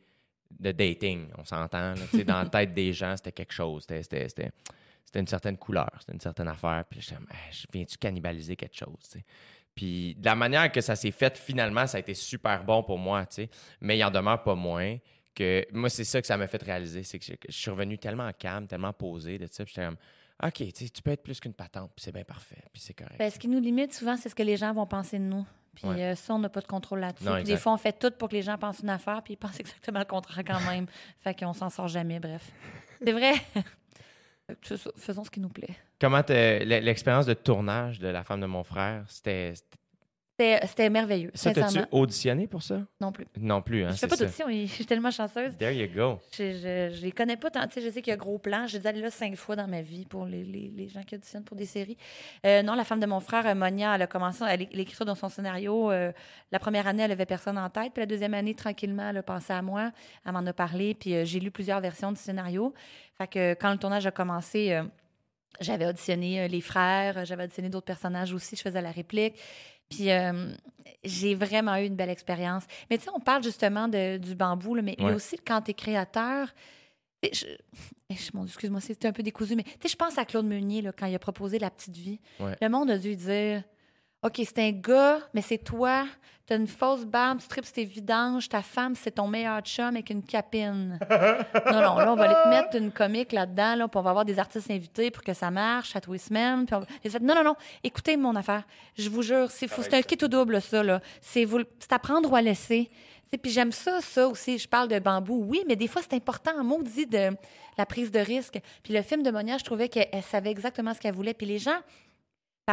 [0.58, 1.94] de dating, on s'entend.
[2.26, 3.86] dans la tête des gens, c'était quelque chose.
[3.88, 4.50] C'était-
[5.14, 6.84] une certaine couleur, c'était une certaine affaire.
[6.88, 9.24] Puis j'étais comme, Hey, je viens-tu cannibaliser quelque chose, tu sais?
[9.74, 12.98] Puis de la manière que ça s'est fait, finalement, ça a été super bon pour
[12.98, 13.24] moi.
[13.80, 14.98] Mais il en demeure pas moins
[15.34, 15.64] que...
[15.72, 18.30] Moi, c'est ça que ça m'a fait réaliser, c'est que je, je suis revenu tellement
[18.32, 19.64] calme, tellement posé de ça.
[19.64, 19.96] J'étais comme,
[20.42, 23.16] OK, tu peux être plus qu'une patente, puis c'est bien parfait, puis c'est correct.
[23.18, 25.46] Ben, ce qui nous limite souvent, c'est ce que les gens vont penser de nous.
[25.74, 26.02] Puis Ouais.
[26.02, 27.24] euh, ça, on n'a pas de contrôle là-dessus.
[27.34, 29.36] Puis des fois, on fait tout pour que les gens pensent une affaire, puis ils
[29.36, 30.86] pensent exactement le contraire quand même.
[31.20, 32.50] fait qu'on s'en sort jamais, bref.
[33.04, 33.32] C'est vrai.
[34.96, 35.76] Faisons ce qui nous plaît.
[36.00, 39.54] Comment l'expérience de tournage de La femme de mon frère, c'était
[40.66, 42.80] c'était merveilleux, Ça, t'as-tu auditionné pour ça?
[43.00, 43.26] Non plus.
[43.38, 45.56] Non plus, hein, je fais pas d'audition, je suis tellement chanceuse.
[45.58, 46.18] There you go.
[46.32, 47.66] Je, je, je les connais pas tant.
[47.66, 48.66] Tu sais, je sais qu'il y a gros plan.
[48.66, 51.14] J'ai dû aller là cinq fois dans ma vie pour les, les, les gens qui
[51.14, 51.96] auditionnent pour des séries.
[52.46, 55.28] Euh, non, la femme de mon frère, euh, Monia, elle a commencé l'écriture dans son
[55.28, 55.90] scénario.
[55.90, 56.12] euh,
[56.52, 57.92] la première année, elle avait personne en tête.
[57.92, 59.92] Puis la deuxième année, tranquillement, elle a pensé à moi.
[60.24, 60.94] Elle m'en a parlé.
[60.94, 62.72] Puis euh, j'ai lu plusieurs versions du scénario.
[63.18, 64.80] Fait que quand le tournage a commencé,
[65.60, 68.56] j'avais auditionné les frères, j'avais auditionné d'autres personnages aussi.
[68.56, 69.34] Je faisais la réplique.
[69.90, 70.52] Puis euh,
[71.04, 72.64] j'ai vraiment eu une belle expérience.
[72.90, 75.12] Mais tu sais, on parle justement de, du bambou, là, mais il y Ouais.
[75.12, 76.54] a aussi quand tu es créateur.
[77.22, 77.44] Je,
[78.08, 81.06] excuse-moi, c'est un peu décousu, mais tu sais, je pense à Claude Meunier là, quand
[81.06, 82.18] il a proposé La Petite Vie.
[82.38, 82.56] Ouais.
[82.62, 83.62] Le monde a dû dire
[84.22, 86.04] OK, c'est un gars, mais c'est toi.
[86.46, 90.10] T'as une fausse barbe, tu tripes tes vidanges, ta femme, c'est ton meilleur chum avec
[90.10, 90.98] une capine.
[91.66, 94.10] non, non, là, on va aller te mettre une comique là-dedans, là, puis on va
[94.10, 96.66] avoir des artistes invités pour que ça marche à tous les semaines.
[96.66, 97.54] Puis on va- J'ai fait, non, non, non,
[97.84, 98.64] écoutez mon affaire.
[98.98, 99.80] Je vous jure, c'est fou.
[99.84, 101.00] C'est un kit au double, ça, là.
[101.20, 102.90] C'est vous- c'est à prendre ou à laisser.
[103.30, 104.58] Sais, Puis j'aime ça, ça aussi.
[104.58, 107.30] Je parle de bambou, oui, mais des fois, c'est important, en maudit, de
[107.78, 108.58] la prise de risque.
[108.82, 111.32] Puis le film de Monia, je trouvais qu'elle elle savait exactement ce qu'elle voulait.
[111.32, 111.78] Puis les gens,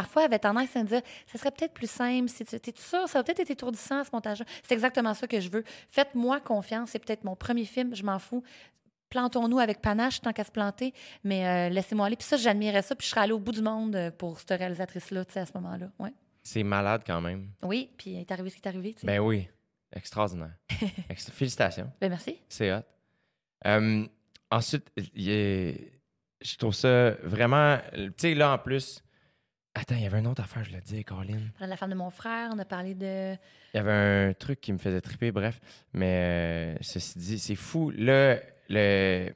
[0.01, 2.29] parfois, avaient tendance à me dire ça serait peut-être plus simple.
[2.29, 5.39] Si tu es sûr, ça va peut-être être étourdissant, ce montage C'est exactement ça que
[5.39, 5.63] je veux.
[5.89, 6.89] Faites-moi confiance.
[6.91, 8.43] C'est peut-être mon premier film, je m'en fous.
[9.09, 10.93] Plantons-nous avec panache tant qu'à se planter,
[11.23, 12.15] mais euh, laissez-moi aller.
[12.17, 12.93] Puis ça, j'admirais ça.
[12.95, 15.45] Puis je serais allée au bout du monde euh, pour cette réalisatrice-là, tu sais, à
[15.45, 15.89] ce moment-là.
[15.97, 16.11] Ouais.
[16.43, 17.49] C'est malade quand même.
[17.63, 19.07] Oui, puis il est arrivé ce qui est arrivé, tu sais.
[19.07, 19.47] Ben oui.
[19.93, 20.53] Extraordinaire.
[21.09, 21.89] Ex- Félicitations.
[22.01, 22.37] Ben, merci.
[22.49, 22.81] C'est hot.
[23.65, 24.05] Euh,
[24.51, 25.91] ensuite, est-
[26.41, 27.77] je trouve ça vraiment.
[27.93, 29.01] Tu sais, là, en plus.
[29.79, 31.37] Attends, il y avait une autre affaire, je l'ai dit, Colin.
[31.59, 33.33] On a parlé de la femme de mon frère, on a parlé de.
[33.73, 35.59] Il y avait un truc qui me faisait triper, bref.
[35.93, 37.91] Mais euh, ceci dit, c'est fou.
[37.95, 38.37] Là,
[38.69, 39.29] le.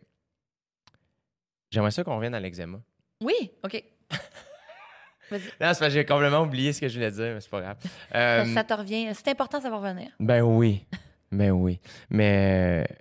[1.69, 2.79] J'aimerais ça qu'on revienne à l'eczéma.
[3.21, 3.83] Oui, OK.
[5.29, 5.41] Vas-y.
[5.61, 7.77] Non, c'est j'ai complètement oublié ce que je voulais dire, mais c'est pas grave.
[8.15, 9.11] Euh, Ça te revient.
[9.13, 10.09] C'est important, ça va revenir.
[10.19, 10.85] Ben oui.
[11.31, 11.79] Ben oui.
[12.09, 12.95] Mais euh,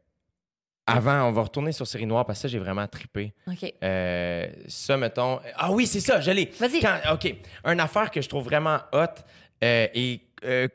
[0.96, 3.32] avant, on va retourner sur Série Noire parce que ça, j'ai vraiment trippé.
[3.46, 3.72] OK.
[3.82, 5.40] Euh, ça, mettons.
[5.56, 6.46] Ah oui, c'est ça, je l'ai.
[6.58, 6.80] Vas-y.
[6.80, 7.34] Quand- OK.
[7.64, 9.04] Une affaire que je trouve vraiment hot
[9.64, 10.68] euh, et euh,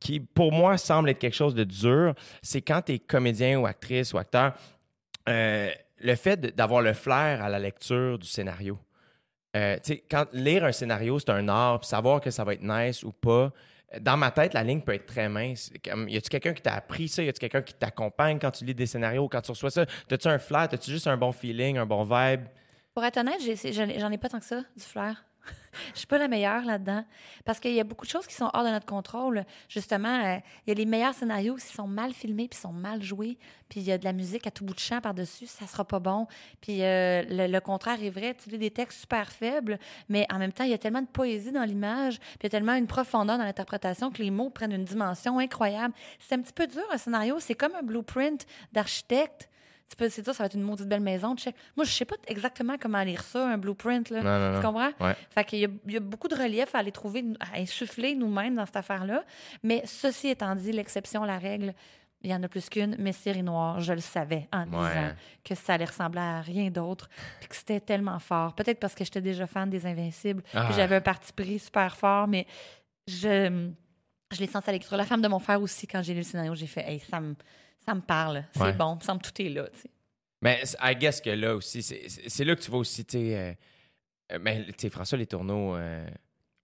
[0.00, 3.66] qui, pour moi, semble être quelque chose de dur, c'est quand tu es comédien ou
[3.66, 4.54] actrice ou acteur,
[5.26, 8.78] le fait d'avoir le flair à la lecture du scénario.
[9.54, 12.62] Tu sais, quand lire un scénario, c'est un art, puis savoir que ça va être
[12.62, 13.52] nice ou pas.
[14.00, 15.70] Dans ma tête, la ligne peut être très mince.
[15.84, 17.22] Y a-tu quelqu'un qui t'a appris ça?
[17.22, 19.84] Y a-tu quelqu'un qui t'accompagne quand tu lis des scénarios, quand tu reçois ça?
[20.08, 20.68] T'as-tu un flair?
[20.68, 22.46] T'as-tu juste un bon feeling, un bon vibe?
[22.94, 23.40] Pour être honnête,
[23.98, 25.24] j'en ai pas tant que ça, du flair.
[25.94, 27.04] Je suis pas la meilleure là-dedans.
[27.44, 29.44] Parce qu'il y a beaucoup de choses qui sont hors de notre contrôle.
[29.68, 33.02] Justement, euh, il y a les meilleurs scénarios qui sont mal filmés puis sont mal
[33.02, 33.38] joués.
[33.68, 35.84] Puis il y a de la musique à tout bout de champ par-dessus, ça sera
[35.84, 36.26] pas bon.
[36.60, 38.34] Puis euh, le, le contraire est vrai.
[38.34, 39.78] Tu lis des textes super faibles,
[40.08, 42.46] mais en même temps, il y a tellement de poésie dans l'image, puis il y
[42.46, 45.94] a tellement une profondeur dans l'interprétation que les mots prennent une dimension incroyable.
[46.18, 47.40] C'est un petit peu dur, un scénario.
[47.40, 49.48] C'est comme un blueprint d'architecte.
[49.92, 51.36] Tu peux c'est ça, ça va être une maudite belle maison.
[51.36, 51.54] Check.
[51.76, 54.08] Moi, je sais pas exactement comment lire ça, un blueprint.
[54.08, 54.22] Là.
[54.22, 55.06] Non, non, Tu comprends?
[55.06, 55.14] Ouais.
[55.28, 58.64] Fait qu'il y y a beaucoup de relief à aller trouver, à insuffler nous-mêmes dans
[58.64, 59.22] cette affaire-là.
[59.62, 61.74] Mais ceci étant dit, l'exception, la règle,
[62.22, 64.66] il y en a plus qu'une, mais Série Noire, je le savais en Ouais.
[64.88, 65.12] disant
[65.44, 68.54] que ça allait ressembler à rien d'autre, puis que c'était tellement fort.
[68.54, 70.64] Peut-être parce que j'étais déjà fan des Invincibles, Ah.
[70.66, 72.46] puis j'avais un parti pris super fort, mais
[73.08, 73.68] je,
[74.32, 74.96] je l'ai senti à l'écriture.
[74.96, 77.20] La femme de mon frère aussi, quand j'ai lu le scénario, j'ai fait, hey, ça
[77.20, 77.34] me,
[77.84, 78.72] ça me parle, c'est Ouais.
[78.72, 79.66] bon, il me tout est là.
[80.40, 82.08] Mais I guess que là aussi, c'est-
[82.44, 83.52] là que tu vois aussi, tu sais, euh,
[84.32, 86.08] euh, ben, tu sais, François Les Tourneaux, euh,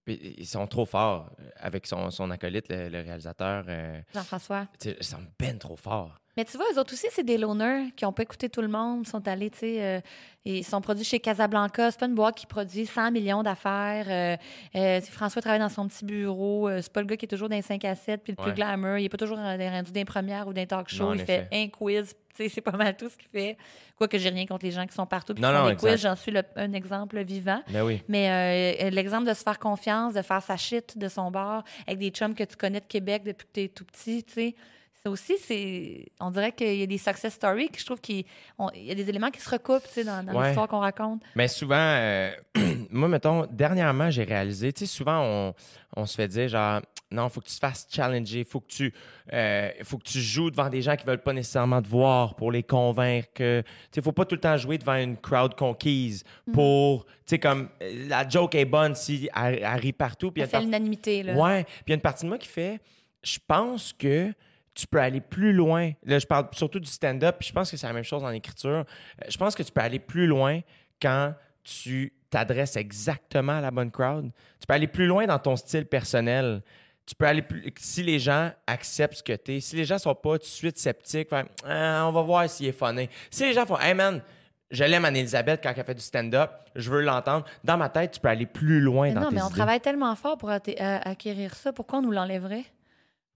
[0.07, 3.65] ils sont trop forts avec son, son acolyte, le, le réalisateur.
[3.67, 4.67] euh, Jean-François.
[4.83, 6.19] ils sont ben trop forts.
[6.39, 8.69] Mais tu vois, eux autres aussi, c'est des loners qui n'ont pas écouté tout le
[8.69, 9.99] monde, sont allés, tu sais, euh,
[10.45, 11.91] ils sont produits chez Casablanca.
[11.91, 14.05] C'est pas une boîte qui produit 100 millions d'affaires.
[14.07, 14.37] Euh,
[14.79, 16.69] euh, François travaille dans son petit bureau.
[16.69, 18.41] Euh, c'est pas le gars qui est toujours dans les 5 à 7 puis le
[18.41, 18.97] plus glamour.
[18.99, 21.07] Il est pas toujours rendu d'un première ou d'un talk show.
[21.07, 22.15] Non, il fait un quiz.
[22.37, 23.57] Tu sais, c'est pas mal tout ce qu'il fait.
[23.97, 25.75] Quoique j'ai rien contre les gens qui sont partout puis Non, qui font non, des
[25.75, 25.97] quiz.
[25.97, 27.61] J'en suis le- un exemple vivant.
[27.69, 28.01] Ben oui.
[28.07, 31.99] Mais euh, l'exemple de se faire confiance, de faire sa shit de son bar avec
[31.99, 34.55] des chums que tu connais de Québec depuis que tu es tout petit, tu sais.
[35.01, 36.07] Ça aussi, c'est.
[36.19, 38.25] On dirait qu'il y a des success stories que je trouve qu'il
[38.57, 40.47] on- il y a des éléments qui se recoupent, tu sais, dans, dans Ouais.
[40.47, 41.21] l'histoire qu'on raconte.
[41.35, 42.31] Mais souvent, euh,
[42.91, 45.53] moi, mettons, dernièrement, j'ai réalisé, tu sais, souvent, on,
[45.95, 46.81] on se fait dire, genre,
[47.11, 48.93] non, faut que tu te fasses challenger, faut que tu,
[49.31, 52.51] euh, faut que tu joues devant des gens qui veulent pas nécessairement te voir pour
[52.51, 53.29] les convaincre.
[53.33, 57.11] que- Tu sais, faut pas tout le temps jouer devant une crowd conquise pour, tu
[57.27, 60.29] sais, comme, euh, la joke est bonne si elle, elle rit partout.
[60.29, 61.33] Puis fait l'unanimité, là.
[61.35, 61.63] Ouais.
[61.63, 62.81] Puis il y a une partie de moi qui fait,
[63.23, 64.33] je pense que
[64.79, 65.91] tu peux aller plus loin.
[66.05, 68.29] Là, je parle surtout du stand-up, puis je pense que c'est la même chose en
[68.31, 68.69] écriture.
[68.69, 70.61] Euh, Je pense que tu peux aller plus loin
[71.01, 74.31] quand tu t'adresses exactement à la bonne crowd.
[74.59, 76.61] Tu peux aller plus loin dans ton style personnel.
[77.05, 77.73] tu peux aller plus.
[77.79, 80.43] Si les gens acceptent ce que tu es, si les gens sont pas tout de
[80.43, 81.29] suite sceptiques,
[81.65, 83.09] Ah, on va voir s'il est funny.
[83.31, 84.21] Si les gens font, hey man,
[84.69, 87.45] je l'aime Anne-Elisabeth quand elle fait du stand-up, je veux l'entendre.
[87.63, 89.55] Dans ma tête, tu peux aller plus loin Mais dans non, tes mais on idées.
[89.55, 91.73] travaille tellement fort pour euh, acquérir ça.
[91.73, 92.65] Pourquoi on nous l'enlèverait?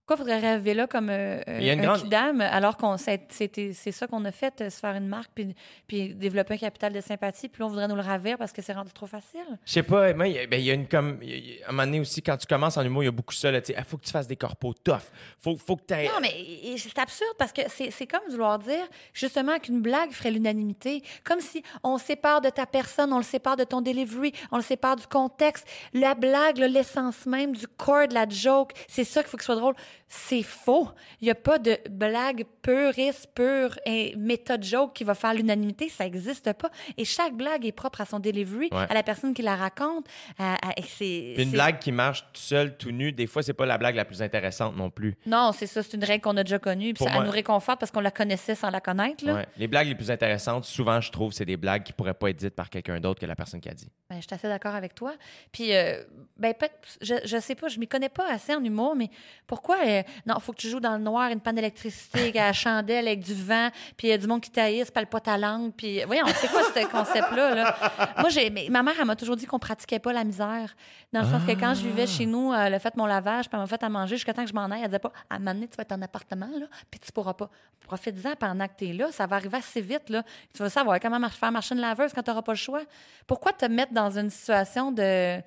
[0.05, 4.31] Pourquoi faudrait rêver là comme euh, un grande- kidam alors qu'on c'est ça qu'on a
[4.33, 5.55] fait, euh, se faire une marque puis,
[5.87, 8.61] puis développer un capital de sympathie, puis là, on voudrait nous le ravir parce que
[8.61, 9.39] c'est rendu trop facile?
[9.65, 11.19] Je sais pas, moi, il y a- ben, il y a une comme.
[11.21, 13.33] a- à un moment donné aussi, quand tu commences en humour, il y a beaucoup
[13.33, 13.49] ça.
[13.49, 14.97] Il faut que tu fasses des corpos tough.
[15.39, 16.33] Faut, faut que tu Non, mais
[16.77, 21.01] c'est absurde parce que c'est comme vouloir dire justement qu'une blague ferait l'unanimité.
[21.23, 24.63] Comme si on sépare de ta personne, on le sépare de ton delivery, on le
[24.63, 25.65] sépare du contexte.
[25.93, 29.45] La blague, l'essence même du corps de la joke, c'est ça qu'il faut que ce
[29.45, 29.75] soit drôle.
[30.15, 30.89] C'est faux.
[31.21, 35.89] Il n'y a pas de blague puriste, pure et méthode joke qui va faire l'unanimité.
[35.89, 36.69] Ça n'existe pas.
[36.97, 38.85] Et chaque blague est propre à son delivery, Ouais.
[38.89, 40.05] à la personne qui la raconte.
[40.37, 43.53] à- à- et c'est- Une blague qui marche tout seul, tout nu, des fois, c'est
[43.53, 45.15] pas la blague la plus intéressante non plus.
[45.25, 45.81] Non, c'est ça.
[45.81, 46.93] C'est une règle qu'on a déjà connue.
[46.93, 49.25] Puis ça moi- nous réconforte parce qu'on la connaissait sans la connaître.
[49.25, 49.33] Là.
[49.35, 49.45] Ouais.
[49.57, 52.37] Les blagues les plus intéressantes, souvent, je trouve, c'est des blagues qui pourraient pas être
[52.37, 53.89] dites par quelqu'un d'autre que la personne qui a dit.
[54.09, 55.13] Ben, je suis assez d'accord avec toi.
[55.51, 56.03] Puis, euh,
[56.37, 56.53] ben,
[57.01, 59.09] je, je sais pas, je m'y connais pas assez en humour, mais
[59.47, 59.77] pourquoi.
[59.87, 63.07] euh, non, faut que tu joues dans le noir, une panne d'électricité, avec la chandelle,
[63.07, 65.71] avec du vent, puis il y a du monde qui taillisse, parle pas ta langue.
[65.75, 67.55] Puis, voyons, c'est quoi ce concept-là?
[67.55, 67.75] Là?
[68.19, 70.75] Moi, j'ai, ma mère, elle m'a toujours dit qu'on pratiquait pas la misère.
[71.11, 73.53] Dans le sens que quand je vivais chez nous, elle a fait mon lavage, puis
[73.53, 74.81] elle m'a fait à manger jusqu'à temps que je m'en aille.
[74.81, 77.49] Elle disait pas, à donné, tu vas être en appartement, là, puis tu pourras pas.
[77.81, 79.11] Profite-en pendant que tu es là.
[79.11, 80.23] Ça va arriver assez vite, là.
[80.53, 82.81] Tu vas savoir comment faire marcher une laveuse quand tu n'auras pas le choix.
[83.27, 85.39] Pourquoi te mettre dans une situation de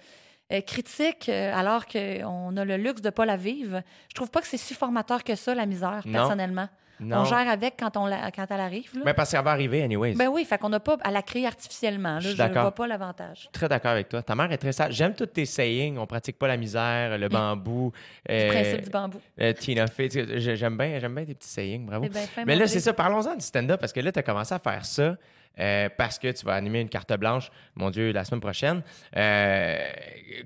[0.52, 3.82] euh, critique euh, alors qu'on a le luxe de pas la vivre?
[4.08, 6.12] Je trouve pas que c'est si formateur que ça, la misère, Non.
[6.12, 6.68] personnellement.
[6.98, 7.18] Non.
[7.18, 8.88] On gère avec quand, on la- quand elle arrive.
[8.94, 9.02] Là.
[9.04, 10.14] Mais parce qu'elle va arriver, anyways.
[10.14, 12.14] Ben oui, fait qu'on n'a pas à la créer artificiellement.
[12.14, 12.20] Là.
[12.20, 13.50] Je ne vois pas l'avantage.
[13.52, 14.22] Très d'accord avec toi.
[14.22, 14.94] Ta mère est très sage.
[14.94, 15.98] J'aime tous tes sayings.
[15.98, 17.92] On pratique pas la misère, le bambou.
[18.26, 19.20] Le euh, principe du bambou.
[19.42, 20.08] euh, Tina Fey.
[20.10, 21.84] J'aime bien, j'aime bien tes petits sayings.
[21.84, 22.08] Bravo.
[22.08, 22.94] Bien fin, Mais là, c'est ça.
[22.94, 25.16] Parlons-en du stand-up parce que là, tu as commencé à faire ça.
[25.58, 28.82] Euh, parce que tu vas animer une carte blanche, mon Dieu, la semaine prochaine.
[29.16, 29.78] Euh,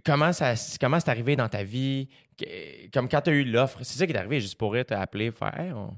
[0.05, 2.09] comment ça, comment c'est arrivé dans ta vie?
[2.93, 4.97] Comme quand tu as eu l'offre, c'est ça qui est arrivé, juste pour t'appeler,
[5.29, 5.97] appelé, faire Hey, on-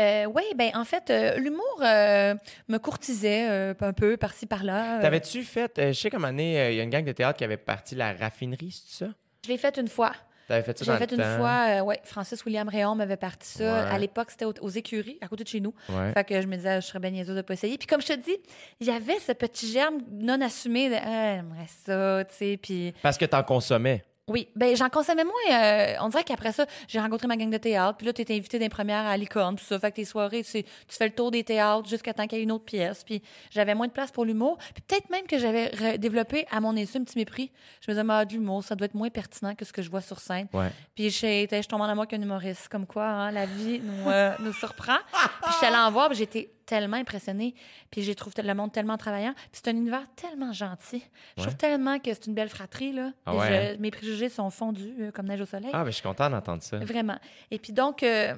[0.00, 2.34] Euh, oui, ben en fait, euh, l'humour euh,
[2.68, 5.00] me courtisait un peu par-ci par-là.
[5.00, 7.56] T'avais-tu fait, je sais comme année, il y a une gang de théâtre qui avait
[7.58, 9.10] parti la raffinerie, c'est ça?
[9.44, 10.12] je l'ai fait une fois.
[10.52, 11.36] T'avais fait ça J'ai dans fait le une temps?
[11.38, 13.64] fois, euh, ouais, Francis William Réon m'avait parti ça.
[13.64, 13.90] Ouais.
[13.90, 15.72] À l'époque, c'était aux, aux écuries, à côté de chez nous.
[15.88, 16.12] Ouais.
[16.12, 17.78] Fait que je me disais, je serais bien niaiseuse de pas essayer.
[17.78, 18.36] Puis comme je te dis,
[18.78, 22.58] il y avait ce petit germe non assumé de, ah, j'aimerais ça, tu sais.
[22.62, 24.04] Puis Parce que t'en consommais.
[24.32, 25.34] Oui, ben j'en consommais moins.
[25.62, 27.96] euh, on dirait qu'après ça, j'ai rencontré ma gang de théâtre.
[27.98, 29.78] Puis là, tu étais invité des premières à Licorne, tout ça.
[29.78, 32.40] Fait que tes soirées, tu, tu fais le tour des théâtres jusqu'à temps qu'il y
[32.40, 33.04] ait une autre pièce.
[33.04, 34.58] Puis j'avais moins de place pour l'humour.
[34.74, 37.50] Puis peut-être même que j'avais développé à mon insu un petit mépris.
[37.86, 39.90] Je me disais, ah, de l'humour, ça doit être moins pertinent que ce que je
[39.90, 40.48] vois sur scène.
[40.52, 40.70] Ouais.
[40.94, 42.68] Puis été- je tombe en amour avec un humoriste.
[42.68, 44.96] Comme quoi, hein, la vie nous, euh, nous surprend.
[45.42, 47.54] Puis j'étais allée en voir, j'étais tellement impressionnée.
[47.90, 49.34] Puis j'ai trouvé le monde tellement travaillant.
[49.34, 51.02] Puis c'est un univers tellement gentil.
[51.36, 53.12] Je trouve tellement que c'est une belle fratrie, là.
[53.26, 55.70] Ah ouais, je- mes préjugés sont fondus euh, comme neige au soleil.
[55.74, 56.78] Ah, mais je suis content d'entendre ça.
[56.78, 57.18] Vraiment.
[57.50, 58.34] Et puis donc, euh,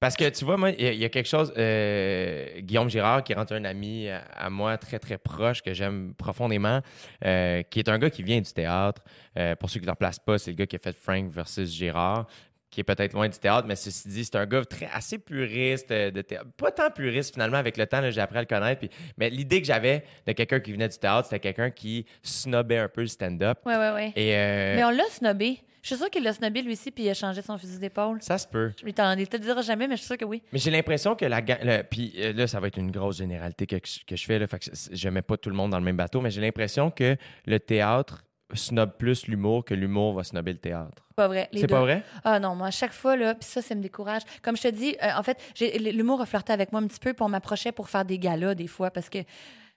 [0.00, 2.88] Parce que tu vois, moi, il y, a- il y a quelque chose, euh, Guillaume
[2.90, 6.80] Girard, qui rentre un ami à, à moi très, très proche, que j'aime profondément,
[7.24, 9.02] euh, qui est un gars qui vient du théâtre.
[9.38, 11.30] Euh, pour ceux qui ne le placent pas, c'est le gars qui a fait Frank
[11.30, 12.26] versus Girard,
[12.74, 15.90] qui est peut-être loin du théâtre, mais ceci dit, c'est un gars très, assez puriste
[15.90, 16.46] euh, de théâtre.
[16.56, 18.80] Pas tant puriste, finalement, avec le temps, j'ai appris à le connaître.
[18.80, 22.78] puis- mais l'idée que j'avais de quelqu'un qui venait du théâtre, c'était quelqu'un qui snobait
[22.78, 23.58] un peu le stand-up.
[23.64, 24.12] ouais, ouais, ouais.
[24.16, 25.58] Et euh, Mais on l'a snobé.
[25.82, 28.16] Je suis sûre qu'il l'a snobé lui aussi, puis il a changé son fusil d'épaule.
[28.22, 28.72] ça se peut.
[28.86, 30.42] Il t'en- il te dira jamais, mais je suis sûre que oui.
[30.50, 31.58] Mais j'ai l'impression que la gang.
[31.62, 34.38] le- Puis euh, là, ça va être une grosse généralité que, que je fais.
[34.38, 36.40] Là, fait que je mets pas tout le monde dans le même bateau, mais j'ai
[36.40, 41.02] l'impression que le théâtre snob plus l'humour que l'humour va snobber le théâtre.
[41.16, 41.48] Pas vrai.
[41.52, 42.02] C'est pas vrai?
[42.24, 44.22] Ah non, moi, à chaque fois, là, puis ça, ça me décourage.
[44.42, 45.38] Comme je te dis, euh, en fait,
[45.80, 48.54] l'humour a flirté avec moi un petit peu, puis on m'approchait pour faire des galas,
[48.54, 49.18] des fois, parce que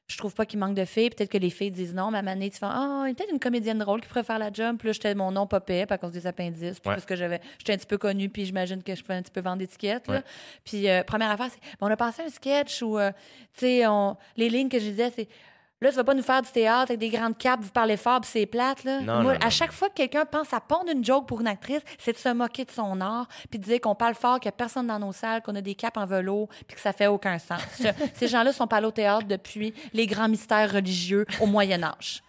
[0.07, 1.09] je trouve pas qu'il manque de filles.
[1.09, 3.13] Peut-être que les filles disent non, mais à ma tu fais Ah, il y a
[3.15, 4.77] peut-être une comédienne drôle qui pourrait faire la job.
[4.79, 6.95] Puis là, j'étais mon nom popait à cause des appendices, puis Ouais.
[6.95, 9.31] parce que j'avais, j'étais un petit peu connue, puis j'imagine que je pouvais un petit
[9.31, 10.07] peu vendre d'étiquettes.
[10.07, 10.23] Ouais.
[10.63, 13.11] Puis, euh, première affaire, c'est on a passé un sketch où, euh,
[13.53, 15.27] tu sais, on- les lignes que je disais, c'est.
[15.79, 18.19] Là, tu vas pas nous faire du théâtre avec des grandes capes, vous parlez fort,
[18.21, 18.99] puis c'est plate, là.
[19.01, 21.47] Non, Moi, non, à chaque fois que quelqu'un pense à pondre une joke pour une
[21.47, 24.47] actrice, c'est de se moquer de son art, puis de dire qu'on parle fort, qu'il
[24.47, 26.93] n'y a personne dans nos salles, qu'on a des capes en velours, puis que ça
[26.93, 27.61] fait aucun sens.
[28.15, 32.23] Ces gens-là sont pas allés au théâtre depuis les grands mystères religieux au Moyen Âge.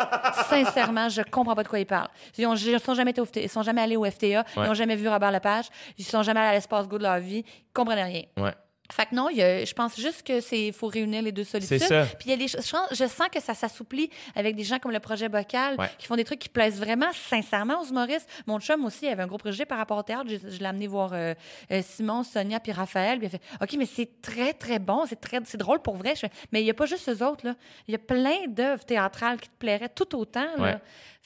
[0.51, 2.11] Sincèrement, je comprends pas de quoi ils parlent.
[2.37, 4.61] Ils ont, ils sont jamais été au FTA, ils sont jamais allés au FTA, ils
[4.61, 7.45] ont jamais vu Robert Lepage, ils sont jamais allés à l'espace go de leur vie,
[7.47, 8.25] ils comprennent rien.
[8.37, 8.53] Ouais.
[8.91, 11.45] Fait que non, il y a- je pense juste que c'est faut réunir les deux
[11.45, 11.79] solitudes.
[11.79, 12.07] C'est ça.
[12.07, 14.93] Puis il y a des choses, je sens- que ça s'assouplit avec des gens comme
[14.93, 15.91] le projet Bocal Ouais.
[15.99, 18.27] qui font des trucs qui plaisent vraiment sincèrement aux humoristes.
[18.47, 20.25] Mon chum aussi il avait un gros projet par rapport au théâtre.
[20.29, 21.35] Je, je l'ai amené voir euh,
[21.71, 23.19] euh, Simon, Sonia puis Raphaël.
[23.19, 25.97] Puis il a fait OK, mais c'est très très bon, c'est très c'est drôle pour
[25.97, 26.15] vrai.
[26.15, 27.55] Je fais, mais il y a pas juste eux autres là.
[27.89, 30.63] Il y a plein d'œuvres théâtrales qui te plairaient tout autant là.
[30.63, 30.77] Ouais.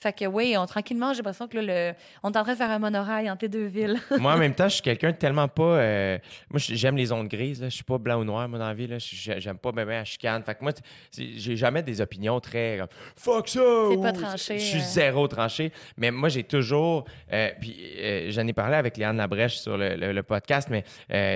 [0.02, 1.62] Fait que oui, on tranquillement, j'ai l'impression que là,
[1.92, 4.00] le, on est en train de faire un monorail entre les deux villes.
[4.18, 5.62] moi, en même temps, je suis quelqu'un de tellement pas.
[5.62, 6.18] euh,
[6.50, 7.60] moi, j'aime les ondes grises.
[7.62, 7.68] Là.
[7.68, 8.88] Je suis pas blanc ou noir, moi, dans la vie.
[8.88, 8.98] Là.
[8.98, 10.42] Je- J'aime pas même à chicane.
[10.42, 10.72] Fait que moi,
[11.12, 12.80] c'est- j'ai jamais des opinions très.
[13.16, 13.60] Fuck ça!
[13.90, 14.84] T'es pas tranché, Je suis euh.
[14.84, 15.70] zéro tranché.
[15.96, 17.04] Mais moi, j'ai toujours.
[17.32, 20.84] euh, puis euh, j'en ai parlé avec Léane Labrèche sur le, le- le podcast, mais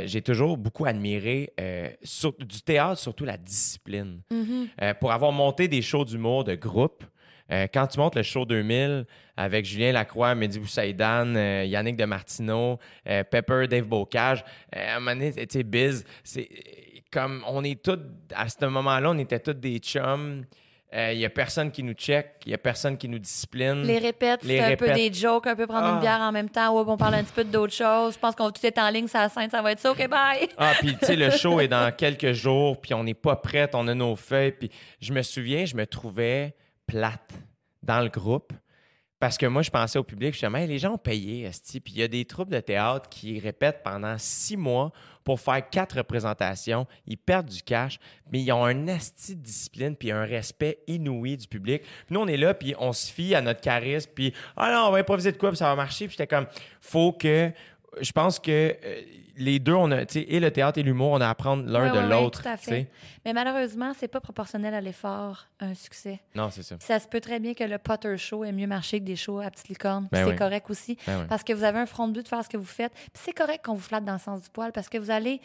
[0.06, 1.52] j'ai toujours beaucoup admiré
[2.02, 4.22] sur- du théâtre, surtout la discipline.
[4.82, 7.04] Euh, pour avoir monté des shows d'humour de groupe.
[7.52, 9.06] Euh, quand tu montes le show 2000
[9.36, 12.78] avec Julien Lacroix, Mehdi Boussaïdan, euh, Yannick de Martineau,
[13.08, 14.44] euh, Pepper, Dave Bocage,
[14.74, 16.48] euh, à un moment donné, tu sais, Biz, c'est
[17.12, 17.98] comme on est tous,
[18.34, 20.44] à ce moment-là, on était tous des chums.
[20.92, 23.82] Il n'y a personne qui nous check, il n'y a personne qui nous discipline.
[23.82, 25.94] Les répètes, c'est un peu des jokes, un peu prendre Ah.
[25.94, 26.74] une bière en même temps.
[26.74, 28.14] Ouais, on parle un petit peu d'autres choses.
[28.14, 29.90] Je pense qu'on tout est en ligne, ça scène, ça va être ça.
[29.90, 30.48] OK, bye!
[30.56, 33.68] Ah, puis tu sais, le show est dans quelques jours, puis on n'est pas prêt,
[33.74, 34.52] on a nos feuilles.
[34.52, 34.70] Puis
[35.00, 36.54] je me souviens, je me trouvais
[36.86, 37.32] plate
[37.82, 38.52] dans le groupe.
[39.18, 41.80] Parce que moi, je pensais au public, je disais, Hey, les gens ont payé, esti.
[41.80, 44.92] Puis il y a des troupes de théâtre qui répètent pendant six mois
[45.24, 46.86] pour faire quatre représentations.
[47.06, 47.98] Ils perdent du cash,
[48.30, 51.82] mais ils ont un esti de discipline puis un respect inouï du public.
[51.82, 54.88] Puis nous, on est là, puis on se fie à notre charisme, puis ah non,
[54.88, 56.06] on va improviser de quoi, puis ça va marcher.
[56.06, 56.46] Puis j'étais comme,
[56.80, 57.50] faut que.
[58.00, 58.50] Je pense que
[58.84, 59.00] euh,
[59.38, 61.90] les deux, on a, et le théâtre et l'humour, on a à apprendre l'un Ouais,
[61.90, 62.42] de ouais, l'autre.
[62.58, 62.88] fait.
[63.24, 66.20] Mais malheureusement, c'est pas proportionnel à l'effort, un succès.
[66.34, 66.76] Non, c'est ça.
[66.80, 69.40] Ça se peut très bien que le Potter Show ait mieux marché que des shows
[69.40, 70.08] à Petite Licorne.
[70.12, 70.36] Ben c'est oui.
[70.36, 70.96] correct aussi.
[71.06, 71.26] Ben oui.
[71.28, 72.92] Parce que vous avez un front de but de faire ce que vous faites.
[73.14, 75.40] C'est correct qu'on vous flatte dans le sens du poil parce que vous allez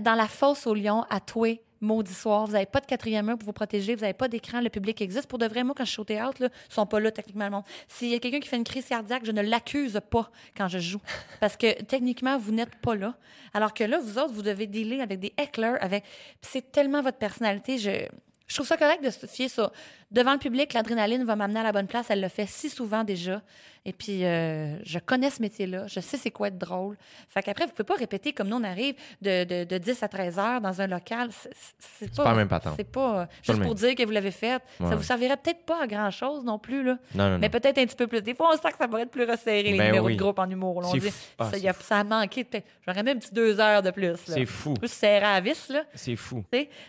[0.00, 2.46] dans la fosse au lion à touer maudit soir.
[2.46, 3.94] Vous n'avez pas de quatrième mur pour vous protéger.
[3.94, 4.60] Vous n'avez pas d'écran.
[4.60, 5.26] Le public existe.
[5.26, 7.64] Pour de vrai, moi, quand je suis au théâtre, là, ils sont pas là techniquement.
[7.88, 10.78] S'il y a quelqu'un qui fait une crise cardiaque, je ne l'accuse pas quand je
[10.78, 11.00] joue.
[11.40, 13.14] Parce que techniquement, vous n'êtes pas là.
[13.52, 15.76] Alors que là, vous autres, vous devez dealer avec des hecklers.
[15.82, 16.04] Avec...
[16.40, 17.78] C'est tellement votre personnalité.
[17.78, 18.06] Je...
[18.52, 19.72] Je trouve ça correct de se fier ça.
[20.10, 22.06] Devant le public, l'adrénaline va m'amener à la bonne place.
[22.10, 23.40] Elle le fait si souvent déjà.
[23.86, 25.86] Et puis, euh, je connais ce métier-là.
[25.88, 26.96] Je sais c'est quoi être drôle.
[27.30, 30.08] Fait qu'après, vous pouvez pas répéter comme nous, on arrive de, de, de 10 à
[30.08, 31.30] 13 heures dans un local.
[31.78, 32.74] C'est- pas, pas la même patente.
[32.76, 34.62] C'est pas euh, juste pour dire que vous l'avez fait.
[34.80, 34.88] Ouais.
[34.90, 36.82] Ça vous servirait peut-être pas à grand-chose non plus.
[36.84, 36.98] Là.
[37.14, 38.20] Non, non, Mais peut-être un petit peu plus.
[38.20, 40.14] Des fois, on sent que ça pourrait être plus resserré, les Ben numéros oui.
[40.16, 40.82] de groupe en humour.
[40.82, 40.88] là.
[40.88, 41.26] On C'est dit, fou.
[41.38, 42.46] Ah, ça, y a- ça a manqué.
[42.86, 44.14] J'aurais même un petit deux heures de plus.
[44.26, 44.74] C'est fou.
[44.74, 45.84] Plus serré à la vis, là.
[45.94, 46.44] C'est fou.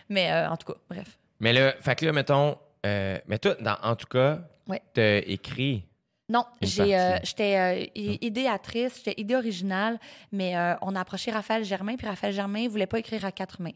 [0.10, 1.18] Mais euh, en tout cas, bref.
[1.44, 4.82] Mais là, fait que là, mettons, euh, mais toi, dans- en tout cas, Ouais.
[4.94, 5.84] t'as écrit.
[6.30, 10.00] Non, j'ai, euh, j'étais euh, i- idéatrice, j'étais idée originale,
[10.32, 13.62] mais euh, on a approché Raphaël Germain, puis Raphaël Germain voulait pas écrire à quatre
[13.62, 13.74] mains.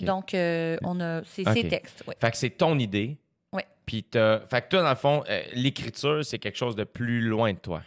[0.00, 2.02] Donc, euh, on a, c'est ses textes.
[2.06, 2.14] ouais.
[2.18, 3.18] Fait que c'est ton idée.
[3.52, 3.66] Ouais.
[3.84, 4.40] Puis t'as.
[4.46, 5.22] Fait que toi, dans le fond,
[5.52, 7.82] l'écriture, c'est quelque chose de plus loin de toi.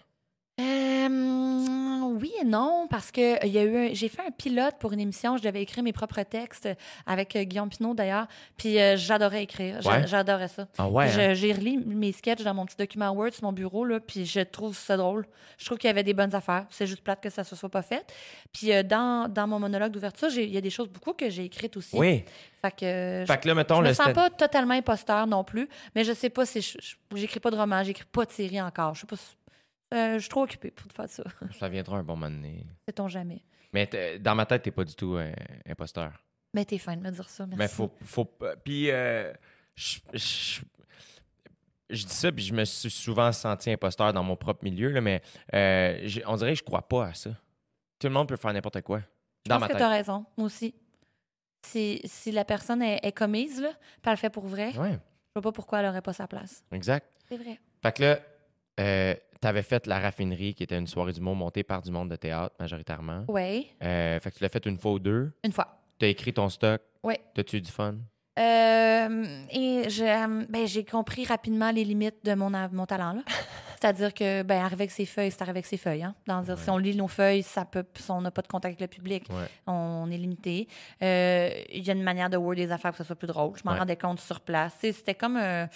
[2.14, 4.32] Euh, oui et non, parce que euh, il y a eu un- j'ai fait un
[4.32, 6.70] pilote pour une émission, je devais écrire mes propres textes
[7.06, 8.28] avec euh, Guillaume Pinot d'ailleurs,
[8.58, 10.08] puis euh, j'adorais écrire, Ouais.
[10.08, 10.68] j'adorais ça.
[10.78, 11.06] Ah ouais.
[11.12, 11.34] Hein?
[11.34, 14.40] J'ai relis mes sketchs dans mon petit document Word sur mon bureau, là, puis je
[14.42, 15.28] trouve ça drôle.
[15.58, 16.66] Je trouve qu'il y avait des bonnes affaires.
[16.70, 18.06] C'est juste plate que ça se soit pas fait.
[18.52, 21.46] Puis euh, dans, dans mon monologue d'ouverture, il y a des choses beaucoup que j'ai
[21.46, 21.96] écrites aussi.
[21.98, 22.24] Oui.
[22.62, 25.44] Fait que euh, Fait que là, je, mettons, je me sens pas totalement imposteur non
[25.44, 26.76] plus, mais je sais pas si
[27.14, 28.96] j'écris pas de roman, j'écris pas de série encore.
[28.96, 29.36] Je sais pas si-
[29.94, 31.24] euh, je suis trop occupée pour faire ça.
[31.60, 32.66] Ça viendra un bon moment donné.
[32.88, 33.44] Sait-on jamais.
[33.72, 35.32] Mais t'es- dans ma tête, t'es pas du tout euh,
[35.68, 36.12] imposteur.
[36.54, 37.58] Mais t'es fin de me dire ça, merci.
[37.60, 37.92] Mais faut.
[38.04, 38.26] faut
[38.64, 39.34] puis, euh,
[39.76, 40.62] je, je-
[41.90, 45.02] je dis ça, puis je me suis souvent senti imposteur dans mon propre milieu, là,
[45.02, 45.22] mais
[45.54, 47.32] euh, on dirait que je crois pas à ça.
[48.00, 49.02] Tout le monde peut faire n'importe quoi.
[49.46, 49.80] Je Dans pense ma que tête.
[49.82, 50.74] t'as raison, moi aussi.
[51.66, 54.92] Si, si la personne est, est commise, là, puis elle le fait pour vrai, Ouais,
[54.94, 54.98] je
[55.36, 56.64] vois pas pourquoi elle aurait pas sa place.
[56.72, 57.08] exact.
[57.30, 57.60] C'est vrai.
[57.82, 58.20] Fait que là,
[58.80, 62.16] euh, t'avais fait La Raffinerie, qui était une soirée d'humour montée par du monde de
[62.16, 63.26] théâtre, majoritairement.
[63.28, 65.32] Oui, Euh, fait que tu l'as fait une fois ou deux.
[65.44, 65.80] une fois.
[66.00, 66.82] T'as écrit ton stock.
[67.04, 67.16] Oui.
[67.36, 67.96] T'as-tu eu du fun?
[68.40, 73.14] Euh, et euh, ben, j'ai compris rapidement les limites de mon, mon talent.
[73.14, 73.22] là.
[73.80, 76.04] C'est-à-dire que, ben, arriver avec ses feuilles, c'est arriver avec ses feuilles.
[76.04, 76.16] Hein?
[76.26, 78.80] Dans Si on lit nos feuilles, ça peut, si on n'a pas de contact avec
[78.82, 79.46] le public, Ouais.
[79.68, 80.68] on est limité.
[81.04, 83.28] Euh, Il y a une manière de word des affaires pour que ça soit plus
[83.28, 83.52] drôle.
[83.58, 83.80] Je m'en Ouais.
[83.80, 84.74] rendais compte sur place.
[84.82, 85.68] Tu C'était comme un.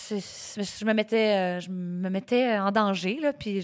[0.00, 3.60] Je me mettais, euh, je me mettais en danger, là, puis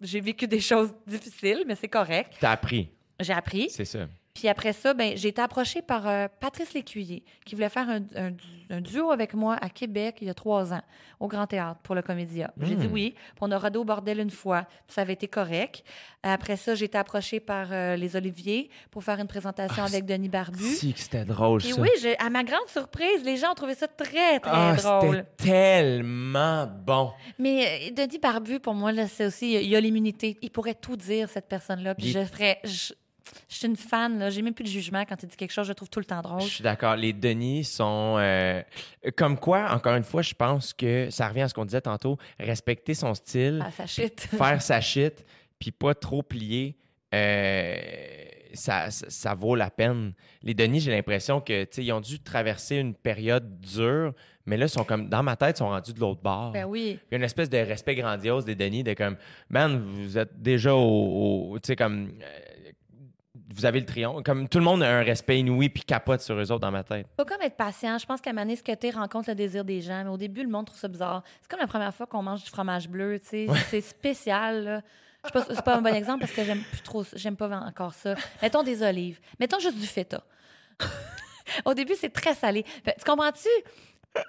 [0.00, 2.34] j'ai vécu des choses difficiles, mais c'est correct.
[2.40, 2.90] T'as appris.
[3.18, 3.70] J'ai appris.
[3.70, 4.06] C'est ça.
[4.40, 8.00] Puis après ça, ben, j'ai été approchée par euh, Patrice Lécuyer, qui voulait faire un,
[8.16, 10.80] un du- un duo avec moi à Québec il y a trois ans,
[11.18, 12.50] au Grand Théâtre, pour le Comédia.
[12.62, 12.92] J'ai dit Hmm.
[12.92, 13.10] oui.
[13.14, 14.62] Puis on a rodé au bordel une fois.
[14.86, 15.84] Puis ça avait été correct.
[16.22, 20.06] Après ça, j'ai été approchée par euh, les Oliviers pour faire une présentation Ah, avec
[20.06, 20.64] Denis Barbu.
[20.64, 21.78] Si, que c'était drôle, ça.
[21.78, 25.26] oui, je- à ma grande surprise, les gens ont trouvé ça très, très ah, drôle.
[25.38, 27.10] c'était tellement bon.
[27.38, 30.38] Mais euh, Denis Barbu, pour moi, là, c'est aussi, il y a l'immunité.
[30.40, 31.94] Il pourrait tout dire, cette personne-là.
[31.94, 32.58] Puis Il- je ferais.
[32.64, 32.94] Je,
[33.48, 34.30] je suis une fan, là.
[34.30, 35.66] J'ai même plus de jugement quand il dit quelque chose.
[35.66, 36.40] Je trouve tout le temps drôle.
[36.42, 36.96] Je suis d'accord.
[36.96, 38.16] Les Denis sont.
[38.18, 38.62] euh,
[39.16, 42.16] comme quoi, encore une fois, je pense que ça revient à ce qu'on disait tantôt
[42.38, 44.20] respecter son style, Ah, shit.
[44.30, 45.24] faire sa shit,
[45.58, 46.76] puis pas trop plier.
[47.14, 47.74] euh,
[48.52, 50.12] ça, ça, ça vaut la peine.
[50.42, 54.12] Les Denis, j'ai l'impression que tu ils ont dû traverser une période dure,
[54.44, 56.50] mais là, ils sont comme dans ma tête, ils sont rendus de l'autre bord.
[56.50, 56.98] Ben oui.
[57.06, 59.16] Il y a une espèce de respect grandiose des Denis, de comme,
[59.50, 61.52] man, vous êtes déjà au.
[61.52, 62.08] au- tu sais, comme.
[62.22, 62.70] euh,
[63.54, 64.22] vous avez le triomphe.
[64.22, 66.84] Comme tout le monde a un respect inouï puis capote sur eux autres dans ma
[66.84, 67.06] tête.
[67.18, 67.98] Faut comme être patient.
[67.98, 70.04] Je pense qu'à Mané, ce que rencontre le désir des gens.
[70.04, 71.22] Mais au début, le monde trouve ça bizarre.
[71.40, 73.46] C'est comme la première fois qu'on mange du fromage bleu, tu sais.
[73.68, 74.82] C'est spécial, là.
[75.26, 77.92] Je pas, c'est pas un bon exemple parce que j'aime plus trop, j'aime pas encore
[77.92, 78.14] ça.
[78.40, 79.20] Mettons des olives.
[79.38, 80.22] Mettons juste du feta.
[81.66, 82.64] Au début, c'est très salé.
[82.84, 83.48] Tu comprends-tu?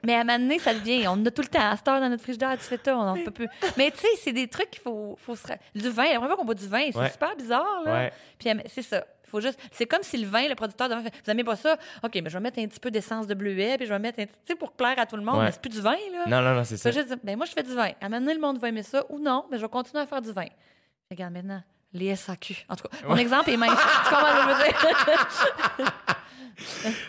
[0.04, 1.08] Mais à un moment donné, ça devient.
[1.08, 1.60] On en a tout le temps.
[1.72, 3.48] À cette heure, dans notre frigidaire, du feta, on en peut plus.
[3.78, 5.48] Mais tu sais, c'est des trucs qu'il faut, faut se.
[5.74, 7.10] Du vin, la première fois qu'on boit du vin, c'est Ouais.
[7.10, 7.92] super bizarre, là.
[7.94, 8.14] Ouais.
[8.38, 9.04] Puis c'est ça.
[9.28, 9.58] Faut juste.
[9.72, 11.78] C'est comme si le vin, le producteur de vin fait Vous aimez pas ça?
[12.04, 14.20] OK, mais je vais mettre un petit peu d'essence de bleuet, puis je vais mettre
[14.20, 14.26] un.
[14.26, 15.46] Tu sais, pour plaire à tout le monde, Ouais.
[15.46, 16.26] mais c'est plus du vin, là.
[16.28, 16.92] Non, non, non, c'est ça.
[16.92, 17.92] juste ben moi, je fais du vin.
[18.02, 20.04] À un moment donné, le monde va aimer ça ou non, mais je vais continuer
[20.04, 20.46] à faire du vin.
[21.10, 21.64] Regarde maintenant,
[21.94, 22.66] les SAQ.
[22.70, 23.72] En tout cas, mon exemple est mince.
[23.80, 25.92] tu comprends ce que je veux dire?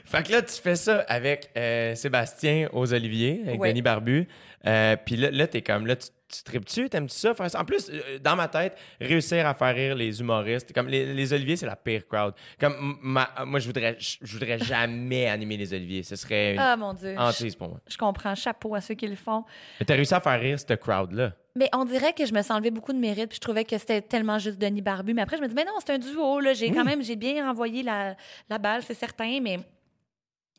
[0.05, 3.61] Fait que là, tu fais ça avec euh, Sébastien aux Oliviers, avec.
[3.61, 4.29] Denis Barbu.
[4.67, 6.89] Euh, Puis là, là t'es comme, là, tu, tu tripes-tu?
[6.89, 7.35] T'aimes-tu ça?
[7.35, 7.61] Faire ça?
[7.61, 10.73] En plus, euh, dans ma tête, réussir à faire rire les humoristes.
[10.73, 12.35] Comme les, les Oliviers, c'est la pire crowd.
[12.59, 16.03] Comme ma- moi, je voudrais, je je voudrais jamais animer les Oliviers.
[16.03, 17.15] Ce serait une Ah, mon Dieu.
[17.15, 17.81] Je, hantise pour moi.
[17.89, 18.35] je comprends.
[18.35, 19.45] Chapeau à ceux qui le font.
[19.81, 21.33] Mais t'as réussi à faire rire cette crowd-là.
[21.55, 23.77] Mais on dirait que je me suis enlevé beaucoup de mérite, puis je trouvais que
[23.77, 25.13] c'était tellement juste Denis Barbu.
[25.13, 26.55] Mais après, je me dis, mais non, c'est un duo, là.
[26.55, 28.17] J'ai quand même, j'ai bien envoyé la,
[28.49, 29.59] la balle, c'est certain, mais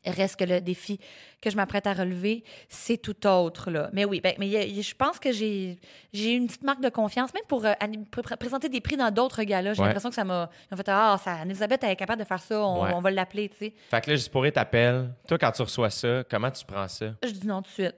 [0.06, 0.98] reste que le défi
[1.40, 3.90] que je m'apprête à relever, c'est tout autre, là.
[3.92, 5.78] Mais oui, ben, mais il y a- il y a- je pense que j'ai,
[6.12, 8.96] j'ai une petite marque de confiance, même pour, euh, anim- pr- pr- présenter des prix
[8.96, 9.74] dans d'autres galas.
[9.74, 9.86] J'ai Ouais.
[9.88, 10.48] l'impression que ça m'a.
[10.72, 12.90] En fait, ah, ça, Elisabeth, elle est capable de faire ça, on, Ouais.
[12.94, 13.74] on va l'appeler, tu sais.
[13.90, 15.10] Fait que là, juste pour t'appelle.
[15.28, 17.06] Toi, quand tu reçois ça, comment tu prends ça?
[17.22, 17.94] Je dis non tout de suite.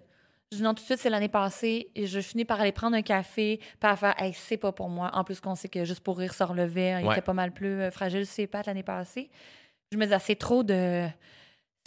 [0.52, 1.88] Je dis non tout de suite, c'est l'année passée.
[1.96, 5.10] Et je finis par aller prendre un café, par faire, hey, c'est pas pour moi.
[5.12, 7.12] En plus, qu'on sait que juste pour rire se relevait, il Ouais.
[7.14, 9.28] était pas mal plus euh, fragile, ses pattes l'année passée.
[9.92, 11.06] Je me dis, ah, c'est trop de.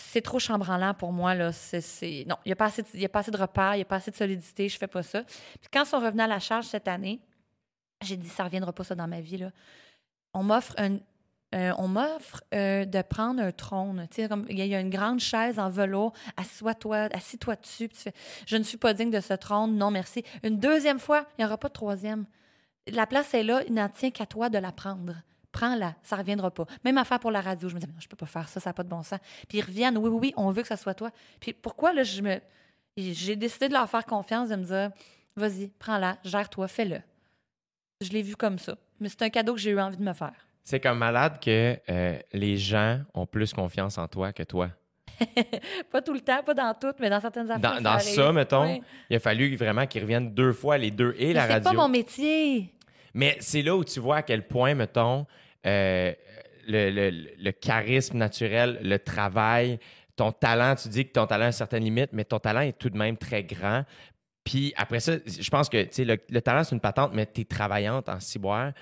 [0.01, 1.35] C'est trop chambranlant pour moi.
[1.35, 1.51] Là.
[1.51, 4.11] Non, il n'y a, pas assez de- y de repères, il n'y a pas assez
[4.11, 5.23] de solidité, je fais pas ça.
[5.23, 7.19] Puis quand ils sont revenus à la charge cette année,
[8.01, 9.38] j'ai dit, ça reviendra pas ça dans ma vie.
[9.38, 9.51] Là.
[10.34, 10.97] On m'offre un,
[11.53, 14.07] euh, on m'offre euh, de prendre un trône.
[14.49, 16.13] Il y a- une grande chaise en velours.
[16.38, 17.89] Assis-toi dessus.
[17.89, 18.13] Puis tu fais,
[18.45, 19.76] je ne suis pas digne de ce trône.
[19.76, 20.23] Non, merci.
[20.43, 22.26] Une deuxième fois, il n'y aura pas de troisième.
[22.88, 23.61] La place est là.
[23.67, 25.15] Il n'en tient qu'à toi de la prendre.
[25.51, 26.65] Prends-la, ça ne reviendra pas.
[26.84, 27.69] Même affaire pour la radio.
[27.69, 29.01] Je me dis, mais non, je peux pas faire ça, ça n'a pas de bon
[29.03, 29.19] sens.
[29.47, 31.09] Puis ils reviennent, oui, oui, oui, on veut que ça soit toi.
[31.39, 32.39] Puis pourquoi, là, je me.
[32.97, 34.91] J'ai décidé de leur faire confiance, de me dire,
[35.35, 37.01] vas-y, prends-la, gère-toi, fais-le.
[38.01, 38.76] Je l'ai vu comme ça.
[38.99, 40.34] Mais c'est un cadeau que j'ai eu envie de me faire.
[40.63, 44.69] C'est comme malade que euh, les gens ont plus confiance en toi que toi.
[45.91, 47.81] Pas tout le temps, pas dans toutes, mais dans certaines affaires.
[47.81, 51.34] Dans, ça, mettons, il a fallu vraiment qu'ils reviennent deux fois, les deux et Mais
[51.34, 51.71] la c'est radio.
[51.71, 52.73] pas mon métier.
[53.14, 55.26] Mais c'est là où tu vois à quel point, mettons,
[55.65, 56.14] euh,
[56.68, 59.80] le, charisme naturel, le travail,
[60.15, 62.77] ton talent, tu dis que ton talent a une certaine limite, mais ton talent est
[62.77, 63.84] tout de même très grand.
[64.44, 67.45] Puis après ça, je pense que le, le talent, c'est une patente, mais tu es
[67.45, 68.73] travaillante en ciboire.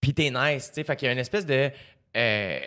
[0.00, 0.84] Puis t'es nice, tu sais.
[0.84, 1.70] Fait qu'il y a une espèce de.
[2.16, 2.60] euh,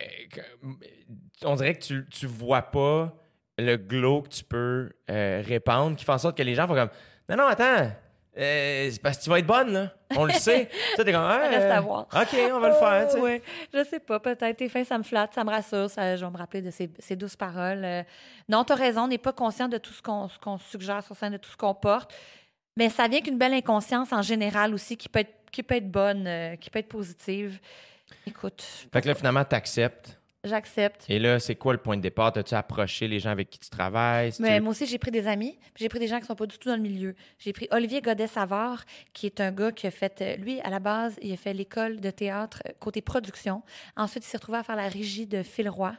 [1.44, 3.14] on dirait que tu, tu vois pas
[3.58, 6.74] le glow que tu peux euh, répandre qui fait en sorte que les gens font
[6.74, 6.90] comme
[7.28, 7.90] Non, non, attends.
[8.38, 9.92] Euh, c'est parce que tu vas être bonne, là.
[10.14, 10.68] On le sait.
[10.96, 12.06] tu t'es comme, Ah, reste euh, à voir.
[12.14, 13.20] OK, on va le faire, tu sais.
[13.20, 13.42] Ouais.
[13.72, 14.56] Je sais pas, peut-être.
[14.56, 15.88] Tes fins, ça me flatte, ça me rassure.
[15.90, 17.84] Ça, je vais me rappeler de ces, ces douces paroles.
[17.84, 18.02] Euh,
[18.48, 21.02] non, tu as raison, on n'est pas conscient de tout ce qu'on ce qu'on suggère
[21.02, 22.12] sur scène, de tout ce qu'on porte.
[22.76, 25.90] Mais ça vient qu'une belle inconscience en général aussi qui peut être, qui peut être
[25.90, 27.58] bonne, euh, qui peut être positive.
[28.26, 30.15] Écoute, Fait que là, finalement, t'acceptes.
[30.46, 31.04] J'accepte.
[31.08, 32.32] Et là, c'est quoi le point de départ?
[32.32, 34.32] T'as-tu approché les gens avec qui tu travailles?
[34.32, 36.34] Si Mais moi aussi, j'ai pris des amis, puis j'ai pris des gens qui sont
[36.34, 37.14] pas du tout dans le milieu.
[37.38, 40.78] J'ai pris Olivier Godet-Savard, qui est un gars qui a fait, euh, lui, à la
[40.78, 43.62] base, il a fait l'école de théâtre euh, côté production.
[43.96, 45.94] Ensuite, il s'est retrouvé à faire la régie de Phil Roy.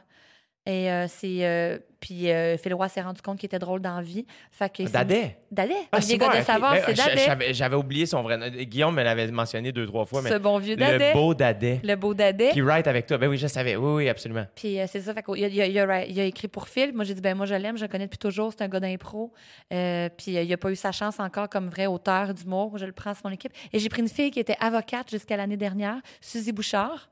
[0.68, 1.46] Et euh, c'est.
[1.46, 4.24] euh, puis euh, Phil Roy s'est rendu compte qu'il était drôle dans la vie.
[4.52, 5.38] Fait que Dadet.
[5.50, 5.74] Dadet.
[5.90, 6.42] Ah, Olivier Godet.
[6.42, 7.52] Savard, Ben, c'est Dadet.
[7.54, 8.46] j'avais- oublié son vrai nom.
[8.48, 11.12] Guillaume me l'avait mentionné deux, trois fois, mais Ce bon vieux le Dadet.
[11.14, 11.80] beau Dadet.
[11.82, 12.50] Le beau Dadet.
[12.50, 13.16] Qui write avec toi.
[13.18, 13.76] Ben oui, je savais.
[13.76, 14.44] Oui, oui, absolument.
[14.54, 16.92] Puis euh, c'est ça, fait a, il a- il a- il a écrit pour Phil.
[16.94, 18.80] Moi, j'ai dit, ben moi, je l'aime, je le connais depuis toujours, c'est un gars
[18.80, 19.32] d'impro.
[19.72, 22.76] Euh, puis il n'a pas eu sa chance encore comme vrai auteur d'humour.
[22.76, 23.52] Je le prends sur mon équipe.
[23.72, 27.08] Et j'ai pris une fille qui était avocate jusqu'à l'année dernière, Suzy Bouchard.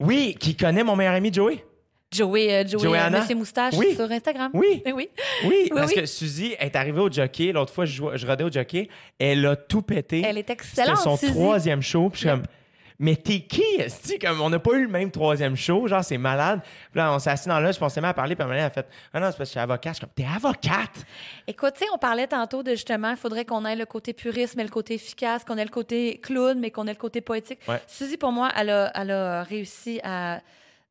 [0.00, 1.64] Oui, qui connaît mon meilleur ami Joey.
[2.12, 3.20] Joey, euh, Joey, euh, Joanna?
[3.20, 3.94] Monsieur Moustache Oui.
[3.94, 4.50] sur Instagram.
[4.52, 4.82] Oui.
[4.84, 5.08] Eh oui.
[5.44, 6.00] Oui, parce oui.
[6.00, 7.52] que Suzy est arrivée au jockey.
[7.52, 8.88] L'autre fois, je, je rodais au jockey.
[9.18, 10.22] Elle a tout pété.
[10.26, 11.32] Elle est C'était excellente, son Suzy.
[11.32, 12.08] troisième show.
[12.10, 12.42] Puis je suis comme,
[12.98, 13.62] mais t'es qui?
[14.20, 15.86] Comme, on n'a pas eu le même troisième show.
[15.86, 16.60] Genre, c'est malade.
[16.64, 17.70] Puis là, on s'est assis dans là.
[17.70, 18.34] Je pensais même à parler.
[18.34, 19.60] Puis à un moment donné, elle a fait, ah non, c'est parce que je suis
[19.60, 19.92] avocate.
[19.94, 21.06] Je suis comme, t'es avocate?
[21.46, 24.56] Écoute, tu sais, on parlait tantôt de justement, il faudrait qu'on ait le côté puriste,
[24.56, 27.60] mais le côté efficace, qu'on ait le côté clown, mais qu'on ait le côté poétique.
[27.68, 27.80] Ouais.
[27.86, 30.40] Suzy, pour moi, elle a, elle a réussi à.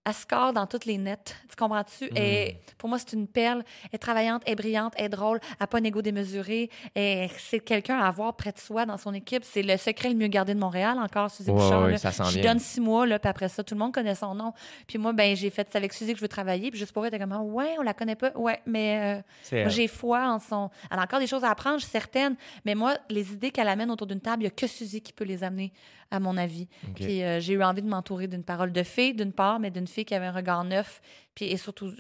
[0.05, 1.35] Elle score dans toutes les nets.
[1.49, 2.09] Tu comprends-tu?
[2.15, 3.63] Et pour moi, c'est une perle.
[3.83, 6.69] Elle est travaillante, elle est brillante, elle est drôle, elle n'a pas un ego démesuré.
[6.95, 9.43] Et c'est quelqu'un à avoir près de soi dans son équipe.
[9.43, 11.87] C'est le secret le mieux gardé de Montréal, encore, Suzy Bouchard.
[11.89, 11.97] là.
[11.97, 14.33] ça s'en Je donne six mois, là, puis après ça, tout le monde connaît son
[14.33, 14.53] nom.
[14.87, 16.71] Puis moi, ben, j'ai fait ça avec Suzy que je veux travailler.
[16.71, 18.31] Puis juste pour elle, t'es comme, Ah, ouais, on la connaît pas.
[18.35, 19.21] Ouais, mais
[19.51, 20.69] euh, j'ai foi en son.
[20.89, 22.35] Elle a encore des choses à apprendre, je suis certaine.
[22.65, 25.11] Mais moi, les idées qu'elle amène autour d'une table, il n'y a que Suzy qui
[25.11, 25.73] peut les amener,
[26.11, 26.67] à mon avis.
[26.95, 29.87] Puis euh, j'ai eu envie de m'entourer d'une parole de fille, d'une part, mais d'une
[29.87, 31.01] fille qui avait un regard neuf,
[31.35, 31.91] puis et surtout,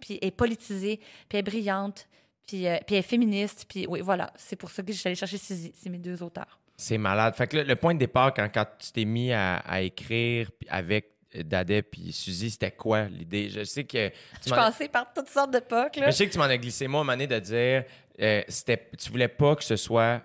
[0.00, 0.98] puis est politisée,
[1.28, 2.06] puis elle est brillante,
[2.46, 3.66] puis, euh, puis elle est féministe.
[3.68, 4.32] Puis oui, voilà.
[4.36, 5.72] C'est pour ça que allée chercher Suzy.
[5.74, 6.60] C'est mes deux auteurs.
[6.76, 7.34] C'est malade.
[7.34, 10.50] Fait que le, le point de départ, quand, quand tu t'es mis à, à écrire
[10.68, 13.50] avec Dadet puis Suzy, c'était quoi l'idée?
[13.50, 14.08] Je sais que.
[14.08, 14.14] tu
[14.46, 15.96] Je passais par toutes sortes d'époques.
[15.96, 16.06] là.
[16.10, 17.84] Je sais que tu m'en as glissé, moi, à un moment donné, de dire,
[18.20, 20.22] euh, c'était, tu voulais pas que ce soit.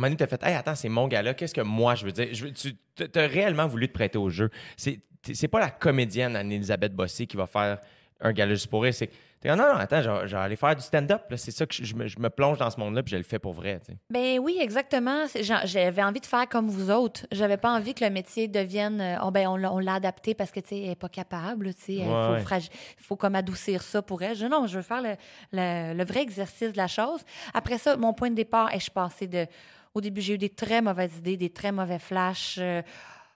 [0.00, 2.06] Un moment donné, tu as fait, hey, attends, c'est mon gars-là, qu'est-ce que moi je
[2.06, 2.28] veux dire?
[2.32, 2.74] Je veux- tu
[3.14, 4.48] as réellement voulu te prêter au jeu.
[4.76, 5.00] C'est,
[5.34, 7.78] c'est pas la comédienne Anne-Elisabeth Bossé qui va faire
[8.22, 8.94] un gala juste pour rire.
[8.94, 9.10] C'est,
[9.44, 11.22] non, non, attends, je, vais- je vais aller faire du stand-up.
[11.36, 13.22] C'est ça que je, je me, je me plonge dans ce monde-là, puis je le
[13.22, 13.80] fais pour vrai.
[14.10, 15.24] Ben oui, exactement.
[15.64, 17.26] J'avais envie de faire comme vous autres.
[17.32, 19.00] J'avais pas envie que le métier devienne.
[19.00, 21.08] euh, oh, ben on l'a on l'a adapté parce que tu sais, elle est pas
[21.08, 21.74] capable.
[21.74, 22.42] Tu sais, il Ouais, faut, ouais.
[22.42, 24.36] fragi- faut comme adoucir ça pour elle.
[24.36, 25.14] Je, non, je veux faire le,
[25.52, 27.20] le- le vrai exercice de la chose.
[27.54, 29.46] Après ça, mon point de départ, est je suis passée de.
[29.94, 32.58] Au début, j'ai eu des très mauvaises idées, des très mauvais flashs.
[32.58, 32.82] euh,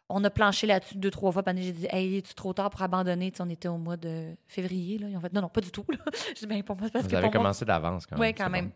[0.08, 1.42] on a planché là-dessus deux, trois fois.
[1.42, 3.30] Puis j'ai dit, hey, tu trop tard pour abandonner?
[3.30, 4.98] Tu sais, on était au mois de février.
[4.98, 5.08] Là.
[5.08, 5.84] Ils ont fait, non, non, pas du tout.
[5.88, 5.96] là.
[6.28, 8.16] J'ai dit, ben, pour moi, c'est parce Vous que avez pour moi, commencé d'avance quand
[8.16, 8.28] même.
[8.28, 8.66] oui, quand même.
[8.66, 8.72] bon.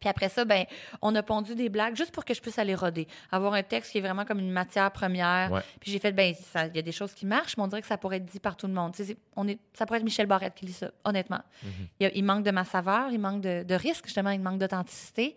[0.00, 0.64] Puis après ça, ben,
[1.02, 3.06] on a pondu des blagues juste pour que je puisse aller roder.
[3.30, 5.52] Avoir un texte qui est vraiment comme une matière première.
[5.52, 5.60] Ouais.
[5.78, 6.34] Puis j'ai fait, ben,
[6.70, 8.40] il y a des choses qui marchent, mais on dirait que ça pourrait être dit
[8.40, 8.94] par tout le monde.
[9.36, 11.40] On est, ça pourrait être Michel Barrette qui lit ça, honnêtement.
[11.62, 12.10] Mhm.
[12.14, 15.36] il, manque de ma saveur, il manque de, de risque, justement, il manque d'authenticité.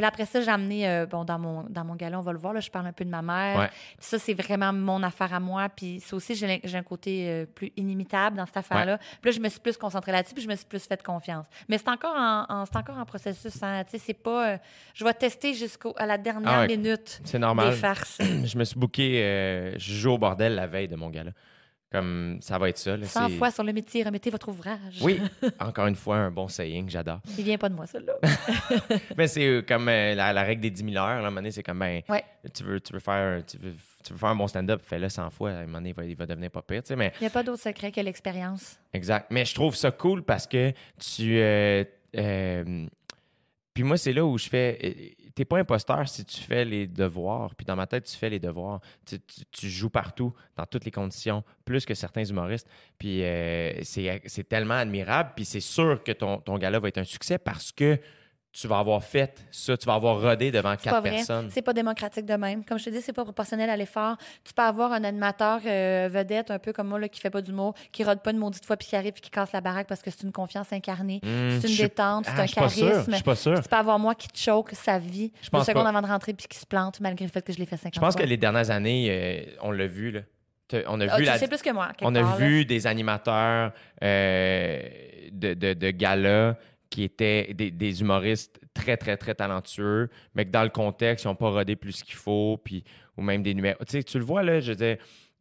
[0.00, 2.38] Puis après ça, j'ai amené, euh, bon, dans mon, dans mon gala, on va le
[2.38, 3.58] voir, là, je parle un peu de ma mère.
[3.58, 3.68] Ouais.
[3.68, 5.68] Puis ça, c'est vraiment mon affaire à moi.
[5.68, 8.96] Puis ça aussi, j'ai un côté euh, plus inimitable dans cette affaire-là.
[9.20, 11.44] Puis là, je me suis plus concentrée là-dessus, puis je me suis plus fait confiance.
[11.68, 13.62] Mais c'est encore en, en- c'est encore en processus.
[13.62, 13.84] Hein.
[13.84, 14.52] Tu sais, c'est pas...
[14.54, 14.58] euh,
[14.94, 17.70] je vais tester jusqu'à la dernière Ah ouais, minute C'est normal.
[17.70, 18.18] des farces.
[18.44, 21.32] je me suis booké, je joue au bordel la veille de mon gala.
[21.92, 22.96] Comme ça va être ça.
[22.96, 25.00] là, 100 c'est- fois sur le métier, remettez votre ouvrage.
[25.02, 25.20] Oui,
[25.58, 27.18] encore une fois, un bon saying, j'adore.
[27.36, 28.12] Il vient pas de moi, ça, là.
[29.16, 31.08] Mais c'est euh, comme euh, la, la règle des 10 000 heures.
[31.08, 32.22] Là, à un moment donné, c'est comme, ben, Ouais.
[32.54, 35.30] tu, veux, tu, veux faire, tu, veux, tu veux faire un bon stand-up, fais-le 100
[35.30, 35.50] fois.
[35.50, 36.82] À un moment donné, il va, il va devenir pas pire.
[36.96, 38.78] Mais, Il n'y a pas d'autre secret que l'expérience.
[38.92, 39.26] exact.
[39.30, 41.38] Mais je trouve ça cool parce que tu.
[41.40, 41.82] euh,
[42.16, 42.86] euh,
[43.74, 45.16] puis moi, c'est là où je fais.
[45.34, 47.54] T'es pas imposteur si tu fais les devoirs.
[47.54, 48.80] Puis dans ma tête, tu fais les devoirs.
[49.04, 52.68] Tu, joues partout, dans toutes les conditions, plus que certains humoristes.
[52.98, 55.32] Puis euh, c'est c'est tellement admirable.
[55.36, 57.98] Puis c'est sûr que ton, ton gala va être un succès parce que
[58.52, 61.10] tu vas avoir fait ça, tu vas avoir rodé devant pas quatre vrai.
[61.10, 61.48] personnes.
[61.52, 62.64] C'est pas démocratique de même.
[62.64, 64.16] Comme je te dis, c'est pas proportionnel à l'effort.
[64.44, 67.42] Tu peux avoir un animateur euh, vedette, un peu comme moi, là, qui fait pas
[67.42, 69.86] d'humour, qui rôde pas une maudite fois, puis qui arrive, puis qui casse la baraque
[69.86, 71.20] parce que c'est une confiance incarnée.
[71.22, 73.10] Hmm, c'est une détente, c'est Ah, un suis pas sûr, charisme.
[73.10, 73.62] Je suis pas sûr.
[73.62, 75.88] Tu peux avoir moi qui te choque sa vie Je deux pense secondes pas.
[75.90, 77.94] avant de rentrer puis qui se plante malgré le fait que je l'ai fait 50
[77.94, 80.10] Je pense que les dernières années, euh, on l'a vu.
[80.10, 80.20] Là.
[80.88, 81.88] On a Ah, vu la, plus que moi.
[82.02, 83.72] On a part, vu des animateurs
[84.04, 84.82] euh,
[85.32, 86.56] de, de, de gala
[86.90, 91.28] qui étaient des, des humoristes très, très, très talentueux, mais que dans le contexte, ils
[91.28, 92.84] n'ont pas rodé plus qu'il faut, puis,
[93.16, 93.78] ou même des numéros.
[93.84, 94.96] Tu sais, tu le vois, là, je dire,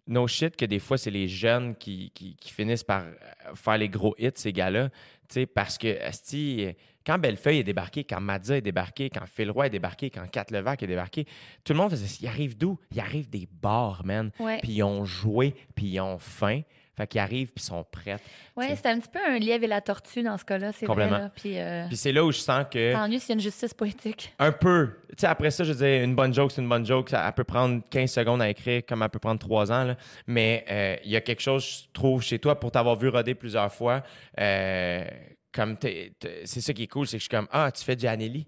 [0.08, 3.78] no shit que des fois, c'est les jeunes qui, qui, qui finissent par euh, faire
[3.78, 4.90] les gros hits, ces gars-là.
[5.28, 6.68] Tu sais, parce que, asti,
[7.06, 10.46] quand Bellefeuille est débarqué, quand Madza est débarqué, quand Phil Roy est débarqué, quand Kat
[10.52, 11.26] Levac est débarqué,
[11.64, 12.78] tout le monde faisait, il arrive d'où?
[12.92, 14.32] Il arrive des bars, man
[14.62, 16.62] puis ils ont joué, puis ils ont faim.
[17.00, 18.18] Fait qu'ils arrivent puis ils sont prêts.
[18.58, 20.96] Oui, C'est- un petit peu un lièvre et la tortue dans ce cas-là, c'est vrai.
[20.96, 21.18] Complètement.
[21.18, 21.32] Là.
[21.34, 22.92] Puis, euh, Puis c'est là où je sens que.
[22.92, 24.34] tant mieux s'il y a une justice poétique.
[24.38, 24.90] Un peu.
[25.10, 27.10] Tu sais, après ça, je dire, une bonne joke, c'est une bonne joke.
[27.10, 29.86] Ça, elle peut prendre 15 secondes à écrire, comme elle peut prendre 3 ans.
[29.86, 29.96] là.
[30.28, 33.34] Mais euh, il y a quelque chose, je trouve, chez toi, pour t'avoir vu roder
[33.34, 34.04] plusieurs fois.
[34.40, 35.06] euh,
[35.54, 37.84] comme t'es- t'es- c'est ça qui est cool, c'est que je suis comme Ah, tu
[37.84, 38.46] fais du Anneli.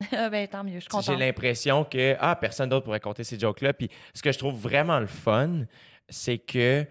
[0.12, 3.38] Ah, ben, tant mieux, je suis J'ai l'impression que ah, personne d'autre pourrait compter ces
[3.38, 3.72] jokes-là.
[3.72, 5.64] Puis ce que je trouve vraiment le fun,
[6.08, 6.84] c'est que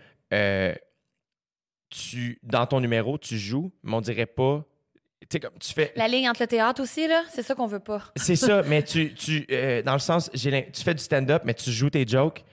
[1.94, 4.66] tu, dans ton numéro, tu joues, mais on dirait pas.
[5.42, 5.94] Comme tu fais.
[5.96, 8.04] La ligne entre le théâtre aussi, là, c'est ça qu'on veut pas.
[8.18, 11.72] C'est ça, mais tu, tu euh, dans le sens, tu fais du stand-up, mais tu
[11.72, 12.44] joues tes jokes,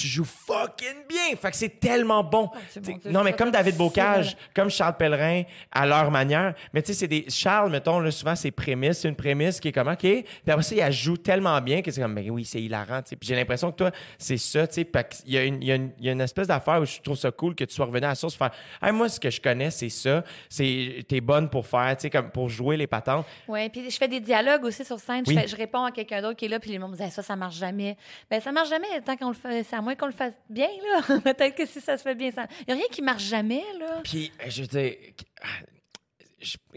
[0.00, 1.36] tu joues fucking bien.
[1.36, 2.50] Fait que c'est tellement bon.
[2.70, 3.76] c'est T'sais, bon, Dieu, non, mais comme David.
[3.76, 5.42] Bocage, comme Charles Pellerin,
[5.72, 6.54] à leur manière.
[6.72, 7.26] Mais tu sais, c'est des.
[7.28, 8.98] Charles, mettons, là, souvent, c'est prémisse.
[9.00, 9.98] C'est une prémisse qui est comme, OK.
[9.98, 13.02] Puis après ça, il joue tellement bien que c'est comme, mais oui, c'est hilarant.
[13.02, 13.16] tu sais.
[13.16, 14.88] Puis j'ai l'impression que toi, c'est ça, tu sais.
[14.92, 16.80] Fait qu'il y, a une- il y a une- il y a une espèce d'affaire
[16.80, 18.50] où je trouve ça cool que tu sois revenu à la source, faire,
[18.82, 20.24] Hey, moi, ce que je connais, c'est ça.
[20.48, 23.26] C'est, t'es bonne pour faire, tu sais, comme pour jouer les patentes.
[23.46, 25.24] Oui, puis je fais des dialogues aussi sur scène.
[25.26, 25.38] Je, Oui.
[25.38, 27.22] fais- je réponds à quelqu'un d'autre qui est là, puis les gens me disent ça,
[27.22, 27.96] ça marche jamais.
[28.30, 29.64] Ben ça marche jamais tant qu'on le fait.
[29.72, 31.20] À qu'on le fasse bien, là.
[31.24, 32.46] Peut-être que si ça se fait bien, ça.
[32.60, 34.00] Il n'y a rien qui marche jamais, là.
[34.02, 34.94] Puis, euh, je veux dire,
[35.42, 35.46] ah,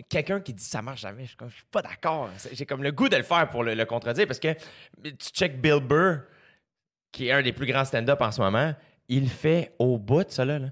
[0.10, 2.30] quelqu'un qui dit ça marche jamais, je je suis pas d'accord.
[2.52, 4.54] J'ai comme le goût de le faire pour le, le contredire parce que
[5.04, 6.22] tu check Bill Burr,
[7.12, 8.74] qui est un des plus grands stand-up en ce moment,
[9.08, 10.60] il fait au bout de ça là.
[10.60, 10.68] là.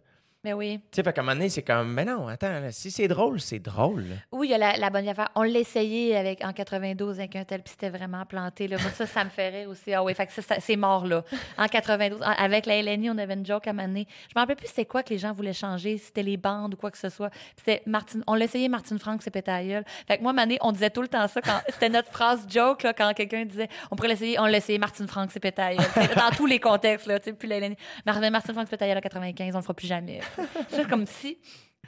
[0.45, 0.79] Mais oui.
[0.79, 3.09] Tu sais, fait qu'à un moment donné, c'est comme, mais non, attends, là, si c'est
[3.09, 4.05] drôle, c'est drôle.
[4.31, 5.27] Oui, il y a la, la bonne affaire.
[5.35, 8.69] On l'a essayé avec, en 92 avec un tel, puis c'était vraiment planté.
[8.69, 8.77] Là.
[8.81, 9.93] Moi, ça, ça me rire aussi.
[9.93, 11.23] Ah oui, fait que ça, ça- c'est mort, là.
[11.57, 14.07] En 92, en- avec la LNI, on avait une joke à maner.
[14.29, 16.73] Je me rappelle plus c'était quoi que les gens voulaient changer, si c'était les bandes
[16.75, 17.29] ou quoi que ce soit.
[17.31, 19.83] Puis c'était Martine, on l'a essayé, Martine Franck s'est pété à gueule.
[20.07, 22.83] Fait que moi, mané, on disait tout le temps ça quand c'était notre phrase joke,
[22.83, 25.75] là, quand quelqu'un disait, on pourrait l'essayer, on l'a essayé, Martine Franck s'est pété à
[25.75, 25.85] gueule.
[26.15, 27.75] Dans tous les contextes, là, tu sais, puis la LNI.
[28.05, 30.21] Mar- Martine Franck s'est pété à gueule en 95, on le fera plus jamais.
[30.69, 31.37] C'est comme si,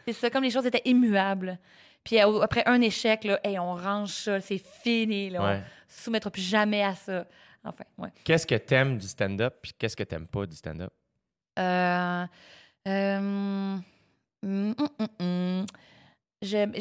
[0.06, 1.58] c'est ça, comme les choses étaient immuables.
[2.04, 5.30] Puis euh, après un échec, là, hey, on range ça, c'est fini.
[5.30, 5.62] Là, Ouais.
[5.62, 7.28] On se soumettra plus jamais à ça.
[7.64, 8.10] Enfin, ouais.
[8.24, 10.92] Qu'est-ce que t'aimes du stand-up, puis qu'est-ce que t'aimes pas du stand-up?
[11.60, 12.26] Euh,
[12.88, 13.84] euh, hum,
[14.44, 14.76] hum,
[15.20, 15.66] hum.
[16.42, 16.74] J'aime-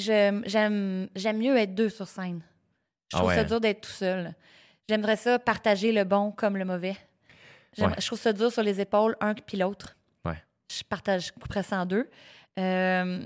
[1.36, 2.40] mieux être deux sur scène.
[3.12, 4.34] Je Ah trouve ça dur d'être tout seul.
[4.88, 6.96] J'aimerais ça partager le bon comme le mauvais.
[7.78, 7.88] Ouais.
[7.98, 9.96] Je trouve ça dur sur les épaules, un puis l'autre.
[10.78, 11.32] Je partage,
[11.62, 12.09] ça en deux.
[12.59, 13.18] Euh,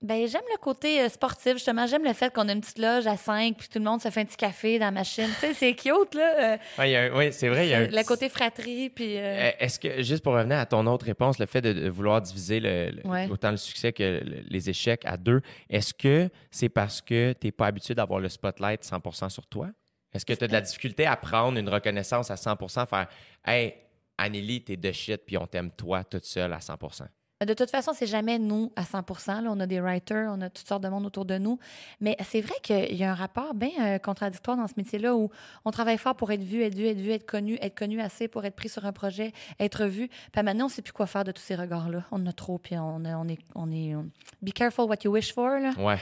[0.00, 1.84] ben, j'aime le côté euh, sportif, justement.
[1.88, 4.08] J'aime le fait qu'on a une petite loge à cinq, puis tout le monde se
[4.10, 5.26] fait un petit café dans la machine.
[5.40, 6.52] tu sais, c'est cute, là.
[6.54, 6.56] Euh,
[6.96, 9.16] a un- oui, c'est vrai, il y a un le côté fratrie, puis...
[9.18, 12.22] euh, Euh, Est-ce que, juste pour revenir à ton autre réponse, le fait de, vouloir
[12.22, 13.26] diviser le- le- Ouais.
[13.28, 17.48] autant le succès que le- les échecs à deux, est-ce que c'est parce que tu
[17.48, 19.68] n'es pas habitué d'avoir le spotlight 100% sur toi?
[20.14, 23.08] Est-ce que tu as de la difficulté à prendre une reconnaissance à 100% faire
[23.44, 23.74] Hey,
[24.18, 27.04] Anneli, t'es de shit, puis on t'aime toi toute seule à 100%
[27.46, 29.50] De toute façon, c'est jamais nous à 100 là.
[29.50, 31.58] On a des writers, on a toutes sortes de monde autour de nous.
[32.00, 35.30] Mais c'est vrai qu'il y a un rapport bien euh, contradictoire dans ce métier-là où
[35.64, 38.26] on travaille fort pour être vu, être vu, être vu, être connu, être connu assez
[38.28, 40.08] pour être pris sur un projet, être vu.
[40.32, 42.04] Puis maintenant, on sait plus quoi faire de tous ces regards-là.
[42.10, 43.94] On en a trop, puis on, on est, on est...
[44.42, 45.72] Be careful what you wish for, là.
[45.78, 45.98] Ouais.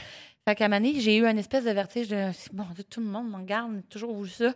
[0.48, 3.40] Fait qu'à un j'ai eu un espèce de vertige de bon, tout le monde m'en
[3.40, 4.54] garde, toujours voulu ça.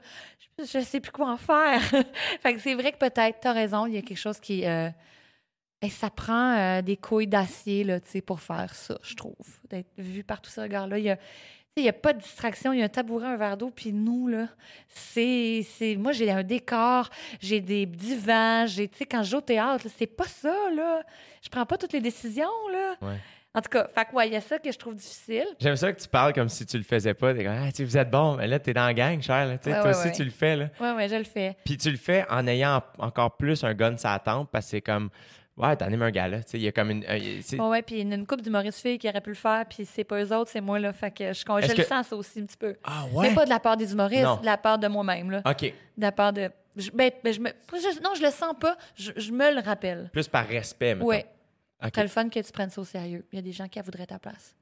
[0.56, 1.82] Je, je sais plus quoi en faire.
[2.42, 4.64] fait que c'est vrai que peut-être, t'as raison, il y a quelque chose qui.
[4.66, 4.88] euh,
[5.82, 9.34] ben, ça prend euh, des couilles d'acier là, tu pour faire ça, je trouve.
[9.68, 10.98] D'être vu par tous ces regards-là.
[10.98, 11.16] Il y a.
[11.16, 11.22] tu
[11.78, 13.92] Il n'y a pas de distraction, il y a un tabouret, un verre d'eau, puis
[13.92, 14.46] nous, là,
[14.86, 15.64] c'est.
[15.98, 17.08] Moi, j'ai un décor,
[17.40, 18.86] j'ai des divans, j'ai.
[18.88, 21.02] Tu sais, quand je joue au théâtre, c'est pas ça, là.
[21.42, 22.96] Je prends pas toutes les décisions, là.
[23.52, 25.44] En tout cas, fait que, ouais, il y a ça que je trouve difficile.
[25.58, 27.34] J'aime ça que tu parles comme si tu le faisais pas.
[27.34, 29.44] T'es comme, ah, vous êtes bon, mais là, t'es dans la gang, cher.
[29.46, 29.52] là.
[29.52, 30.12] Ouais, toi ouais, aussi, ouais.
[30.12, 30.54] tu le fais.
[30.54, 30.66] Là.
[30.80, 31.56] Ouais, ouais, je le fais.
[31.64, 34.80] Puis tu le fais en ayant encore plus un gun la tempe parce que c'est
[34.82, 35.10] comme,
[35.56, 36.38] ouais, t'animes un gars là.
[36.54, 37.04] Il y a comme une.
[37.08, 37.18] euh,
[37.58, 40.04] Ouais, ouais, puis une, une couple d'humoristes filles qui auraient pu le faire, puis c'est
[40.04, 40.92] pas eux autres, c'est moi, là.
[40.92, 42.76] Fait que je, je le que- sens, ça aussi, un petit peu.
[42.84, 44.36] Ah Mais pas de la part des humoristes, Non.
[44.36, 45.42] de la part de moi-même, là.
[45.44, 45.62] OK.
[45.62, 45.72] De
[46.02, 46.50] la part de.
[46.76, 47.48] je- ben, ben, je me,
[48.00, 50.08] non, je le sens pas, je, je me le rappelle.
[50.12, 51.08] Plus par respect, maintenant.
[51.08, 51.26] Ouais.
[51.82, 51.90] OK.
[51.94, 53.26] C'est le fun que tu prennes ça au sérieux.
[53.32, 54.54] Il y a des gens qui voudraient ta place.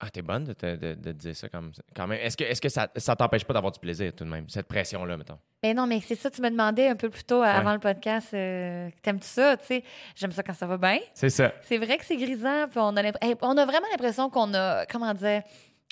[0.00, 2.18] Ah, t'es bonne de, te- de, de dire ça comme, quand même.
[2.20, 4.66] Est-ce que, est-ce que ça, ça t'empêche pas d'avoir du plaisir, tout de même, cette
[4.66, 5.38] pression-là, mettons?
[5.62, 7.78] Ben non, mais c'est ça, tu me demandais un peu plus tôt, euh, avant le
[7.78, 9.84] podcast, euh, t'aimes-tu ça, tu sais?
[10.16, 10.98] J'aime ça quand ça va bien.
[11.14, 11.54] C'est ça.
[11.62, 14.84] C'est vrai que c'est grisant, puis on a, hey, on a vraiment l'impression qu'on a,
[14.86, 15.42] comment dire,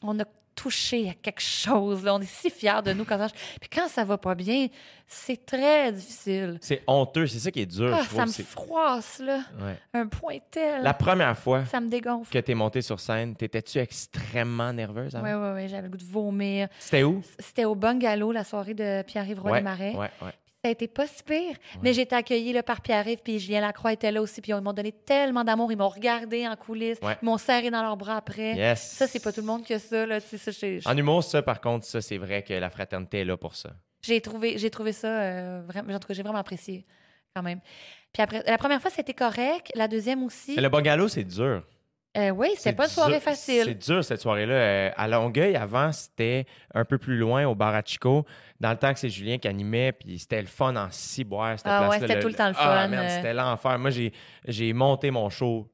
[0.03, 2.05] on a touché à quelque chose.
[2.05, 2.15] Là.
[2.15, 3.29] On est si fiers de nous quand ça.
[3.61, 4.69] Puis quand ça va pas bien,
[5.07, 6.59] c'est très difficile.
[6.61, 9.41] C'est honteux, c'est ça qui est dur, Ah, je ça me froisse, là.
[9.61, 9.79] Ouais.
[9.95, 10.83] Un point tel.
[10.83, 12.33] La première fois Ça me dégonfle.
[12.33, 15.15] que t'es montée sur scène, t'étais-tu extrêmement nerveuse?
[15.15, 15.69] Oui, oui, oui.
[15.69, 16.69] J'avais le goût de vomir.
[16.79, 17.23] C'était où?
[17.39, 19.95] C'était au Bungalow, la soirée de Pierre-Yves Roy ouais, Marais.
[19.95, 20.11] ouais.
[20.65, 21.57] Ça a été pas si pire.
[21.83, 24.61] Mais j'ai été accueillie là, par Pierre-Yves, puis Julien Lacroix était là aussi, puis ils
[24.61, 25.73] m'ont donné tellement d'amour.
[25.73, 27.17] Ils m'ont regardé en coulisses, Ouais.
[27.21, 28.55] ils m'ont serré dans leurs bras après.
[28.55, 28.81] Yes.
[28.93, 30.07] Ça, c'est pas tout le monde que ça.
[30.07, 30.21] Là.
[30.21, 33.25] Tu sais, ça, En humour, ça, par contre, ça, c'est vrai que la fraternité est
[33.25, 33.71] là pour ça.
[34.03, 36.87] J'ai trouvé, j'ai trouvé ça euh, vraiment, en tout cas, j'ai vraiment apprécié
[37.35, 37.59] quand même.
[38.13, 39.73] Puis après, la première fois, c'était correct.
[39.75, 40.53] La deuxième aussi.
[40.55, 41.65] Mais le bungalow, c'est dur.
[42.17, 43.63] Euh, oui, c'était C'est pas une soirée dur- facile.
[43.65, 44.55] C'est dur, cette soirée-là.
[44.55, 46.45] Euh, à Longueuil, avant, c'était
[46.75, 48.27] un peu plus loin, au bar à Chico.
[48.61, 51.89] Dans le temps que c'est Julien qui animait, puis c'était le fun en ciboire, Ah
[51.89, 53.09] ouais, c'était tout le temps le Ah, fun, euh.
[53.09, 53.79] c'était l'enfer.
[53.79, 53.91] Moi,
[54.47, 55.69] j'ai, monté mon show.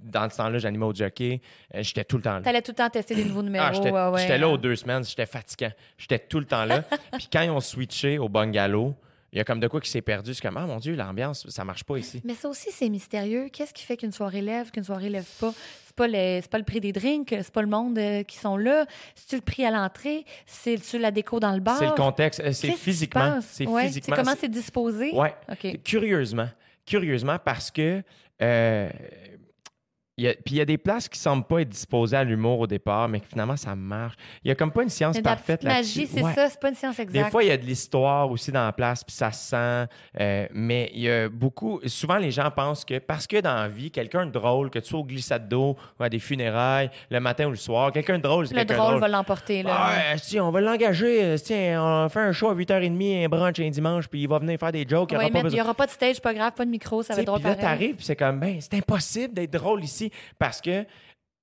[0.00, 1.40] Dans ce temps-là, j'animais au jockey.
[1.74, 2.40] Euh, J'étais tout le temps là.
[2.40, 3.66] T'allais tout le temps tester des nouveaux numéros.
[3.68, 4.20] Ah, j'étais, ouais, ouais.
[4.22, 5.70] j'étais là aux deux semaines, j'étais fatiguant.
[5.96, 6.82] J'étais tout le temps là.
[7.12, 8.96] Puis quand ils ont switché au bungalow,
[9.32, 10.34] il y a comme de quoi qui s'est perdu.
[10.34, 12.20] C'est comme, ah mon Dieu, l'ambiance, ça marche pas ici.
[12.24, 13.48] Mais ça aussi, c'est mystérieux.
[13.52, 15.52] Qu'est-ce qui fait qu'une soirée lève, qu'une soirée lève pas?
[15.86, 16.06] C'est pas,
[16.50, 18.86] pas le prix des drinks, c'est pas le monde euh, qui sont là.
[19.14, 20.24] C'est-tu le prix à l'entrée?
[20.46, 21.78] C'est-tu la déco dans le bar?
[21.78, 23.38] C'est le contexte, euh, c'est physiquement.
[23.42, 24.16] C'est Ouais, physiquement.
[24.16, 25.12] comment c'est- disposé?
[25.12, 25.82] OK.
[25.84, 26.48] Curieusement.
[26.86, 28.02] Curieusement, parce que.
[28.42, 28.88] euh,
[30.20, 32.24] il y a- puis il y a des places qui semblent pas être disposées à
[32.24, 34.14] l'humour au départ, mais que finalement ça marche.
[34.44, 36.00] Il y a comme pas une science la parfaite là-dessus.
[36.00, 36.34] magie, c'est Ouais.
[36.34, 37.30] ça, c'est pas une science Des exacte.
[37.30, 39.86] fois, il y a de l'histoire aussi dans la place, puis ça se sent.
[40.20, 41.80] euh, mais il y a beaucoup.
[41.86, 44.88] Souvent, les gens pensent que parce que dans la vie, quelqu'un de drôle, que tu
[44.88, 48.22] sois au glissade d'eau ou à des funérailles, le matin ou le soir, quelqu'un de
[48.22, 49.00] drôle, c'est le drôle drôle.
[49.00, 49.62] va l'emporter.
[49.62, 49.70] Là.
[49.76, 51.24] Ah, ouais, si, on va l'engager.
[51.24, 54.38] euh, Tiens, on fait un show à 8h30, un brunch un dimanche, puis il va
[54.38, 55.12] venir faire des jokes.
[55.12, 57.20] Ouais, mais il n'y aura pas de stage, pas grave, pas de micro, ça va
[57.20, 60.60] être drôle puis là, t'arrives, puis c'est comme, ben, c'est impossible d'être drôle ici parce
[60.60, 60.84] que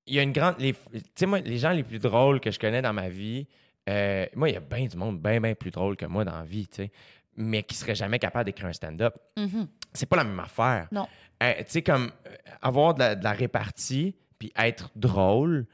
[0.05, 0.55] il y a une grande.
[0.59, 3.45] les- Tu sais, moi, les gens les plus drôles que je connais dans ma vie,
[3.89, 6.37] euh, moi, il y a bien du monde bien, bien plus drôle que moi dans
[6.37, 6.91] la vie, tu sais,
[7.35, 9.15] mais qui serait jamais capable d'écrire un stand-up.
[9.37, 9.67] Mhm.
[9.93, 10.87] C'est pas la même affaire.
[10.91, 11.07] Non.
[11.43, 15.65] Euh, tu sais, comme euh, avoir de la, de la répartie, puis être drôle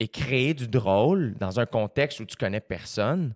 [0.00, 3.34] et créer du drôle dans un contexte où tu connais personne,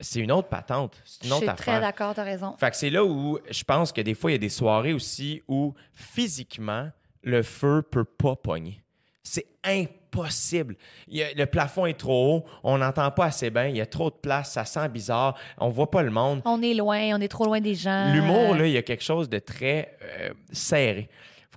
[0.00, 1.00] c'est une autre patente.
[1.04, 1.74] C'est Je une autre suis affaire.
[1.74, 2.56] très d'accord, t'as raison.
[2.56, 4.94] Fait que c'est là où je pense que des fois, il y a des soirées
[4.94, 6.90] aussi où physiquement,
[7.22, 8.80] le feu peut pas pogner.
[9.22, 10.76] C'est impossible.
[11.08, 13.80] Il y a- le plafond est trop haut, on n'entend pas assez bien, il y
[13.80, 16.42] a trop de place, ça sent bizarre, on voit pas le monde.
[16.44, 18.12] On est loin, on est trop loin des gens.
[18.12, 21.08] L'humour, Euh, là, il y a quelque chose de très euh, serré.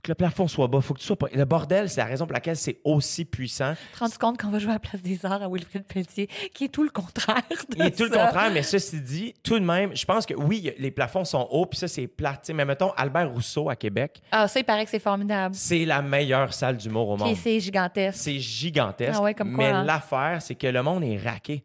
[0.04, 1.28] Que le plafond soit bas, faut que tu sois pas...
[1.34, 3.74] Le bordel, c'est la raison pour laquelle c'est aussi puissant.
[3.94, 6.66] te rends compte qu'on va jouer à la Place des Arts à Wilfrid Pelletier, qui
[6.66, 9.64] est tout le contraire de Il est tout le contraire, mais ceci dit, tout de
[9.64, 12.38] même, je pense que oui, les plafonds sont hauts, puis ça, c'est plat.
[12.44, 15.56] tu Mais mettons, Albert Rousseau à Québec, Ah, ça, il paraît que c'est formidable.
[15.56, 17.36] c'est la meilleure salle d'humour au Puis monde.
[17.42, 18.20] c'est gigantesque.
[18.22, 19.14] C'est gigantesque.
[19.16, 19.84] Ah ouais, comme quoi, mais hein?
[19.86, 21.64] l'affaire, c'est que le monde est raqué.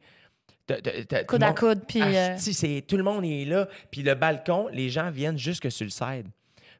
[0.69, 0.74] Tout
[1.27, 2.02] Coude le à monde- coude, puis...
[2.02, 3.66] euh, Asti, c'est- tout le monde est là.
[3.90, 6.28] Puis le balcon, les gens viennent jusque sur le side.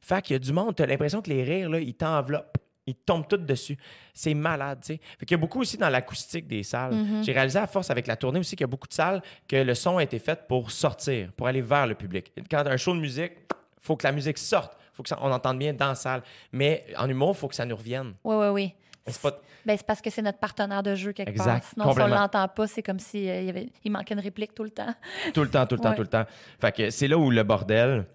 [0.01, 2.57] Fait qu'il y a du monde, t'as l'impression que les rires, là, ils t'enveloppent.
[2.87, 3.77] Ils tombent tous dessus.
[4.15, 4.99] C'est malade, tu sais.
[5.19, 6.93] Fait qu'il y a beaucoup aussi dans l'acoustique des salles.
[6.93, 7.23] Mm-hmm.
[7.23, 9.57] J'ai réalisé à force avec la tournée aussi qu'il y a beaucoup de salles que
[9.57, 12.31] le son a été fait pour sortir, pour aller vers le public.
[12.49, 13.33] Quand un show de musique,
[13.79, 14.75] faut que la musique sorte.
[14.91, 16.23] faut que ça- on entende bien dans la salle.
[16.51, 18.15] Mais en humour, faut que ça nous revienne.
[18.23, 18.73] Oui, oui, oui.
[19.07, 21.63] C'est pas- Ben, parce que c'est notre partenaire de jeu quelque Exact, part.
[21.63, 23.69] Sinon, si on l'entend pas, c'est comme s'il y avait...
[23.85, 24.93] il manquait une réplique tout le temps.
[25.33, 26.25] Tout le temps, tout le temps, tout le temps.
[26.59, 28.05] Fait que c'est là où le bordel.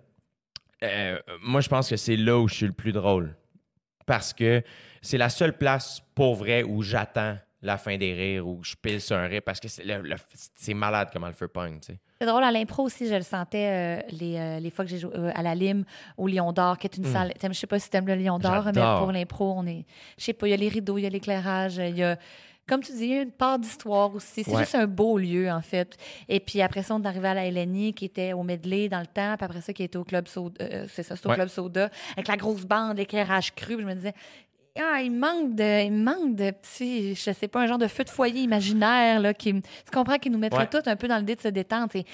[0.84, 3.34] Euh, moi, je pense que c'est là où je suis le plus drôle.
[4.06, 4.62] Parce que
[5.00, 9.00] c'est la seule place pour vrai où j'attends la fin des rires, où je pile
[9.00, 10.16] sur un rire, parce que c'est, le- le-
[10.54, 11.98] c'est malade comment le feu pogne, tu sais.
[12.20, 14.98] C'est drôle, à l'impro aussi, je le sentais euh, les, euh, les fois que j'ai
[14.98, 15.84] joué euh, à la Lime,
[16.18, 17.32] au Lion d'Or, qui est une salle.
[17.38, 19.86] t'aimes- Je sais pas si tu aimes le Lion d'Or, mais pour l'impro, on est.
[20.18, 22.18] Je sais pas, il y a les rideaux, il y a l'éclairage, il y a.
[22.66, 24.42] Comme tu dis, il y a une part d'histoire aussi.
[24.44, 24.60] C'est Ouais.
[24.60, 25.96] juste un beau lieu, en fait.
[26.28, 29.00] Et puis après ça, on est arrivé à la LNI, qui était au Medley dans
[29.00, 29.36] le temps.
[29.36, 30.64] Puis après ça, qui était au Club Soda.
[30.64, 31.34] euh, c'est ça, c'est au Ouais.
[31.34, 31.90] Club Soda.
[32.14, 33.74] Avec la grosse bande, l'éclairage cru.
[33.76, 34.14] Puis Je me disais,
[34.76, 38.10] ah, il manque de, il manque de je sais pas, un genre de feu de
[38.10, 40.66] foyer imaginaire, là, qui, tu comprends, qui nous mettrait ouais.
[40.68, 42.04] tous un peu dans le dé de se détendre, c'est,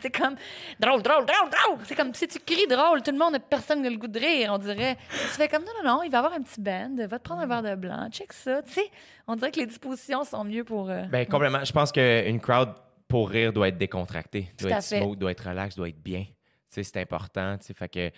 [0.00, 0.36] c'est comme,
[0.80, 1.78] drôle, drôle, drôle, drôle.
[1.84, 4.52] C'est comme, si tu cries drôle, tout le monde, personne n'a le goût de rire,
[4.54, 4.96] on dirait.
[5.10, 7.42] Tu fais comme, non, non, non, il va avoir un petit band, va te prendre
[7.42, 7.48] un mm.
[7.50, 8.90] verre de blanc, check ça, tu sais.
[9.26, 11.62] On dirait que les dispositions sont mieux pour, euh, Ben, complètement.
[11.62, 12.70] Je pense qu'une crowd
[13.06, 16.22] pour rire doit être décontractée, doit être smooth, doit être relax, doit être bien.
[16.22, 16.26] Tu
[16.70, 18.10] sais, c'est important, tu sais, fait que,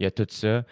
[0.00, 0.64] il y a tout ça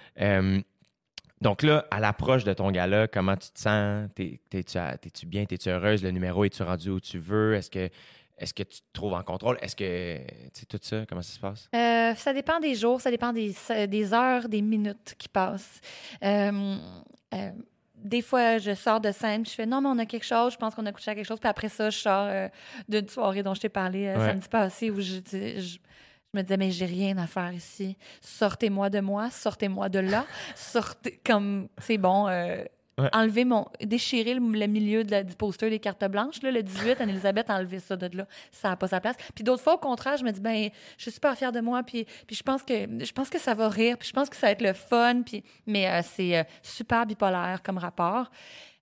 [1.43, 4.09] donc là, à l'approche de ton gala, comment tu te sens?
[4.15, 5.45] T'es- T'es-tu bien?
[5.45, 6.03] T'es-tu heureuse?
[6.03, 7.55] Le numéro, es-tu rendu où tu veux?
[7.55, 7.91] Est-ce que,
[8.39, 9.59] est que tu te trouves en contrôle?
[9.61, 10.25] Est-ce que, tu
[10.61, 11.69] sais, tout ça, comment ça se passe?
[11.75, 13.55] Euh, ça dépend des jours, ça dépend des,
[13.89, 15.81] des heures, des minutes qui passent.
[16.25, 16.77] Euh,
[17.35, 17.51] euh,
[17.97, 20.59] des fois, je sors de scène, je fais non, mais on a quelque chose, je
[20.59, 21.39] pense qu'on a couché à quelque chose.
[21.39, 22.49] Puis après ça, je sors euh,
[22.89, 24.27] d'une soirée dont je t'ai parlé euh, Ouais.
[24.27, 25.79] samedi passé où je, je, je
[26.39, 27.97] me disais, mais j'ai rien à faire ici.
[28.21, 30.25] Sortez-moi de moi, sortez-moi de là,
[30.57, 32.29] sortez comme c'est bon.
[32.29, 32.65] euh,
[32.99, 33.09] Ouais.
[33.15, 33.67] enlever mon.
[33.81, 36.43] déchirer le, le milieu de la- du poster des cartes blanches.
[36.43, 38.27] Là, le 18, Anne-Elisabeth a enlevé ça de là.
[38.51, 39.17] Ça n'a pas sa place.
[39.35, 40.69] Puis d'autres fois, au contraire, je me dis, ben,
[40.99, 41.83] je suis super fière de moi.
[41.85, 43.97] Puis, puis je, pense que, je pense que ça va rire.
[43.97, 45.23] Puis je pense que ça va être le fun.
[45.25, 48.31] Puis, mais euh, c'est euh, super bipolaire comme rapport.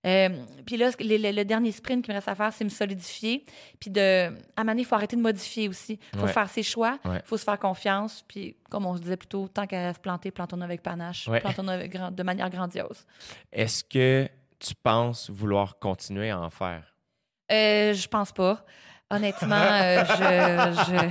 [0.05, 0.29] Euh,
[0.65, 3.45] puis là, le, le- le dernier sprint qui me reste à faire, c'est me solidifier.
[3.79, 4.29] Puis de, à un
[4.63, 5.99] moment donné, il faut arrêter de modifier aussi.
[6.13, 6.31] Il faut Ouais.
[6.33, 6.97] faire ses choix.
[7.05, 7.21] Il Ouais.
[7.23, 8.23] faut se faire confiance.
[8.27, 11.27] Puis, comme on se disait plus tôt, tant qu'à se planter, plantons-nous avec panache.
[11.27, 11.39] Ouais.
[11.39, 13.05] Plantons-nous avec de manière grandiose.
[13.51, 16.83] Est-ce que tu penses vouloir continuer à en faire?
[17.51, 18.65] Euh, je pense pas.
[19.11, 21.09] Honnêtement, euh, je, je,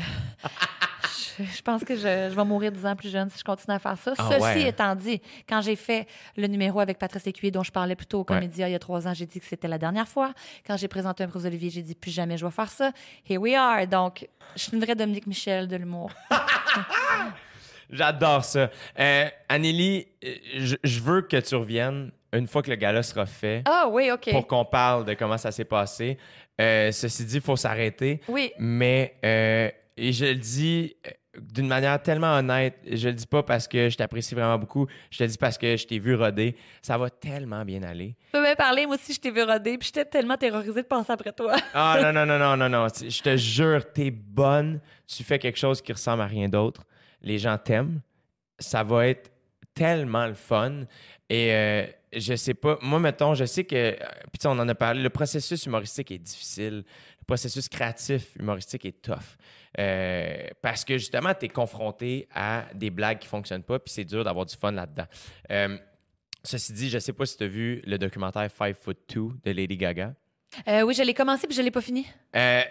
[1.57, 3.79] je, pense que je, je vais mourir dix ans plus jeune si je continue à
[3.79, 4.13] faire ça.
[4.19, 4.69] Ah Ceci ouais.
[4.69, 6.07] étant dit, quand j'ai fait
[6.37, 8.37] le numéro avec Patrice Écuyer, dont je parlais plus tôt au Ouais.
[8.37, 10.33] Comédia il y a trois ans, j'ai dit que c'était la dernière fois.
[10.67, 12.93] Quand j'ai présenté un prix Olivier, j'ai dit plus jamais je vais faire ça.
[13.29, 13.87] Here we are.
[13.87, 16.11] Donc, je suis une vraie Dominique Michel de l'humour.
[17.91, 18.71] J'adore ça.
[18.99, 23.27] Euh, Anneli, euh, je, je veux que tu reviennes une fois que le gala sera
[23.27, 24.31] fait Ah oui, OK.
[24.31, 26.17] pour qu'on parle de comment ça s'est passé.
[26.61, 28.21] Euh, ceci dit, il faut s'arrêter.
[28.29, 28.53] Oui.
[28.59, 30.95] Mais, euh, et je le dis
[31.39, 35.19] d'une manière tellement honnête, je le dis pas parce que je t'apprécie vraiment beaucoup, je
[35.19, 36.57] te le dis parce que je t'ai vu roder.
[36.83, 38.17] Ça va tellement bien aller.
[38.27, 40.87] Tu peux même parler, moi aussi, je t'ai vu roder, puis j'étais tellement terrorisée de
[40.89, 41.57] penser après toi.
[41.75, 42.89] Ah non, non, non, non, non, non.
[42.89, 44.81] Je te jure, t'es bonne.
[45.07, 46.85] Tu fais quelque chose qui ressemble à rien d'autre.
[47.23, 48.01] Les gens t'aiment.
[48.59, 49.31] Ça va être
[49.75, 50.83] tellement le fun.
[51.29, 53.95] Et euh, je sais pas, moi, mettons, je sais que, euh,
[54.33, 56.85] puis on en a parlé, le processus humoristique est difficile.
[57.21, 59.37] Le processus créatif humoristique est tough.
[59.79, 64.05] Euh, parce que justement, tu es confronté à des blagues qui fonctionnent pas, puis c'est
[64.05, 65.07] dur d'avoir du fun là-dedans.
[65.51, 65.79] Euh,
[66.43, 69.53] ceci dit, je sais pas si tu as vu le documentaire Five Foot Two de
[69.53, 70.15] Lady Gaga.
[70.67, 72.05] Euh, oui, je l'ai commencé, puis je l'ai pas fini.
[72.35, 72.63] Euh,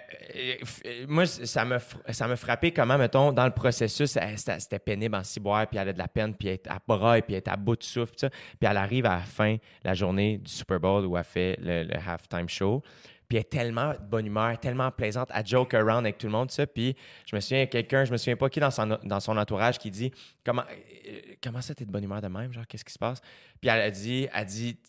[1.08, 1.78] moi, ça me,
[2.10, 5.94] ça me frappait comment, mettons, dans le processus, c'était pénible en ciboire, puis elle a
[5.94, 8.16] de la peine, puis elle est à bras, puis elle est à bout de souffle.
[8.16, 8.30] Puis
[8.70, 9.56] elle arrive à la fin,
[9.86, 12.84] la journée du Super Bowl où elle fait le, le halftime show.
[13.30, 16.31] Puis elle est tellement de bonne humeur, tellement plaisante, à joke around avec tout le
[16.31, 16.65] monde, ça.
[16.65, 16.95] Puis
[17.27, 19.91] je me souviens, quelqu'un, je me souviens pas qui dans son, dans son entourage qui
[19.91, 20.11] dit
[20.43, 20.64] Comment,
[21.07, 22.51] euh, comment ça, t'es de bonne humeur de même?
[22.51, 23.22] Genre, qu'est-ce qui se passe?
[23.61, 24.80] Puis elle a dit, elle dit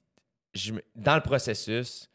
[0.97, 2.09] Dans le processus,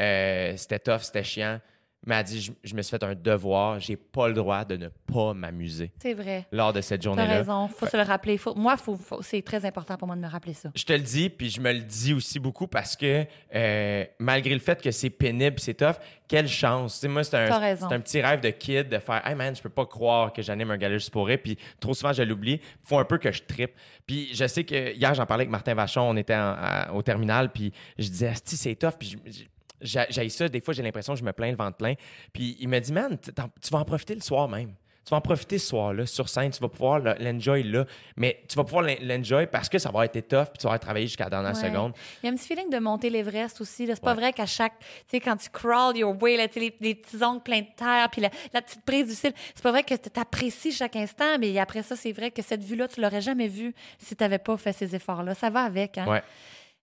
[0.00, 1.60] euh, c'était tough, c'était chiant.
[2.08, 4.76] Mais elle dit, je, je me suis fait un devoir, j'ai pas le droit de
[4.78, 6.46] ne pas m'amuser C'est vrai.
[6.50, 7.34] lors de cette T'as journée-là.
[7.36, 7.68] raison.
[7.68, 8.38] Faut se le rappeler.
[8.38, 8.54] Faut...
[8.54, 10.70] Moi, faut, faut- c'est très important pour moi de me rappeler ça.
[10.74, 14.54] Je te le dis, puis je me le dis aussi beaucoup parce que euh, malgré
[14.54, 16.94] le fait que c'est pénible, c'est tough, quelle chance.
[16.94, 19.54] Tu sais, moi, c'est T'as un, un petit rêve de kid de faire Hey man,
[19.54, 21.38] je peux pas croire que j'anime un gala juste pour rire.
[21.44, 22.58] Puis trop souvent, je l'oublie.
[22.84, 23.72] faut un peu que je trippe.
[24.06, 27.02] Puis je sais que hier, j'en parlais avec Martin Vachon, on était en- à- au
[27.02, 28.94] terminal, puis je disais Asti, c'est tough.
[28.98, 29.42] Puis je-
[29.80, 31.94] j'ai ça, des fois, j'ai l'impression que je me plains le ventre plein.
[32.32, 34.74] Puis il m'a dit Man, tu vas en profiter le soir même.
[35.04, 37.86] Tu vas en profiter ce soir-là, sur scène, tu vas pouvoir le- l'enjoy là,
[38.18, 40.72] mais tu vas pouvoir l'en- l'enjoy parce que ça va être tough, puis tu vas
[40.72, 41.62] avoir travaillé jusqu'à la dernière Ouais.
[41.70, 41.94] seconde.
[42.22, 43.86] Il y a un petit feeling de monter l'Everest aussi.
[43.86, 44.20] C'est pas Ouais.
[44.20, 44.78] vrai qu'à chaque.
[44.80, 48.06] Tu sais, quand tu crawl your way, là, les, les petits ongles pleins de terre,
[48.12, 51.38] puis la, la petite prise du cil, c'est pas vrai que tu apprécies chaque instant,
[51.38, 54.38] mais après ça, c'est vrai que cette vue-là, tu l'aurais jamais vue si tu n'avais
[54.38, 55.34] pas fait ces efforts-là.
[55.34, 56.06] Ça va avec, hein?
[56.06, 56.22] Ouais,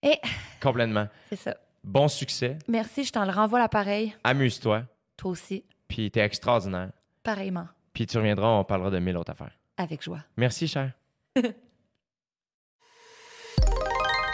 [0.02, 0.20] Et
[0.60, 1.08] complètement.
[1.30, 1.56] c'est ça.
[1.88, 4.16] Bon succès, Merci, je t'en le renvoie l'appareil.
[4.24, 4.84] amuse-toi,
[5.18, 6.90] Toi aussi, puis t'es extraordinaire.
[7.24, 9.56] pareillement, Puis tu reviendras, on parlera de mille autres affaires.
[9.78, 10.22] avec joie.
[10.36, 10.92] Merci, cher.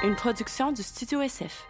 [0.03, 1.67] Une production du Studio SF.